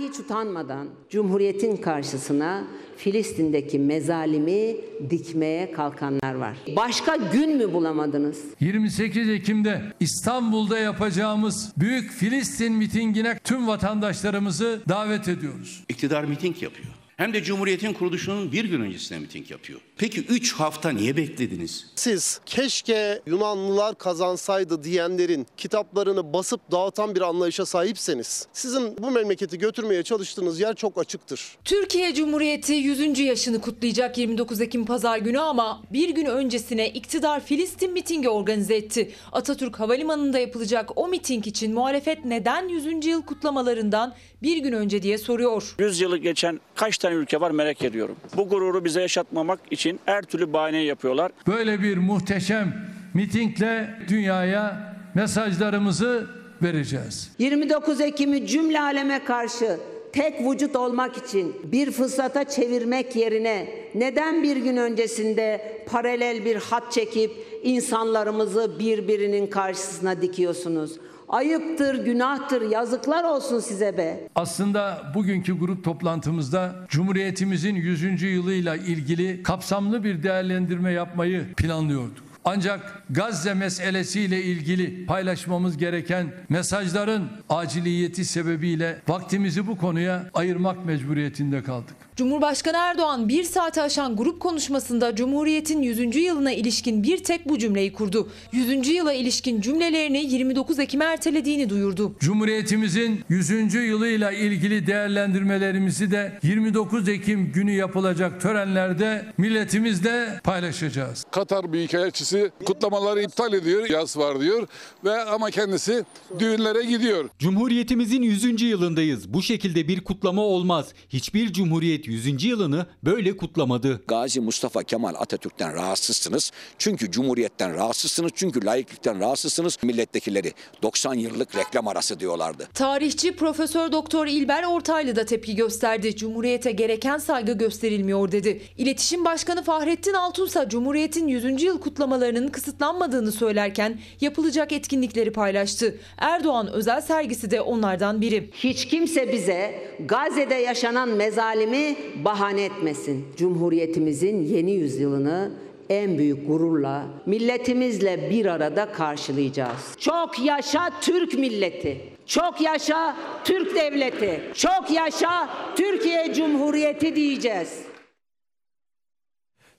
[0.00, 2.64] Hiç utanmadan Cumhuriyet'in karşısına
[2.96, 4.76] Filistin'deki mezalimi
[5.10, 6.56] dikmeye kalkanlar var.
[6.76, 8.44] Başka gün mü bulamadınız?
[8.60, 15.84] 28 Ekim'de İstanbul'da yapacağımız büyük Filistin mitingine tüm vatandaşlarımızı davet ediyoruz.
[15.88, 16.88] İktidar miting yapıyor.
[17.16, 19.80] Hem de Cumhuriyet'in kuruluşunun bir gün öncesine miting yapıyor.
[19.96, 21.86] Peki 3 hafta niye beklediniz?
[21.94, 30.02] Siz keşke Yunanlılar kazansaydı diyenlerin kitaplarını basıp dağıtan bir anlayışa sahipseniz sizin bu memleketi götürmeye
[30.02, 31.56] çalıştığınız yer çok açıktır.
[31.64, 33.18] Türkiye Cumhuriyeti 100.
[33.18, 39.12] yaşını kutlayacak 29 Ekim pazar günü ama bir gün öncesine iktidar Filistin mitingi organize etti.
[39.32, 43.06] Atatürk Havalimanı'nda yapılacak o miting için muhalefet neden 100.
[43.06, 45.74] yıl kutlamalarından bir gün önce diye soruyor.
[45.78, 48.16] 100 yılı geçen kaç tane ülke var merak ediyorum.
[48.36, 51.32] Bu gururu bize yaşatmamak için her türlü bahane yapıyorlar.
[51.46, 52.74] Böyle bir muhteşem
[53.14, 56.26] mitingle dünyaya mesajlarımızı
[56.62, 57.30] vereceğiz.
[57.38, 59.78] 29 Ekim'i cümle aleme karşı
[60.12, 66.92] tek vücut olmak için bir fırsata çevirmek yerine neden bir gün öncesinde paralel bir hat
[66.92, 67.30] çekip
[67.62, 70.92] insanlarımızı birbirinin karşısına dikiyorsunuz?
[71.34, 74.28] Ayıptır, günahtır, yazıklar olsun size be.
[74.34, 78.22] Aslında bugünkü grup toplantımızda Cumhuriyetimizin 100.
[78.22, 82.24] yılıyla ilgili kapsamlı bir değerlendirme yapmayı planlıyorduk.
[82.44, 91.94] Ancak Gazze meselesiyle ilgili paylaşmamız gereken mesajların aciliyeti sebebiyle vaktimizi bu konuya ayırmak mecburiyetinde kaldık.
[92.16, 96.16] Cumhurbaşkanı Erdoğan bir saate aşan grup konuşmasında Cumhuriyet'in 100.
[96.16, 98.28] yılına ilişkin bir tek bu cümleyi kurdu.
[98.52, 98.88] 100.
[98.88, 102.16] yıla ilişkin cümlelerini 29 Ekim'e ertelediğini duyurdu.
[102.20, 103.74] Cumhuriyetimizin 100.
[103.74, 111.24] yılıyla ilgili değerlendirmelerimizi de 29 Ekim günü yapılacak törenlerde milletimizle paylaşacağız.
[111.30, 114.68] Katar Büyükelçisi kutlamaları iptal ediyor, yas var diyor
[115.04, 116.04] ve ama kendisi
[116.38, 117.28] düğünlere gidiyor.
[117.38, 118.62] Cumhuriyetimizin 100.
[118.62, 119.34] yılındayız.
[119.34, 120.88] Bu şekilde bir kutlama olmaz.
[121.08, 122.44] Hiçbir cumhuriyet Cumhuriyet 100.
[122.44, 124.02] yılını böyle kutlamadı.
[124.08, 126.52] Gazi Mustafa Kemal Atatürk'ten rahatsızsınız.
[126.78, 128.32] Çünkü Cumhuriyet'ten rahatsızsınız.
[128.34, 129.78] Çünkü laiklikten rahatsızsınız.
[129.82, 130.52] Milletvekilleri
[130.82, 132.68] 90 yıllık reklam arası diyorlardı.
[132.74, 136.16] Tarihçi Profesör Doktor İlber Ortaylı da tepki gösterdi.
[136.16, 138.62] Cumhuriyete gereken saygı gösterilmiyor dedi.
[138.78, 141.62] İletişim Başkanı Fahrettin Altunsa Cumhuriyet'in 100.
[141.62, 145.98] yıl kutlamalarının kısıtlanmadığını söylerken yapılacak etkinlikleri paylaştı.
[146.18, 148.50] Erdoğan özel sergisi de onlardan biri.
[148.54, 151.93] Hiç kimse bize Gazze'de yaşanan mezalimi
[152.24, 153.26] bahane etmesin.
[153.36, 155.52] Cumhuriyetimizin yeni yüzyılını
[155.88, 159.96] en büyük gururla milletimizle bir arada karşılayacağız.
[159.98, 162.00] Çok yaşa Türk milleti.
[162.26, 164.40] Çok yaşa Türk devleti.
[164.54, 167.84] Çok yaşa Türkiye Cumhuriyeti diyeceğiz.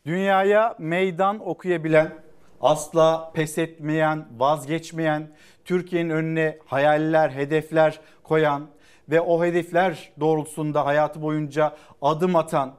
[0.06, 2.14] Dünyaya meydan okuyabilen,
[2.62, 5.28] asla pes etmeyen, vazgeçmeyen,
[5.66, 8.68] Türkiye'nin önüne hayaller, hedefler koyan
[9.10, 12.74] ve o hedefler doğrultusunda hayatı boyunca adım atan,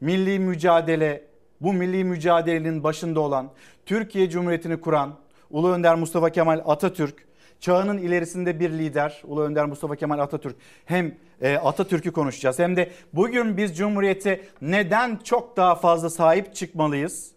[0.00, 1.24] milli mücadele,
[1.60, 3.50] bu milli mücadelenin başında olan,
[3.86, 5.14] Türkiye Cumhuriyeti'ni kuran
[5.50, 7.26] Ulu Önder Mustafa Kemal Atatürk,
[7.60, 10.56] çağının ilerisinde bir lider Ulu Önder Mustafa Kemal Atatürk.
[10.84, 17.32] Hem e, Atatürk'ü konuşacağız hem de bugün biz Cumhuriyet'e neden çok daha fazla sahip çıkmalıyız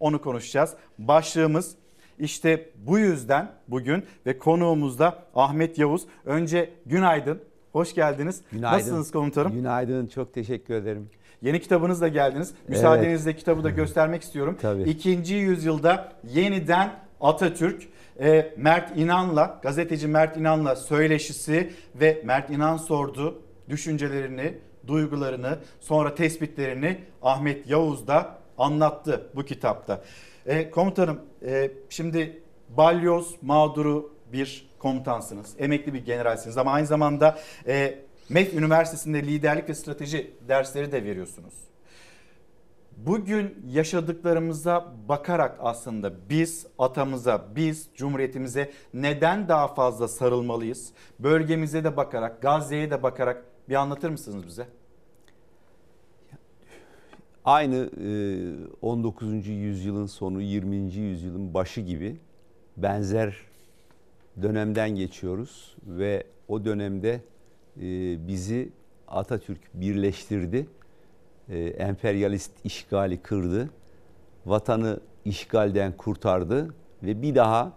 [0.00, 0.74] onu konuşacağız.
[0.98, 1.74] Başlığımız
[2.18, 6.02] işte bu yüzden bugün ve konuğumuz da Ahmet Yavuz.
[6.24, 7.42] Önce günaydın,
[7.72, 8.42] hoş geldiniz.
[8.52, 8.78] Günaydın.
[8.78, 9.52] Nasılsınız komutanım?
[9.52, 11.10] Günaydın, çok teşekkür ederim.
[11.42, 12.54] Yeni kitabınızla geldiniz.
[12.68, 14.56] Müsaadenizle kitabı da göstermek istiyorum.
[14.62, 14.82] Tabii.
[14.82, 17.88] İkinci yüzyılda yeniden Atatürk,
[18.20, 26.98] e, Mert İnan'la, gazeteci Mert İnan'la söyleşisi ve Mert İnan sordu düşüncelerini, duygularını, sonra tespitlerini
[27.22, 30.04] Ahmet Yavuz da anlattı bu kitapta.
[30.46, 35.54] E, komutanım, e, şimdi balyoz mağduru bir komutansınız.
[35.58, 37.98] Emekli bir generalsiniz ama aynı zamanda e,
[38.28, 41.54] MEF Üniversitesi'nde liderlik ve strateji dersleri de veriyorsunuz.
[42.96, 50.92] Bugün yaşadıklarımıza bakarak aslında biz atamıza, biz cumhuriyetimize neden daha fazla sarılmalıyız?
[51.18, 54.66] Bölgemize de bakarak, Gazze'ye de bakarak bir anlatır mısınız bize?
[57.44, 57.90] Aynı
[58.82, 59.46] 19.
[59.46, 60.76] yüzyılın sonu, 20.
[60.76, 62.16] yüzyılın başı gibi
[62.76, 63.49] benzer
[64.42, 67.20] dönemden geçiyoruz ve o dönemde
[68.26, 68.72] bizi
[69.08, 70.66] Atatürk birleştirdi
[71.50, 73.70] e, emperyalist işgali kırdı.
[74.46, 77.72] Vatanı işgalden kurtardı ve bir daha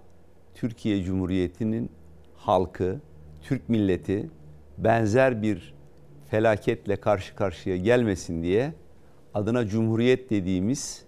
[0.54, 1.92] Türkiye Cumhuriyeti'nin
[2.36, 3.00] halkı,
[3.42, 4.30] Türk milleti
[4.78, 5.74] benzer bir
[6.26, 8.74] felaketle karşı karşıya gelmesin diye
[9.34, 11.06] adına Cumhuriyet dediğimiz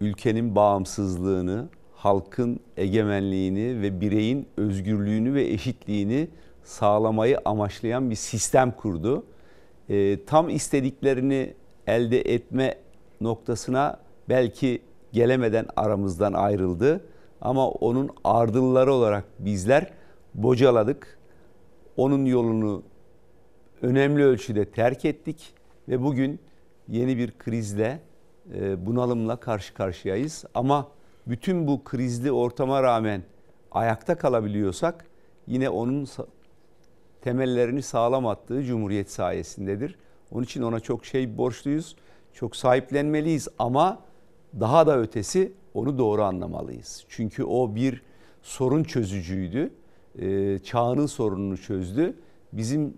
[0.00, 1.68] ülkenin bağımsızlığını,
[2.00, 6.28] halkın egemenliğini ve bireyin özgürlüğünü ve eşitliğini
[6.64, 9.24] sağlamayı amaçlayan bir sistem kurdu
[9.88, 11.54] e, tam istediklerini
[11.86, 12.74] elde etme
[13.20, 14.82] noktasına belki
[15.12, 17.04] gelemeden aramızdan ayrıldı.
[17.40, 19.90] Ama onun ardılları olarak bizler
[20.34, 21.18] bocaladık.
[21.96, 22.82] Onun yolunu
[23.82, 25.54] önemli ölçüde terk ettik
[25.88, 26.40] ve bugün
[26.88, 28.00] yeni bir krizle,
[28.54, 30.44] e, bunalımla karşı karşıyayız.
[30.54, 30.88] Ama
[31.30, 33.22] bütün bu krizli ortama rağmen
[33.70, 35.06] ayakta kalabiliyorsak
[35.46, 36.06] yine onun
[37.20, 39.98] temellerini sağlam attığı Cumhuriyet sayesindedir.
[40.30, 41.96] Onun için ona çok şey borçluyuz,
[42.32, 43.98] çok sahiplenmeliyiz ama
[44.60, 47.04] daha da ötesi onu doğru anlamalıyız.
[47.08, 48.02] Çünkü o bir
[48.42, 49.70] sorun çözücüydü,
[50.18, 52.16] ee, çağının sorununu çözdü.
[52.52, 52.94] Bizim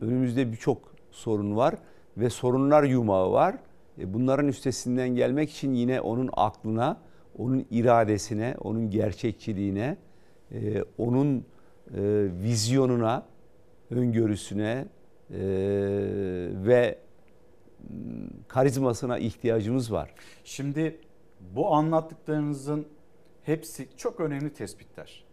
[0.00, 0.78] önümüzde birçok
[1.10, 1.74] sorun var
[2.16, 3.56] ve sorunlar yumağı var.
[3.98, 6.96] E, bunların üstesinden gelmek için yine onun aklına,
[7.38, 9.96] onun iradesine, onun gerçekçiliğine,
[10.52, 11.42] e, onun e,
[12.42, 13.26] vizyonuna,
[13.90, 14.84] öngörüsüne
[15.30, 15.38] e,
[16.66, 16.98] ve
[18.48, 20.14] karizmasına ihtiyacımız var.
[20.44, 21.00] Şimdi
[21.54, 22.86] bu anlattıklarınızın
[23.42, 25.24] hepsi çok önemli tespitler.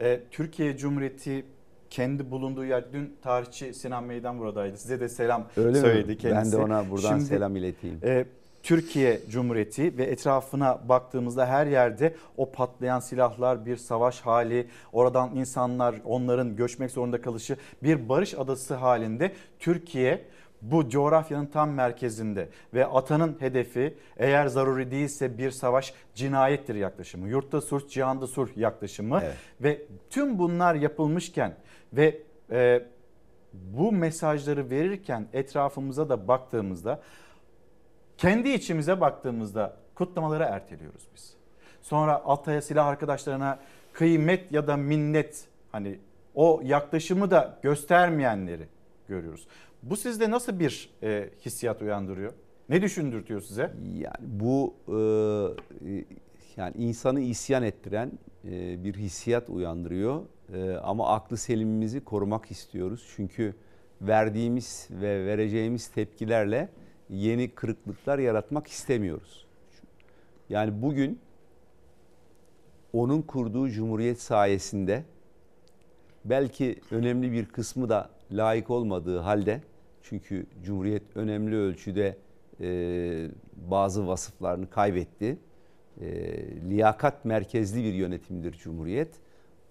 [0.00, 1.44] Ee, Türkiye Cumhuriyeti
[1.90, 4.76] kendi bulunduğu yer dün tarihçi Sinan Meydan buradaydı.
[4.76, 6.18] Size de selam Öyle söyledi mi?
[6.18, 6.52] kendisi.
[6.52, 7.98] Ben de ona buradan Şimdi, selam ileteyim.
[8.04, 8.26] E,
[8.64, 15.94] Türkiye Cumhuriyeti ve etrafına baktığımızda her yerde o patlayan silahlar, bir savaş hali, oradan insanlar
[16.04, 20.24] onların göçmek zorunda kalışı bir barış adası halinde Türkiye
[20.62, 27.28] bu coğrafyanın tam merkezinde ve atanın hedefi eğer zaruri değilse bir savaş cinayettir yaklaşımı.
[27.28, 29.36] Yurtta sulh, cihanda sulh yaklaşımı evet.
[29.60, 31.54] ve tüm bunlar yapılmışken
[31.92, 32.82] ve e,
[33.52, 37.00] bu mesajları verirken etrafımıza da baktığımızda
[38.18, 41.34] kendi içimize baktığımızda kutlamaları erteliyoruz biz.
[41.82, 43.58] Sonra Altay'a silah arkadaşlarına
[43.92, 45.98] kıymet ya da minnet hani
[46.34, 48.68] o yaklaşımı da göstermeyenleri
[49.08, 49.46] görüyoruz.
[49.82, 52.32] Bu sizde nasıl bir e, hissiyat uyandırıyor?
[52.68, 53.72] Ne düşündürtüyor size?
[53.94, 54.98] Yani bu e,
[56.56, 58.12] yani insanı isyan ettiren
[58.44, 60.22] e, bir hissiyat uyandırıyor.
[60.54, 63.12] E, ama aklı selimimizi korumak istiyoruz.
[63.16, 63.54] Çünkü
[64.00, 66.68] verdiğimiz ve vereceğimiz tepkilerle
[67.10, 69.46] yeni kırıklıklar yaratmak istemiyoruz.
[70.48, 71.18] Yani bugün
[72.92, 75.04] onun kurduğu cumhuriyet sayesinde
[76.24, 79.60] belki önemli bir kısmı da layık olmadığı halde
[80.02, 82.16] çünkü cumhuriyet önemli ölçüde
[82.60, 83.30] e,
[83.70, 85.38] bazı vasıflarını kaybetti.
[86.00, 86.06] E,
[86.68, 89.08] liyakat merkezli bir yönetimdir cumhuriyet.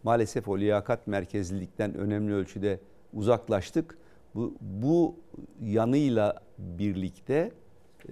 [0.03, 2.79] Maalesef o liyakat merkezlilikten önemli ölçüde
[3.13, 3.97] uzaklaştık.
[4.35, 5.15] Bu, bu
[5.61, 7.51] yanıyla birlikte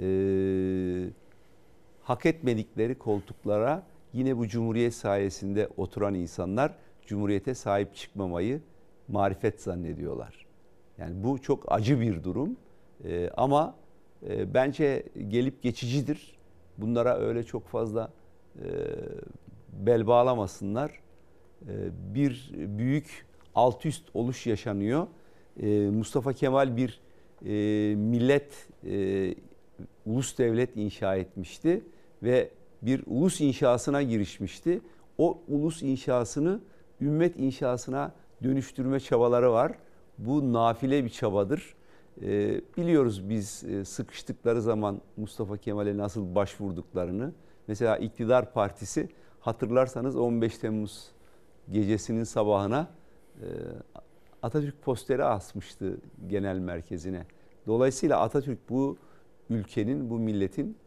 [0.02, 0.06] e,
[2.02, 3.84] hak etmedikleri koltuklara
[4.14, 6.76] yine bu cumhuriyet sayesinde oturan insanlar
[7.06, 8.62] cumhuriyete sahip çıkmamayı
[9.08, 10.46] marifet zannediyorlar.
[10.98, 12.58] Yani bu çok acı bir durum
[13.06, 13.76] ee, ama
[14.30, 16.38] e, bence gelip geçicidir.
[16.78, 18.14] Bunlara öyle çok fazla
[18.56, 18.68] e,
[19.74, 20.92] bel bağlamasınlar.
[21.62, 21.74] E,
[22.16, 23.26] bir büyük
[23.56, 25.08] alt üst oluş yaşanıyor.
[25.60, 27.00] E, Mustafa Kemal bir
[27.46, 29.36] e, millet, e,
[30.06, 31.84] ulus devlet inşa etmişti
[32.24, 32.50] ve
[32.82, 34.82] bir ulus inşasına girişmişti.
[35.18, 36.60] O ulus inşasını
[37.02, 38.12] ümmet inşasına
[38.44, 39.72] dönüştürme çabaları var.
[40.18, 41.76] Bu nafile bir çabadır.
[42.22, 47.34] Ee, biliyoruz biz e, sıkıştıkları zaman Mustafa Kemal'e nasıl başvurduklarını.
[47.68, 49.10] Mesela iktidar partisi
[49.40, 51.12] hatırlarsanız 15 Temmuz
[51.72, 52.88] gecesinin sabahına
[54.44, 55.98] Atatürk posteri asmıştı
[56.28, 57.26] genel merkezine.
[57.68, 58.98] Dolayısıyla Atatürk bu
[59.50, 60.78] ülkenin, bu milletin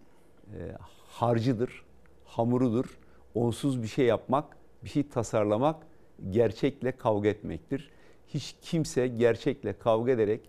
[0.54, 0.76] e,
[1.08, 1.84] harcıdır,
[2.24, 2.98] hamurudur.
[3.34, 5.86] Onsuz bir şey yapmak, bir şey tasarlamak
[6.30, 7.90] gerçekle kavga etmektir.
[8.28, 10.40] Hiç kimse gerçekle kavga ederek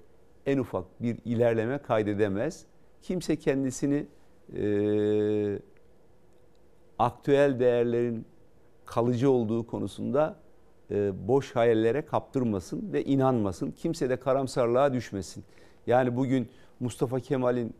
[0.46, 2.66] en ufak bir ilerleme kaydedemez.
[3.02, 4.06] Kimse kendisini
[4.56, 5.60] e,
[7.00, 8.26] aktüel değerlerin
[8.86, 10.45] kalıcı olduğu konusunda
[10.92, 13.72] e, boş hayallere kaptırmasın ve inanmasın.
[13.72, 15.44] Kimse de karamsarlığa düşmesin.
[15.88, 16.50] Yani bugün
[16.80, 17.74] Mustafa Kemal'in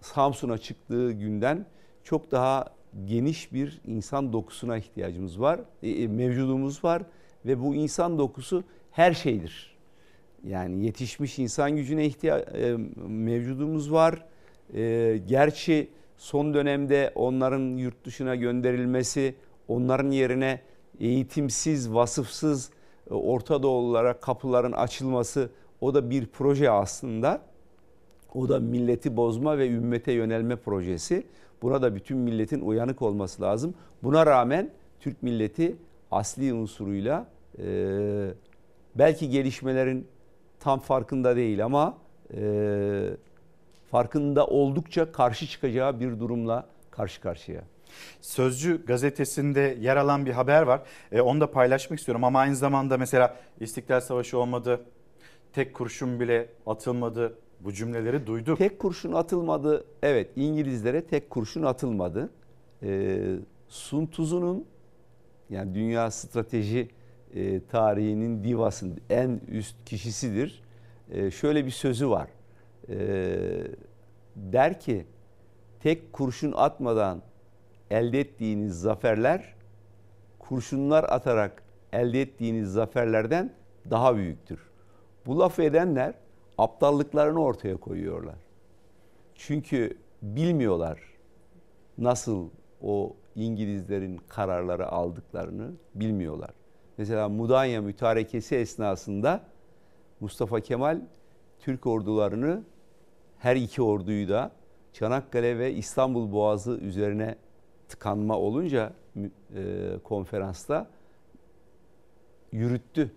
[0.00, 1.66] Samsun'a çıktığı günden
[2.04, 2.64] çok daha
[3.04, 7.02] geniş bir insan dokusuna ihtiyacımız var, e, e, mevcudumuz var
[7.46, 9.78] ve bu insan dokusu her şeydir.
[10.44, 14.24] Yani yetişmiş insan gücüne ihtiyaç e, mevcudumuz var.
[15.26, 19.34] Gerçi son dönemde onların yurt dışına gönderilmesi,
[19.68, 20.60] onların yerine
[21.00, 22.70] eğitimsiz, vasıfsız
[23.10, 25.50] e, Orta Doğululara kapıların açılması
[25.80, 27.40] o da bir proje aslında.
[28.34, 31.26] O da milleti bozma ve ümmete yönelme projesi.
[31.62, 33.74] Buna da bütün milletin uyanık olması lazım.
[34.02, 34.70] Buna rağmen
[35.00, 35.76] Türk milleti
[36.10, 37.26] asli unsuruyla
[37.58, 37.64] e,
[38.94, 40.06] belki gelişmelerin
[40.60, 41.98] tam farkında değil ama
[42.34, 43.10] e,
[43.90, 47.62] farkında oldukça karşı çıkacağı bir durumla karşı karşıya.
[48.20, 50.82] Sözcü gazetesinde yer alan bir haber var.
[51.12, 54.80] E, onu da paylaşmak istiyorum ama aynı zamanda mesela İstiklal Savaşı olmadı,
[55.52, 58.58] tek kurşun bile atılmadı bu cümleleri duyduk.
[58.58, 59.84] Tek kurşun atılmadı.
[60.02, 62.30] Evet İngilizlere tek kurşun atılmadı.
[62.82, 63.20] E,
[63.68, 64.66] Sun Tzu'nun
[65.50, 66.88] yani dünya strateji
[67.34, 70.62] e, tarihinin divasının en üst kişisidir.
[71.10, 72.28] E, şöyle bir sözü var.
[72.88, 72.96] E,
[74.36, 75.06] der ki
[75.80, 77.22] tek kurşun atmadan
[77.90, 79.54] elde ettiğiniz zaferler
[80.38, 81.62] kurşunlar atarak
[81.92, 83.52] elde ettiğiniz zaferlerden
[83.90, 84.60] daha büyüktür.
[85.26, 86.14] Bu lafı edenler
[86.58, 88.36] aptallıklarını ortaya koyuyorlar.
[89.34, 91.00] Çünkü bilmiyorlar
[91.98, 92.48] nasıl
[92.82, 96.50] o İngilizlerin kararları aldıklarını bilmiyorlar.
[96.98, 99.40] Mesela Mudanya mütarekesi esnasında
[100.20, 101.00] Mustafa Kemal
[101.60, 102.62] Türk ordularını
[103.38, 104.50] her iki orduyu da
[104.92, 107.36] Çanakkale ve İstanbul Boğazı üzerine
[107.88, 109.24] tıkanma olunca e,
[110.04, 110.90] konferansta
[112.52, 113.10] yürüttü.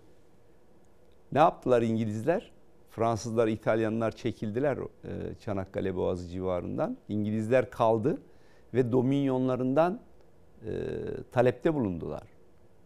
[1.32, 2.52] Ne yaptılar İngilizler?
[2.90, 6.98] Fransızlar, İtalyanlar çekildiler e, Çanakkale Boğazı civarından.
[7.10, 8.22] İngilizler kaldı
[8.74, 10.00] ve dominyonlarından
[10.66, 10.72] e,
[11.32, 12.24] talepte bulundular.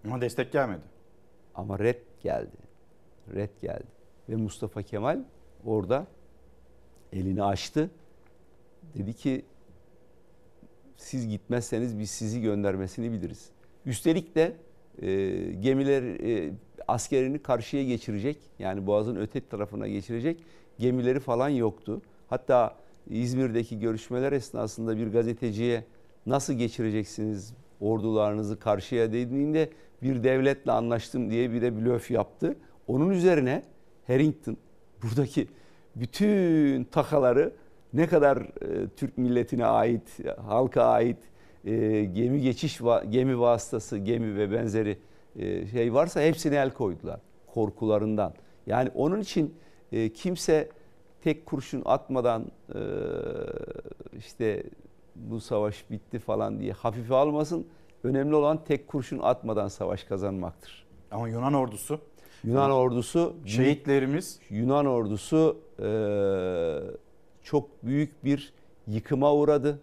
[0.05, 0.83] Ama destek gelmedi.
[1.55, 2.57] Ama red geldi.
[3.33, 3.87] Red geldi.
[4.29, 5.19] Ve Mustafa Kemal
[5.65, 6.07] orada
[7.13, 7.89] elini açtı.
[8.95, 9.45] Dedi ki
[10.97, 13.49] siz gitmezseniz biz sizi göndermesini biliriz.
[13.85, 14.53] Üstelik de
[15.01, 15.07] e,
[15.51, 16.51] gemiler e,
[16.87, 20.43] askerini karşıya geçirecek yani Boğaz'ın öte tarafına geçirecek
[20.79, 22.01] gemileri falan yoktu.
[22.27, 22.75] Hatta
[23.09, 25.83] İzmir'deki görüşmeler esnasında bir gazeteciye
[26.25, 29.69] nasıl geçireceksiniz ordularınızı karşıya dediğinde
[30.01, 32.55] bir devletle anlaştım diye bir de blöf yaptı.
[32.87, 33.63] Onun üzerine
[34.07, 34.57] Harrington
[35.03, 35.47] buradaki
[35.95, 37.53] bütün takaları
[37.95, 41.17] ne kadar e, Türk milletine ait, halka ait
[41.65, 44.97] e, gemi geçiş gemi vasıtası, gemi ve benzeri
[45.35, 48.33] e, şey varsa hepsine el koydular korkularından.
[48.67, 49.55] Yani onun için
[49.91, 50.69] e, kimse
[51.21, 52.45] tek kurşun atmadan
[52.75, 52.79] e,
[54.17, 54.63] işte
[55.15, 57.67] bu savaş bitti falan diye hafife almasın.
[58.03, 60.85] Önemli olan tek kurşun atmadan savaş kazanmaktır.
[61.11, 61.99] Ama Yunan ordusu
[62.43, 65.85] Yunan ordusu şehitlerimiz Yunan ordusu e,
[67.45, 68.53] çok büyük bir
[68.87, 69.79] yıkıma uğradı.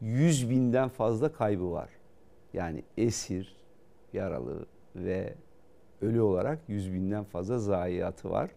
[0.00, 1.88] 100 binden fazla kaybı var.
[2.54, 3.56] Yani esir,
[4.12, 4.66] yaralı
[4.96, 5.34] ve
[6.02, 8.50] ölü olarak 100 binden fazla zayiatı var.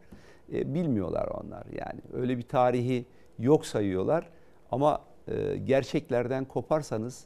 [0.53, 2.01] E, bilmiyorlar onlar yani.
[2.13, 3.05] Öyle bir tarihi
[3.39, 4.29] yok sayıyorlar.
[4.71, 7.25] Ama e, gerçeklerden koparsanız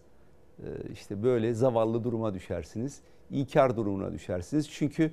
[0.60, 3.02] e, işte böyle zavallı duruma düşersiniz.
[3.32, 4.70] İnkar durumuna düşersiniz.
[4.70, 5.12] Çünkü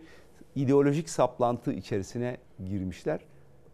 [0.54, 3.20] ideolojik saplantı içerisine girmişler.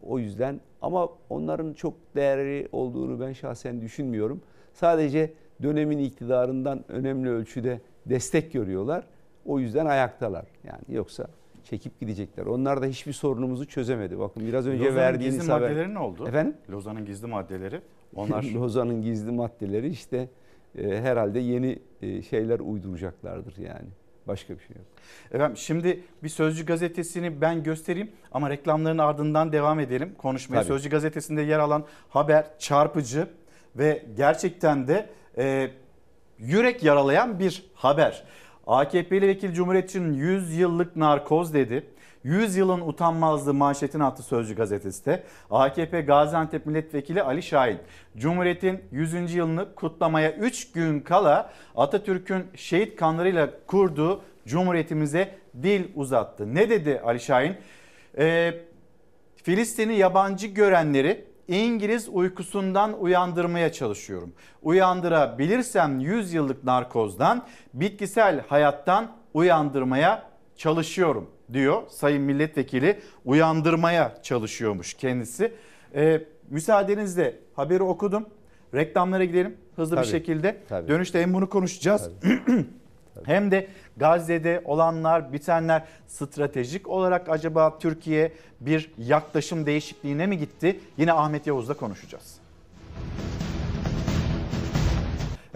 [0.02, 4.40] O yüzden ama onların çok değerli olduğunu ben şahsen düşünmüyorum.
[4.72, 5.32] Sadece
[5.62, 9.04] dönemin iktidarından önemli ölçüde destek görüyorlar.
[9.46, 10.44] O yüzden ayaktalar.
[10.64, 11.26] Yani yoksa
[11.64, 12.46] çekip gidecekler.
[12.46, 14.18] Onlar da hiçbir sorunumuzu çözemedi.
[14.18, 15.70] Bakın biraz önce Lozan'ın verdiğiniz gizli haber.
[15.70, 16.28] maddeleri ne oldu?
[16.28, 16.54] Efendim?
[16.70, 17.80] Lozan'ın gizli maddeleri.
[18.16, 20.28] Onlar Lozan'ın gizli maddeleri işte
[20.78, 23.88] e, herhalde yeni e, şeyler uyduracaklardır yani.
[24.28, 24.86] Başka bir şey yok.
[25.32, 30.56] Efendim şimdi bir Sözcü gazetesini ben göstereyim ama reklamların ardından devam edelim konuşmaya.
[30.56, 30.68] Tabii.
[30.68, 33.28] Sözcü gazetesinde yer alan haber çarpıcı
[33.76, 35.70] ve gerçekten de e,
[36.38, 38.24] yürek yaralayan bir haber.
[38.66, 41.86] AKP'li vekil Cumhuriyetçinin 100 yıllık narkoz dedi.
[42.24, 45.22] 100 yılın utanmazlığı manşetini attı Sözcü gazetesi de.
[45.50, 47.78] AKP Gaziantep Milletvekili Ali Şahin,
[48.16, 49.34] Cumhuriyet'in 100.
[49.34, 56.54] yılını kutlamaya 3 gün kala Atatürk'ün şehit kanlarıyla kurduğu Cumhuriyetimize dil uzattı.
[56.54, 57.56] Ne dedi Ali Şahin?
[58.18, 58.54] Ee,
[59.36, 64.32] Filistin'i yabancı görenleri İngiliz uykusundan uyandırmaya çalışıyorum.
[64.62, 70.22] Uyandırabilirsem 100 yıllık narkozdan, bitkisel hayattan uyandırmaya
[70.56, 72.98] çalışıyorum diyor Sayın Milletvekili.
[73.24, 75.52] Uyandırmaya çalışıyormuş kendisi.
[75.94, 76.20] Ee,
[76.50, 78.26] müsaadenizle haberi okudum.
[78.74, 80.56] Reklamlara gidelim hızlı Tabii, bir şekilde.
[80.68, 80.88] tabii.
[80.88, 82.10] Dönüşte hem bunu konuşacağız.
[83.24, 90.80] Hem de Gazze'de olanlar, bitenler stratejik olarak acaba Türkiye bir yaklaşım değişikliğine mi gitti?
[90.96, 92.34] Yine Ahmet Yavuz'la konuşacağız.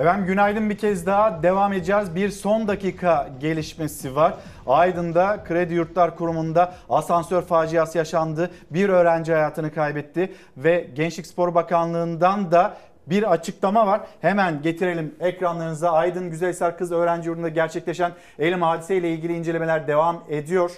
[0.03, 2.15] Efendim günaydın bir kez daha devam edeceğiz.
[2.15, 4.35] Bir son dakika gelişmesi var.
[4.67, 8.51] Aydın'da Kredi Yurtlar Kurumu'nda asansör faciası yaşandı.
[8.71, 12.77] Bir öğrenci hayatını kaybetti ve Gençlik Spor Bakanlığı'ndan da
[13.07, 14.01] bir açıklama var.
[14.21, 15.93] Hemen getirelim ekranlarınıza.
[15.93, 20.71] Aydın Güzelhisar Kız Öğrenci Yurdu'nda gerçekleşen eylem hadiseyle ilgili incelemeler devam ediyor.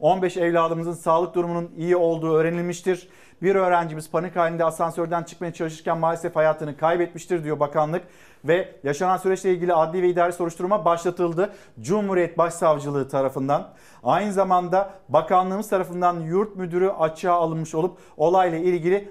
[0.00, 3.08] 15 evladımızın sağlık durumunun iyi olduğu öğrenilmiştir.
[3.44, 8.02] Bir öğrencimiz panik halinde asansörden çıkmaya çalışırken maalesef hayatını kaybetmiştir diyor bakanlık.
[8.44, 11.52] Ve yaşanan süreçle ilgili adli ve idari soruşturma başlatıldı.
[11.80, 13.68] Cumhuriyet Başsavcılığı tarafından.
[14.02, 19.10] Aynı zamanda bakanlığımız tarafından yurt müdürü açığa alınmış olup olayla ilgili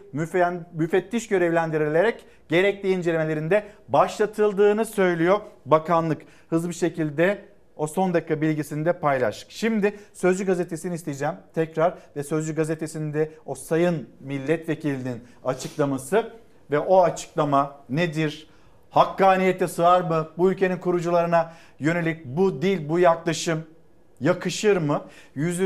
[0.74, 6.22] müfettiş görevlendirilerek gerekli incelemelerinde başlatıldığını söylüyor bakanlık.
[6.50, 9.52] Hızlı bir şekilde o son dakika bilgisini de paylaştık.
[9.52, 16.34] Şimdi Sözcü Gazetesi'ni isteyeceğim tekrar ve Sözcü Gazetesi'nde o sayın milletvekilinin açıklaması
[16.72, 18.48] ve o açıklama nedir?
[18.90, 20.28] Hakkaniyete sığar mı?
[20.38, 23.64] Bu ülkenin kurucularına yönelik bu dil, bu yaklaşım
[24.20, 25.02] yakışır mı?
[25.36, 25.62] 100.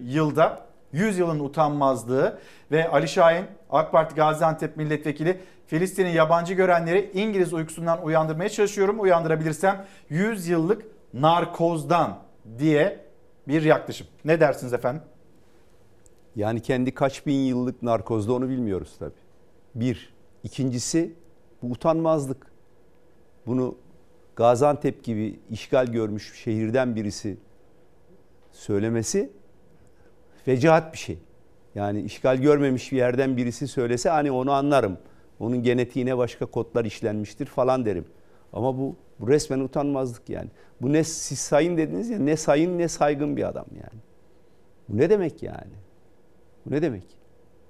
[0.00, 2.38] yılda 100 yılın utanmazlığı
[2.70, 9.00] ve Ali Şahin AK Parti Gaziantep milletvekili Filistin'i yabancı görenleri İngiliz uykusundan uyandırmaya çalışıyorum.
[9.00, 10.82] Uyandırabilirsem 100 yıllık
[11.14, 12.18] narkozdan
[12.58, 13.04] diye
[13.48, 14.06] bir yaklaşım.
[14.24, 15.02] Ne dersiniz efendim?
[16.36, 19.12] Yani kendi kaç bin yıllık narkozda onu bilmiyoruz tabii.
[19.74, 20.18] Bir.
[20.42, 21.14] İkincisi
[21.62, 22.46] bu utanmazlık.
[23.46, 23.74] Bunu
[24.36, 27.36] Gaziantep gibi işgal görmüş şehirden birisi
[28.52, 29.32] söylemesi
[30.44, 31.18] fecaat bir şey.
[31.74, 34.98] Yani işgal görmemiş bir yerden birisi söylese hani onu anlarım.
[35.40, 38.04] Onun genetiğine başka kodlar işlenmiştir falan derim.
[38.52, 40.50] Ama bu, bu resmen utanmazlık yani.
[40.80, 44.00] Bu ne siz sayın dediniz ya ne sayın ne saygın bir adam yani.
[44.88, 45.72] Bu ne demek yani?
[46.66, 47.04] Bu ne demek?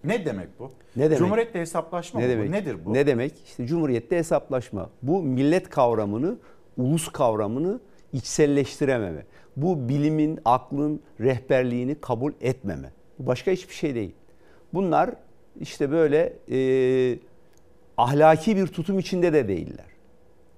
[0.04, 0.70] Ne demek bu?
[0.96, 1.18] Ne demek?
[1.18, 2.48] Cumhuriyetle hesaplaşma ne mı demek?
[2.48, 2.52] bu?
[2.52, 2.94] Nedir bu?
[2.94, 3.32] Ne demek?
[3.46, 4.90] İşte cumhuriyette hesaplaşma.
[5.02, 6.38] Bu millet kavramını,
[6.76, 7.80] ulus kavramını
[8.12, 9.26] içselleştirememe.
[9.56, 12.92] Bu bilimin, aklın rehberliğini kabul etmeme.
[13.18, 14.14] Bu başka hiçbir şey değil.
[14.74, 15.10] Bunlar
[15.60, 17.18] işte böyle e,
[17.96, 19.86] ahlaki bir tutum içinde de değiller.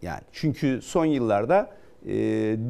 [0.03, 1.71] Yani çünkü son yıllarda
[2.07, 2.13] e,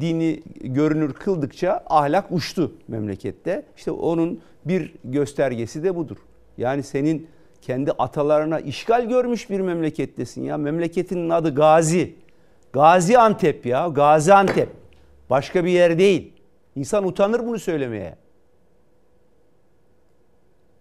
[0.01, 3.65] dini görünür kıldıkça ahlak uçtu memlekette.
[3.77, 6.17] İşte onun bir göstergesi de budur.
[6.57, 7.27] Yani senin
[7.61, 10.57] kendi atalarına işgal görmüş bir memlekettesin ya.
[10.57, 12.15] Memleketinin adı Gazi.
[12.73, 13.87] Gaziantep ya.
[13.87, 14.69] Gaziantep.
[15.29, 16.33] Başka bir yer değil.
[16.75, 18.15] İnsan utanır bunu söylemeye.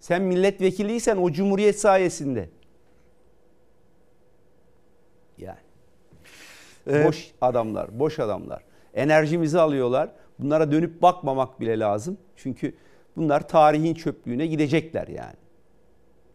[0.01, 2.49] Sen milletvekiliysen o cumhuriyet sayesinde.
[5.39, 5.70] Yani.
[6.87, 8.65] Boş adamlar, boş adamlar.
[8.95, 10.11] Enerjimizi alıyorlar.
[10.39, 12.19] Bunlara dönüp bakmamak bile lazım.
[12.37, 12.75] Çünkü
[13.17, 15.37] bunlar tarihin çöplüğüne gidecekler yani.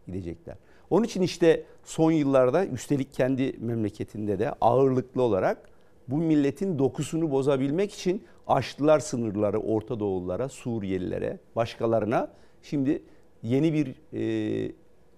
[0.06, 0.56] Gidecekler.
[0.90, 5.70] Onun için işte son yıllarda üstelik kendi memleketinde de ağırlıklı olarak
[6.08, 12.30] bu milletin dokusunu bozabilmek için aştılar sınırları Orta Doğullara, Suriyelilere, başkalarına.
[12.62, 13.02] Şimdi
[13.42, 14.72] yeni bir e,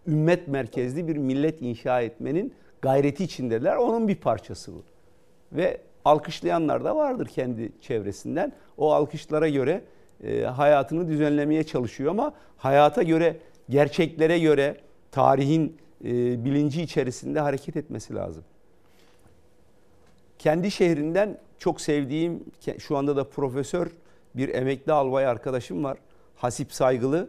[0.06, 3.76] ümmet merkezli bir millet inşa etmenin gayreti içindeler.
[3.76, 4.82] Onun bir parçası bu.
[5.52, 8.52] Ve alkışlayanlar da vardır kendi çevresinden.
[8.76, 9.84] O alkışlara göre
[10.24, 13.36] e, hayatını düzenlemeye çalışıyor ama hayata göre,
[13.68, 14.76] gerçeklere göre,
[15.10, 18.44] tarihin e, bilinci içerisinde hareket etmesi lazım.
[20.38, 22.44] Kendi şehrinden çok sevdiğim,
[22.78, 23.88] şu anda da profesör
[24.34, 25.98] bir emekli albay arkadaşım var.
[26.36, 27.28] Hasip Saygılı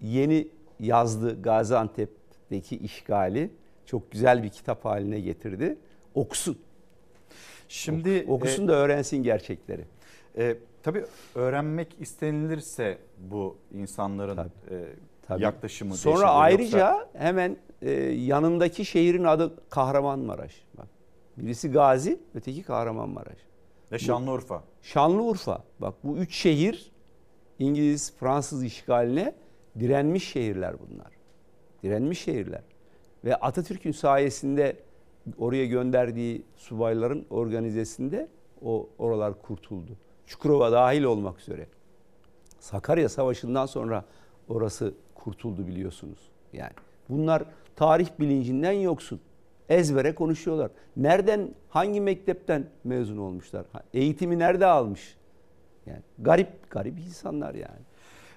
[0.00, 0.48] yeni
[0.80, 3.50] yazdı Gaziantep'teki işgali.
[3.86, 5.76] Çok güzel bir kitap haline getirdi.
[6.14, 6.58] Okusun.
[7.68, 9.84] Şimdi okusun e, da öğrensin gerçekleri.
[10.38, 11.04] E, tabii
[11.34, 14.86] öğrenmek istenilirse bu insanların tabii, e,
[15.26, 15.42] tabii.
[15.42, 17.08] yaklaşımı Sonra ayrıca yoksa...
[17.18, 20.64] hemen e, yanındaki şehrin adı Kahramanmaraş.
[20.78, 20.86] Bak.
[21.36, 23.38] Birisi Gazi, öteki Kahramanmaraş.
[23.92, 24.58] Ve Şanlıurfa.
[24.58, 25.64] Bu, Şanlıurfa.
[25.78, 26.92] Bak bu üç şehir
[27.58, 29.34] İngiliz, Fransız işgaline
[29.78, 31.12] direnmiş şehirler bunlar.
[31.82, 32.62] Direnmiş şehirler.
[33.24, 34.76] Ve Atatürk'ün sayesinde
[35.38, 38.28] oraya gönderdiği subayların organizesinde
[38.62, 39.92] o oralar kurtuldu.
[40.26, 41.66] Çukurova dahil olmak üzere.
[42.58, 44.04] Sakarya Savaşı'ndan sonra
[44.48, 46.18] orası kurtuldu biliyorsunuz.
[46.52, 46.72] Yani
[47.08, 47.44] bunlar
[47.76, 49.20] tarih bilincinden yoksun.
[49.68, 50.70] Ezbere konuşuyorlar.
[50.96, 53.66] Nereden, hangi mektepten mezun olmuşlar?
[53.94, 55.16] Eğitimi nerede almış?
[55.86, 57.80] Yani garip, garip insanlar yani.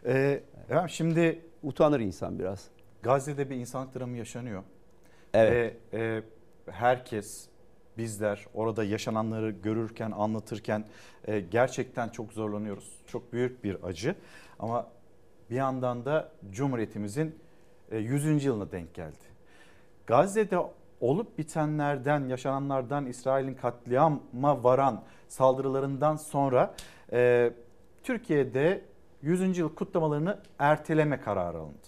[0.06, 2.68] Ee, efendim şimdi utanır insan biraz.
[3.04, 4.64] Gazze'de bir insanlık dramı yaşanıyor.
[5.34, 5.76] Evet.
[5.94, 6.24] Ve e,
[6.72, 7.48] herkes
[7.98, 10.86] bizler orada yaşananları görürken, anlatırken
[11.26, 12.92] e, gerçekten çok zorlanıyoruz.
[13.08, 14.16] Çok büyük bir acı
[14.60, 14.88] ama
[15.50, 17.36] bir yandan da Cumhuriyetimizin
[17.92, 18.46] e, 100.
[18.46, 19.38] yılına denk geldi.
[20.08, 20.60] Gazze'de
[21.02, 26.76] olup bitenlerden, yaşananlardan, İsrail'in katliama varan saldırılarından sonra
[27.12, 27.54] e,
[28.04, 28.82] Türkiye'de
[29.22, 29.58] 100.
[29.58, 31.88] yıl kutlamalarını erteleme kararı alındı.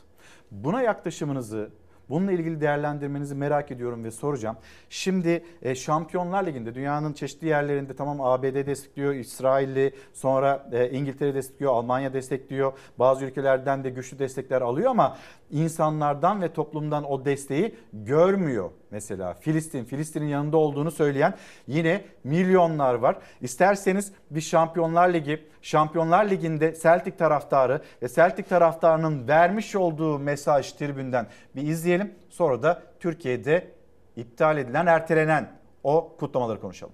[0.51, 1.69] Buna yaklaşımınızı,
[2.09, 4.57] Bununla ilgili değerlendirmenizi merak ediyorum ve soracağım.
[4.89, 11.73] Şimdi e, Şampiyonlar Ligi'nde dünyanın çeşitli yerlerinde tamam ABD destekliyor, İsrail'i sonra e, İngiltere destekliyor,
[11.73, 12.73] Almanya destekliyor.
[12.99, 15.17] Bazı ülkelerden de güçlü destekler alıyor ama
[15.51, 18.71] insanlardan ve toplumdan o desteği görmüyor.
[18.91, 21.33] Mesela Filistin, Filistin'in yanında olduğunu söyleyen
[21.67, 23.17] yine milyonlar var.
[23.41, 31.27] İsterseniz bir Şampiyonlar Ligi, Şampiyonlar Ligi'nde Celtic taraftarı ve Celtic taraftarının vermiş olduğu mesaj tribünden
[31.55, 32.13] bir izleyelim.
[32.29, 33.71] Sonra da Türkiye'de
[34.15, 35.51] iptal edilen, ertelenen
[35.83, 36.93] o kutlamaları konuşalım.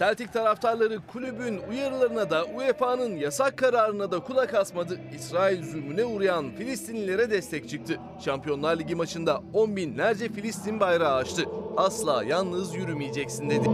[0.00, 5.00] Celtic taraftarları kulübün uyarılarına da UEFA'nın yasak kararına da kulak asmadı.
[5.16, 7.98] İsrail zulmüne uğrayan Filistinlilere destek çıktı.
[8.24, 11.44] Şampiyonlar Ligi maçında on binlerce Filistin bayrağı açtı.
[11.76, 13.68] Asla yalnız yürümeyeceksin dedi.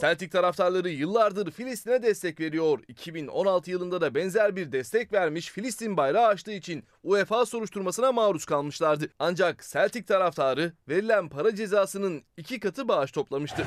[0.00, 2.78] Celtic taraftarları yıllardır Filistin'e destek veriyor.
[2.88, 9.08] 2016 yılında da benzer bir destek vermiş Filistin bayrağı açtığı için UEFA soruşturmasına maruz kalmışlardı.
[9.18, 13.64] Ancak Celtic taraftarı verilen para cezasının iki katı bağış toplamıştı.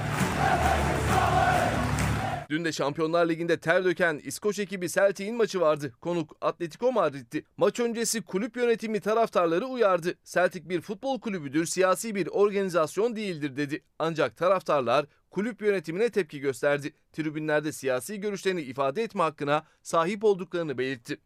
[2.49, 5.91] Dün de Şampiyonlar Ligi'nde ter döken İskoç ekibi Celtic'in maçı vardı.
[6.01, 7.45] Konuk Atletico Madrid'ti.
[7.57, 10.13] Maç öncesi kulüp yönetimi taraftarları uyardı.
[10.23, 13.83] Celtic bir futbol kulübüdür, siyasi bir organizasyon değildir dedi.
[13.99, 16.93] Ancak taraftarlar kulüp yönetimine tepki gösterdi.
[17.13, 21.19] Tribünlerde siyasi görüşlerini ifade etme hakkına sahip olduklarını belirtti.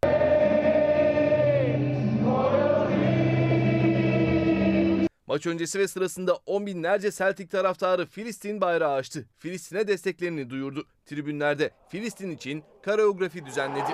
[5.27, 9.25] Maç öncesi ve sırasında on binlerce Celtic taraftarı Filistin bayrağı açtı.
[9.37, 10.85] Filistin'e desteklerini duyurdu.
[11.05, 13.91] Tribünlerde Filistin için kareografi düzenledi.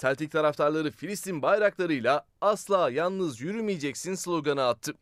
[0.00, 4.94] Celtic taraftarları Filistin bayraklarıyla asla yalnız yürümeyeceksin sloganı attı.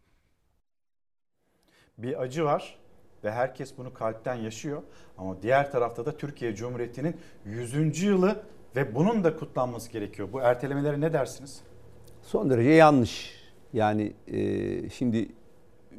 [1.98, 2.80] Bir acı var
[3.24, 4.82] ve herkes bunu kalpten yaşıyor.
[5.18, 8.02] Ama diğer tarafta da Türkiye Cumhuriyeti'nin 100.
[8.02, 8.42] yılı
[8.76, 10.28] ve bunun da kutlanması gerekiyor.
[10.32, 11.60] Bu ertelemelere ne dersiniz?
[12.22, 13.40] Son derece yanlış.
[13.72, 15.28] Yani e, şimdi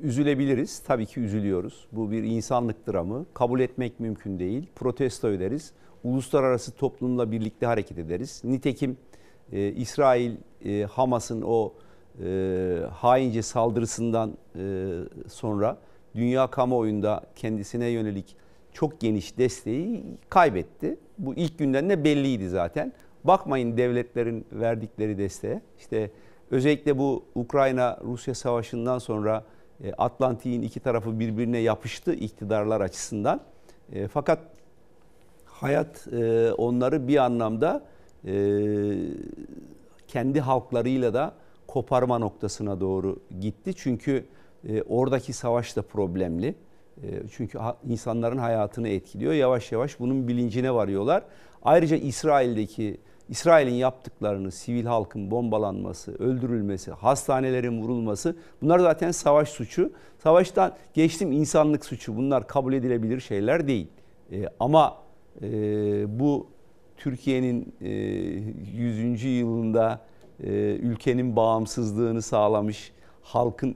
[0.01, 0.79] üzülebiliriz.
[0.79, 1.87] Tabii ki üzülüyoruz.
[1.91, 3.25] Bu bir insanlık dramı.
[3.33, 4.69] Kabul etmek mümkün değil.
[4.75, 5.73] Protesto ederiz.
[6.03, 8.41] uluslararası toplumla birlikte hareket ederiz.
[8.43, 8.97] Nitekim
[9.51, 10.35] e, İsrail
[10.65, 11.73] e, Hamas'ın o
[12.23, 14.87] e, haince saldırısından e,
[15.29, 15.77] sonra
[16.15, 18.35] dünya kamuoyunda kendisine yönelik
[18.73, 20.97] çok geniş desteği kaybetti.
[21.17, 22.93] Bu ilk günden de belliydi zaten.
[23.23, 25.61] Bakmayın devletlerin verdikleri desteğe.
[25.79, 26.11] İşte
[26.51, 29.43] özellikle bu Ukrayna-Rusya savaşından sonra
[29.83, 33.41] e, Atlantik'in iki tarafı birbirine yapıştı iktidarlar açısından.
[33.93, 34.39] E, fakat
[35.45, 37.83] hayat e, onları bir anlamda
[40.07, 41.33] kendi halklarıyla da
[41.67, 43.73] koparma noktasına doğru gitti.
[43.75, 44.25] Çünkü
[44.87, 46.55] oradaki savaş da problemli.
[47.31, 49.33] Çünkü insanların hayatını etkiliyor.
[49.33, 51.23] Yavaş yavaş bunun bilincine varıyorlar.
[51.63, 52.97] Ayrıca İsrail'deki
[53.31, 59.91] İsrail'in yaptıklarını, sivil halkın bombalanması, öldürülmesi, hastanelerin vurulması bunlar zaten savaş suçu.
[60.23, 62.17] Savaştan geçtim insanlık suçu.
[62.17, 63.87] Bunlar kabul edilebilir şeyler değil.
[64.31, 64.97] E, ama
[65.41, 65.49] e,
[66.19, 66.47] bu
[66.97, 69.23] Türkiye'nin e, 100.
[69.23, 70.01] yılında
[70.43, 73.75] e, ülkenin bağımsızlığını sağlamış, halkın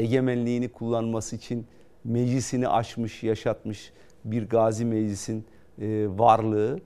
[0.00, 1.66] egemenliğini kullanması için
[2.04, 3.92] meclisini açmış, yaşatmış
[4.24, 5.44] bir gazi meclisin
[5.80, 6.80] e, varlığı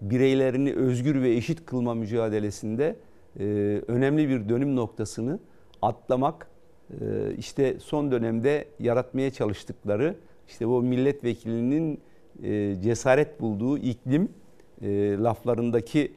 [0.00, 2.96] bireylerini özgür ve eşit kılma mücadelesinde
[3.40, 3.44] e,
[3.88, 5.38] önemli bir dönüm noktasını
[5.82, 6.48] atlamak
[6.90, 10.16] e, işte son dönemde yaratmaya çalıştıkları
[10.48, 12.00] işte bu milletvekilinin
[12.42, 14.28] e, cesaret bulduğu iklim
[15.22, 16.12] laflarındaki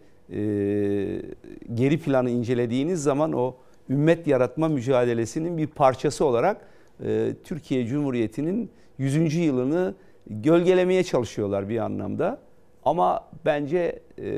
[1.74, 3.56] geri planı incelediğiniz zaman o
[3.90, 6.68] ümmet yaratma mücadelesinin bir parçası olarak
[7.03, 9.36] e, Türkiye Cumhuriyeti'nin 100.
[9.36, 9.95] yılını
[10.28, 12.40] gölgelemeye çalışıyorlar bir anlamda.
[12.84, 14.32] Ama bence e,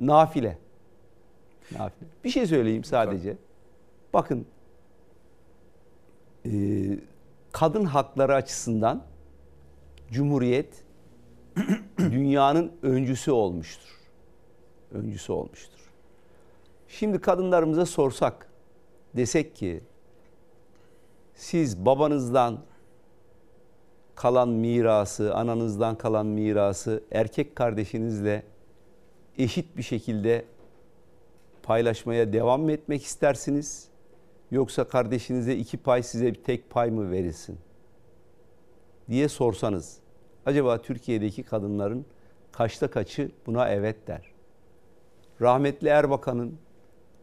[0.00, 0.58] nafile.
[1.72, 2.08] Nafile.
[2.24, 3.36] Bir şey söyleyeyim sadece.
[4.12, 4.46] Bakın
[6.46, 6.52] e,
[7.52, 9.04] kadın hakları açısından
[10.10, 10.84] Cumhuriyet
[11.98, 14.00] dünyanın öncüsü olmuştur.
[14.92, 15.83] Öncüsü olmuştur.
[16.88, 18.48] Şimdi kadınlarımıza sorsak
[19.16, 19.80] desek ki
[21.34, 22.58] siz babanızdan
[24.14, 28.42] kalan mirası, ananızdan kalan mirası erkek kardeşinizle
[29.38, 30.44] eşit bir şekilde
[31.62, 33.88] paylaşmaya devam mı etmek istersiniz?
[34.50, 37.58] Yoksa kardeşinize iki pay size bir tek pay mı verilsin?
[39.08, 39.98] diye sorsanız
[40.46, 42.06] acaba Türkiye'deki kadınların
[42.52, 44.22] kaçta kaçı buna evet der?
[45.40, 46.58] Rahmetli Erbakan'ın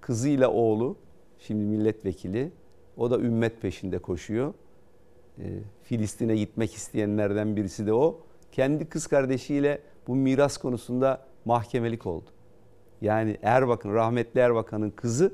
[0.02, 0.95] kızıyla oğlu
[1.40, 2.52] şimdi milletvekili
[2.98, 4.53] o da ümmet peşinde koşuyor.
[5.40, 5.44] E,
[5.84, 8.19] Filistin'e gitmek isteyenlerden birisi de o.
[8.52, 12.30] Kendi kız kardeşiyle bu miras konusunda mahkemelik oldu.
[13.02, 15.34] Yani Erbakan, rahmetli Erbakan'ın kızı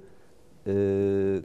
[0.68, 0.74] e,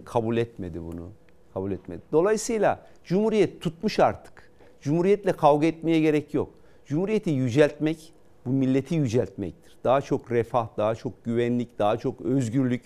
[0.04, 1.08] kabul etmedi bunu.
[1.54, 2.02] Kabul etmedi.
[2.12, 4.50] Dolayısıyla Cumhuriyet tutmuş artık.
[4.80, 6.50] Cumhuriyetle kavga etmeye gerek yok.
[6.86, 8.12] Cumhuriyeti yüceltmek,
[8.46, 9.76] bu milleti yüceltmektir.
[9.84, 12.82] Daha çok refah, daha çok güvenlik, daha çok özgürlük,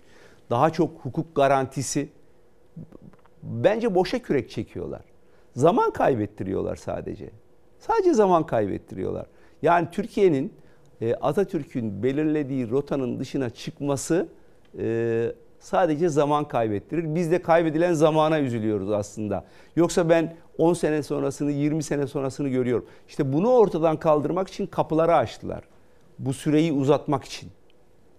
[0.50, 2.08] daha çok hukuk garantisi.
[3.42, 5.02] Bence boşa kürek çekiyorlar.
[5.54, 7.30] Zaman kaybettiriyorlar sadece.
[7.78, 9.26] Sadece zaman kaybettiriyorlar.
[9.62, 10.52] Yani Türkiye'nin
[11.00, 14.28] e, Atatürk'ün belirlediği rotanın dışına çıkması
[14.78, 17.14] e, sadece zaman kaybettirir.
[17.14, 19.44] Biz de kaybedilen zamana üzülüyoruz aslında.
[19.76, 22.86] Yoksa ben 10 sene sonrasını, 20 sene sonrasını görüyorum.
[23.08, 25.64] İşte bunu ortadan kaldırmak için kapıları açtılar.
[26.18, 27.50] Bu süreyi uzatmak için.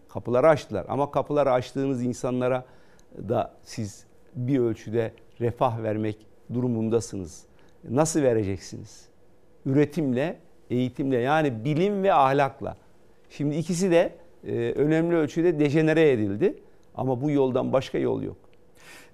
[0.10, 0.86] Kapıları açtılar.
[0.90, 2.66] Ama kapıları açtığınız insanlara
[3.18, 4.06] da siz
[4.36, 6.18] bir ölçüde refah vermek
[6.54, 7.46] durumundasınız.
[7.90, 9.08] Nasıl vereceksiniz?
[9.66, 10.40] Üretimle,
[10.70, 12.78] eğitimle yani bilim ve ahlakla.
[13.30, 14.16] Şimdi ikisi de
[14.48, 16.60] e, önemli ölçüde dejenere edildi
[16.96, 18.38] ama bu yoldan başka yol yok.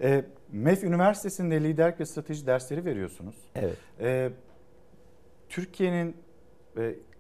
[0.02, 3.36] E, MEF Üniversitesi'nde liderlik ve strateji dersleri veriyorsunuz.
[3.56, 3.78] Evet.
[4.00, 4.30] E,
[5.50, 6.16] Türkiye'nin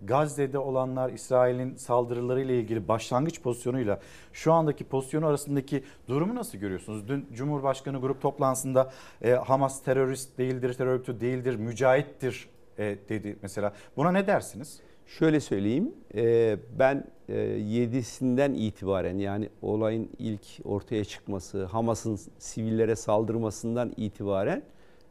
[0.03, 3.99] Gazze'de olanlar İsrail'in saldırılarıyla ilgili başlangıç pozisyonuyla
[4.33, 7.07] şu andaki pozisyonu arasındaki durumu nasıl görüyorsunuz?
[7.07, 13.73] Dün Cumhurbaşkanı grup toplantısında e, Hamas terörist değildir, terör örgütü değildir, mücahittir e, dedi mesela.
[13.97, 14.79] Buna ne dersiniz?
[15.05, 23.93] Şöyle söyleyeyim, e, ben e, 7'sinden itibaren yani olayın ilk ortaya çıkması, Hamas'ın sivillere saldırmasından
[23.97, 24.63] itibaren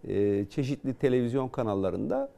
[0.09, 2.31] e, çeşitli televizyon kanallarında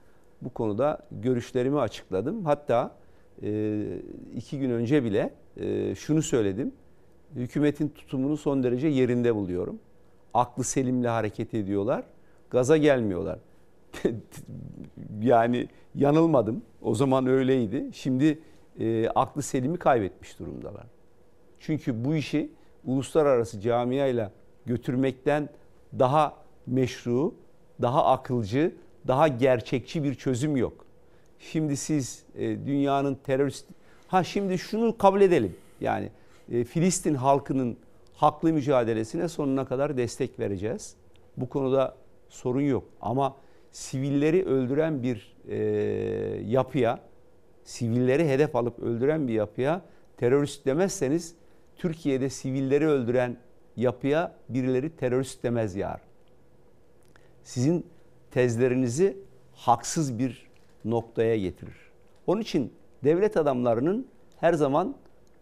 [0.42, 2.44] bu konuda görüşlerimi açıkladım.
[2.44, 2.96] Hatta
[3.42, 3.84] e,
[4.34, 6.72] iki gün önce bile e, şunu söyledim.
[7.34, 9.78] Hükümetin tutumunu son derece yerinde buluyorum.
[10.34, 12.04] Aklı selimle hareket ediyorlar.
[12.50, 13.38] Gaza gelmiyorlar.
[15.22, 16.62] yani yanılmadım.
[16.82, 17.90] O zaman öyleydi.
[17.92, 18.38] Şimdi
[18.80, 20.86] e, aklı selimi kaybetmiş durumdalar.
[21.60, 22.50] Çünkü bu işi
[22.84, 24.32] uluslararası camiayla
[24.66, 25.48] götürmekten
[25.98, 26.34] daha
[26.66, 27.34] meşru,
[27.82, 28.74] daha akılcı,
[29.08, 30.86] daha gerçekçi bir çözüm yok.
[31.38, 33.66] Şimdi siz e, dünyanın terörist...
[34.08, 35.56] Ha şimdi şunu kabul edelim.
[35.80, 36.10] Yani
[36.52, 37.76] e, Filistin halkının
[38.14, 40.94] haklı mücadelesine sonuna kadar destek vereceğiz.
[41.36, 41.96] Bu konuda
[42.28, 42.84] sorun yok.
[43.00, 43.36] Ama
[43.70, 45.56] sivilleri öldüren bir e,
[46.46, 47.00] yapıya,
[47.64, 49.82] sivilleri hedef alıp öldüren bir yapıya
[50.16, 51.34] terörist demezseniz
[51.76, 53.36] Türkiye'de sivilleri öldüren
[53.76, 56.00] yapıya birileri terörist demez yar.
[57.42, 57.86] Sizin
[58.34, 59.16] tezlerinizi
[59.52, 60.46] haksız bir
[60.84, 61.76] noktaya getirir.
[62.26, 62.72] Onun için
[63.04, 64.06] devlet adamlarının
[64.36, 64.94] her zaman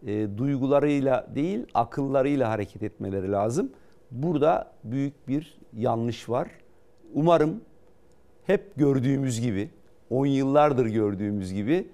[0.07, 3.71] e, duygularıyla değil akıllarıyla hareket etmeleri lazım.
[4.11, 6.47] Burada büyük bir yanlış var.
[7.13, 7.61] Umarım
[8.45, 9.69] hep gördüğümüz gibi,
[10.09, 11.87] 10 yıllardır gördüğümüz gibi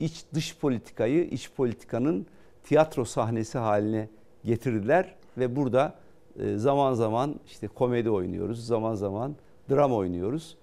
[0.00, 2.26] iç dış politikayı iç politikanın
[2.64, 4.08] tiyatro sahnesi haline
[4.44, 5.94] getirdiler ve burada
[6.38, 9.36] e, zaman zaman işte komedi oynuyoruz, zaman zaman
[9.72, 10.56] dram oynuyoruz.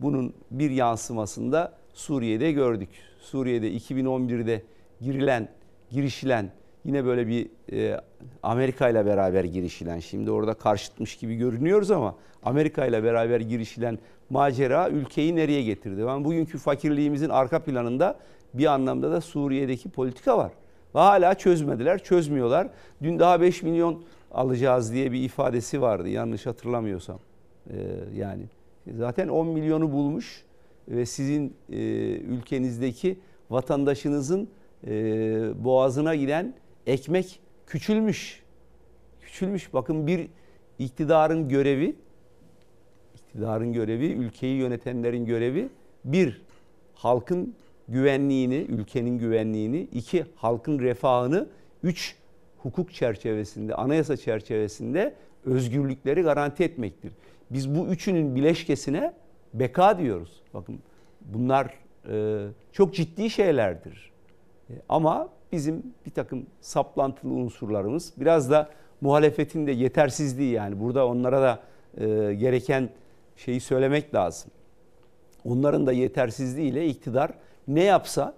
[0.00, 2.88] Bunun bir yansımasında Suriye'de gördük.
[3.20, 4.62] Suriye'de 2011'de
[5.00, 5.48] girilen,
[5.90, 6.50] girişilen
[6.84, 8.00] yine böyle bir e,
[8.42, 13.98] Amerika ile beraber girişilen şimdi orada karşıtmış gibi görünüyoruz ama Amerika ile beraber girişilen
[14.30, 16.06] macera ülkeyi nereye getirdi?
[16.06, 18.18] Ben bugünkü fakirliğimizin arka planında
[18.54, 20.52] bir anlamda da Suriye'deki politika var.
[20.94, 22.68] Ve hala çözmediler, çözmüyorlar.
[23.02, 27.18] Dün daha 5 milyon alacağız diye bir ifadesi vardı yanlış hatırlamıyorsam.
[27.70, 27.74] Ee,
[28.16, 28.42] yani
[28.96, 30.44] zaten 10 milyonu bulmuş
[30.88, 31.76] ve sizin e,
[32.16, 33.18] ülkenizdeki
[33.50, 34.48] vatandaşınızın
[34.86, 34.90] e,
[35.64, 36.54] boğazına giden
[36.86, 38.42] ekmek küçülmüş.
[39.20, 39.74] Küçülmüş.
[39.74, 40.28] Bakın bir
[40.78, 41.96] iktidarın görevi,
[43.14, 45.68] iktidarın görevi, ülkeyi yönetenlerin görevi
[46.04, 46.42] bir
[46.94, 47.54] halkın
[47.88, 51.48] güvenliğini, ülkenin güvenliğini, iki halkın refahını,
[51.82, 52.16] üç
[52.58, 55.14] hukuk çerçevesinde, anayasa çerçevesinde
[55.44, 57.12] özgürlükleri garanti etmektir.
[57.52, 59.14] Biz bu üçünün bileşkesine
[59.54, 60.42] beka diyoruz.
[60.54, 60.78] Bakın
[61.20, 61.74] bunlar
[62.08, 64.12] e, çok ciddi şeylerdir.
[64.70, 68.70] E, ama bizim bir takım saplantılı unsurlarımız, biraz da
[69.00, 71.62] muhalefetin de yetersizliği yani burada onlara da
[71.96, 72.88] e, gereken
[73.36, 74.50] şeyi söylemek lazım.
[75.44, 77.30] Onların da yetersizliğiyle iktidar
[77.68, 78.34] ne yapsa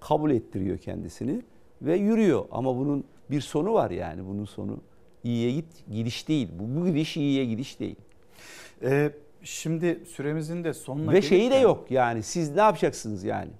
[0.00, 1.42] kabul ettiriyor kendisini
[1.82, 2.44] ve yürüyor.
[2.50, 4.80] Ama bunun bir sonu var yani bunun sonu
[5.24, 6.48] iyiye git gidiş değil.
[6.58, 7.96] Bu, bu gidiş iyiye gidiş değil.
[8.82, 9.10] Ee,
[9.42, 13.50] şimdi süremizin de sonuna Ve şeyi de yok yani siz ne yapacaksınız yani?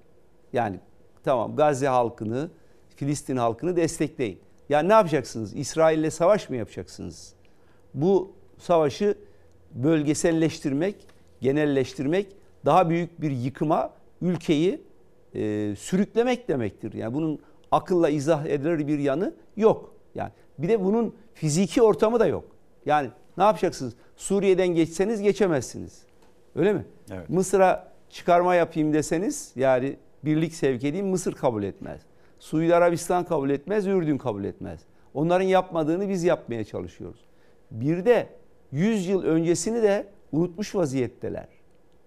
[0.52, 0.80] Yani
[1.24, 2.50] tamam Gazze halkını,
[2.96, 4.40] Filistin halkını destekleyin.
[4.68, 5.56] Yani ne yapacaksınız?
[5.56, 7.34] İsrail'le savaş mı yapacaksınız?
[7.94, 9.14] Bu savaşı
[9.74, 10.96] bölgeselleştirmek,
[11.40, 12.26] genelleştirmek,
[12.64, 13.92] daha büyük bir yıkıma
[14.22, 14.80] ülkeyi
[15.34, 16.92] e, sürüklemek demektir.
[16.92, 17.40] Yani bunun
[17.70, 19.94] akılla izah edilir bir yanı yok.
[20.14, 22.44] Yani bir de bunun fiziki ortamı da yok.
[22.86, 23.94] Yani ne yapacaksınız?
[24.19, 26.03] Suriye'den geçseniz geçemezsiniz.
[26.57, 26.85] Öyle mi?
[27.11, 27.31] Evet.
[27.31, 32.01] Mısır'a çıkarma yapayım deseniz yani birlik sevk edeyim Mısır kabul etmez.
[32.39, 34.81] Suudi Arabistan kabul etmez, Ürdün kabul etmez.
[35.15, 37.20] Onların yapmadığını biz yapmaya çalışıyoruz.
[37.70, 38.27] Bir de
[38.73, 41.49] 100 yıl öncesini de unutmuş vaziyetteler.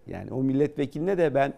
[0.08, 1.54] Yani o milletvekiline de ben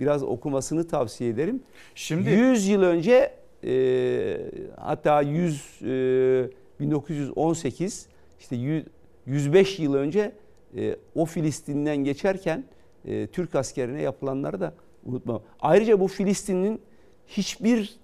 [0.00, 1.62] biraz okumasını tavsiye ederim.
[1.94, 3.34] Şimdi 100 yıl önce
[3.64, 6.50] e, hatta 100 e,
[6.80, 8.08] 1918
[8.40, 8.84] işte 100,
[9.26, 10.32] 105 yıl önce
[10.76, 12.64] e, o Filistin'den geçerken
[13.04, 14.74] e, Türk askerine yapılanları da
[15.04, 15.42] unutma.
[15.60, 16.80] Ayrıca bu Filistin'in
[17.26, 17.96] hiçbir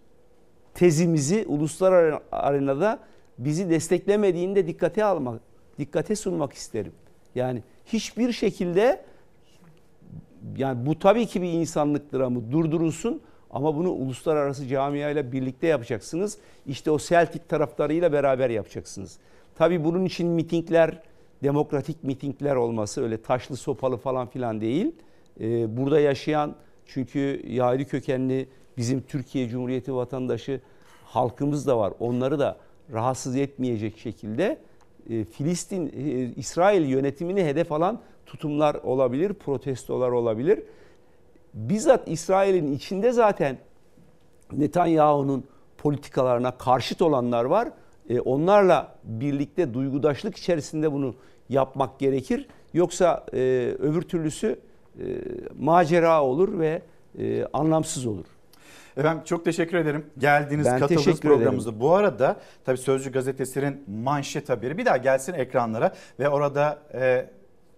[0.75, 2.99] tezimizi uluslararası arenada
[3.39, 5.41] bizi desteklemediğini de dikkate almak,
[5.79, 6.93] dikkate sunmak isterim.
[7.35, 9.05] Yani hiçbir şekilde
[10.57, 16.39] yani bu tabii ki bir insanlık dramı durdurulsun ama bunu uluslararası camiayla birlikte yapacaksınız.
[16.67, 19.19] İşte o Celtic taraftarıyla beraber yapacaksınız.
[19.55, 21.03] Tabii bunun için mitingler,
[21.43, 24.93] demokratik mitingler olması öyle taşlı sopalı falan filan değil.
[25.41, 26.55] Ee, burada yaşayan
[26.87, 30.61] çünkü Yahudi kökenli bizim Türkiye Cumhuriyeti vatandaşı
[31.05, 31.93] halkımız da var.
[32.01, 32.57] Onları da
[32.93, 34.59] rahatsız etmeyecek şekilde
[35.11, 40.63] e, Filistin, e, İsrail yönetimini hedef alan tutumlar olabilir, protestolar olabilir.
[41.55, 43.59] Bizzat İsrail'in içinde zaten
[44.53, 45.45] Netanyahu'nun
[45.79, 47.69] politikalarına karşıt olanlar var.
[48.09, 51.15] E, onlarla birlikte duygudaşlık içerisinde bunu
[51.49, 52.49] yapmak gerekir.
[52.75, 53.39] Yoksa e,
[53.79, 54.59] öbür türlüsü
[54.99, 55.05] e,
[55.59, 56.83] macera olur ve
[57.19, 58.25] e, anlamsız olur.
[58.97, 60.07] Efendim çok teşekkür ederim.
[60.19, 61.71] Geldiniz, Ben katıldınız programımıza.
[61.71, 61.81] ederim.
[61.81, 67.27] Bu arada tabii Sözcü gazetesinin manşet haberi bir daha gelsin ekranlara ve orada e,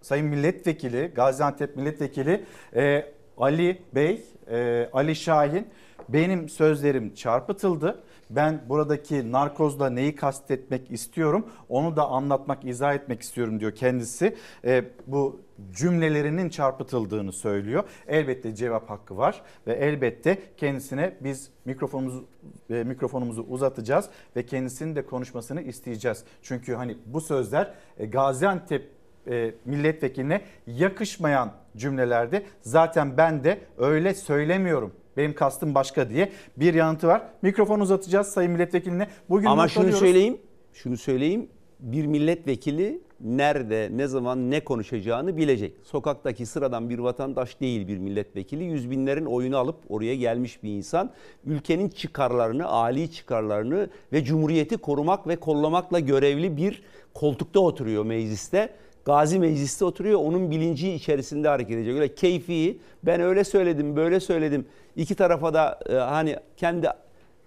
[0.01, 2.43] Sayın Milletvekili, Gaziantep Milletvekili
[2.75, 3.05] e,
[3.37, 4.21] Ali Bey,
[4.51, 5.67] e, Ali Şahin
[6.09, 8.03] benim sözlerim çarpıtıldı.
[8.35, 14.35] Ben buradaki narkozla neyi kastetmek istiyorum onu da anlatmak, izah etmek istiyorum diyor kendisi.
[14.65, 15.41] E, bu
[15.71, 17.83] cümlelerinin çarpıtıldığını söylüyor.
[18.07, 22.25] Elbette cevap hakkı var ve elbette kendisine biz mikrofonumuzu
[22.69, 26.23] e, mikrofonumuzu uzatacağız ve kendisinin de konuşmasını isteyeceğiz.
[26.41, 28.91] Çünkü hani bu sözler e, Gaziantep
[29.27, 32.45] e, milletvekiline yakışmayan cümlelerdi.
[32.61, 34.93] Zaten ben de öyle söylemiyorum.
[35.17, 37.21] Benim kastım başka diye bir yanıtı var.
[37.41, 39.07] Mikrofon uzatacağız Sayın Milletvekiline.
[39.29, 40.37] Bugün Ama şunu söyleyeyim.
[40.73, 41.49] Şunu söyleyeyim.
[41.79, 45.73] Bir milletvekili nerede, ne zaman, ne konuşacağını bilecek.
[45.83, 48.63] Sokaktaki sıradan bir vatandaş değil bir milletvekili.
[48.63, 51.11] Yüz binlerin oyunu alıp oraya gelmiş bir insan.
[51.45, 56.83] Ülkenin çıkarlarını, âli çıkarlarını ve cumhuriyeti korumak ve kollamakla görevli bir
[57.13, 58.69] koltukta oturuyor mecliste.
[59.05, 60.19] Gazi mecliste oturuyor.
[60.19, 61.95] Onun bilinci içerisinde hareket edecek.
[61.95, 64.65] Öyle keyfi, ben öyle söyledim, böyle söyledim.
[64.95, 66.89] İki tarafa da e, hani kendi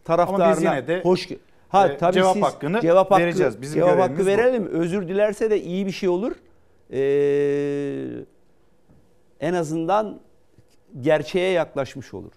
[0.05, 1.29] taraftarına yine de, hoş
[1.69, 3.63] Ha e, tabii cevap siz hakkını cevap hakkı, vereceğiz.
[3.63, 4.27] Bizim cevap hakkı bu.
[4.27, 4.67] verelim.
[4.67, 6.33] Özür dilerse de iyi bir şey olur.
[6.93, 8.25] Ee,
[9.41, 10.21] en azından
[11.01, 12.33] gerçeğe yaklaşmış olur.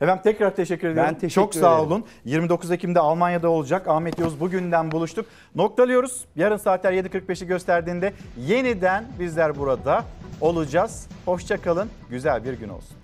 [0.00, 1.12] Efendim tekrar teşekkür ediyorum.
[1.12, 1.92] Ben teşekkür Çok sağ ederim.
[1.92, 2.04] olun.
[2.24, 3.88] 29 Ekim'de Almanya'da olacak.
[3.88, 5.26] Ahmet Yavuz bugünden buluştuk.
[5.54, 6.24] Noktalıyoruz.
[6.36, 10.04] Yarın saatler 7.45'i gösterdiğinde yeniden bizler burada
[10.40, 11.06] olacağız.
[11.24, 11.88] Hoşça kalın.
[12.10, 12.96] Güzel bir gün olsun.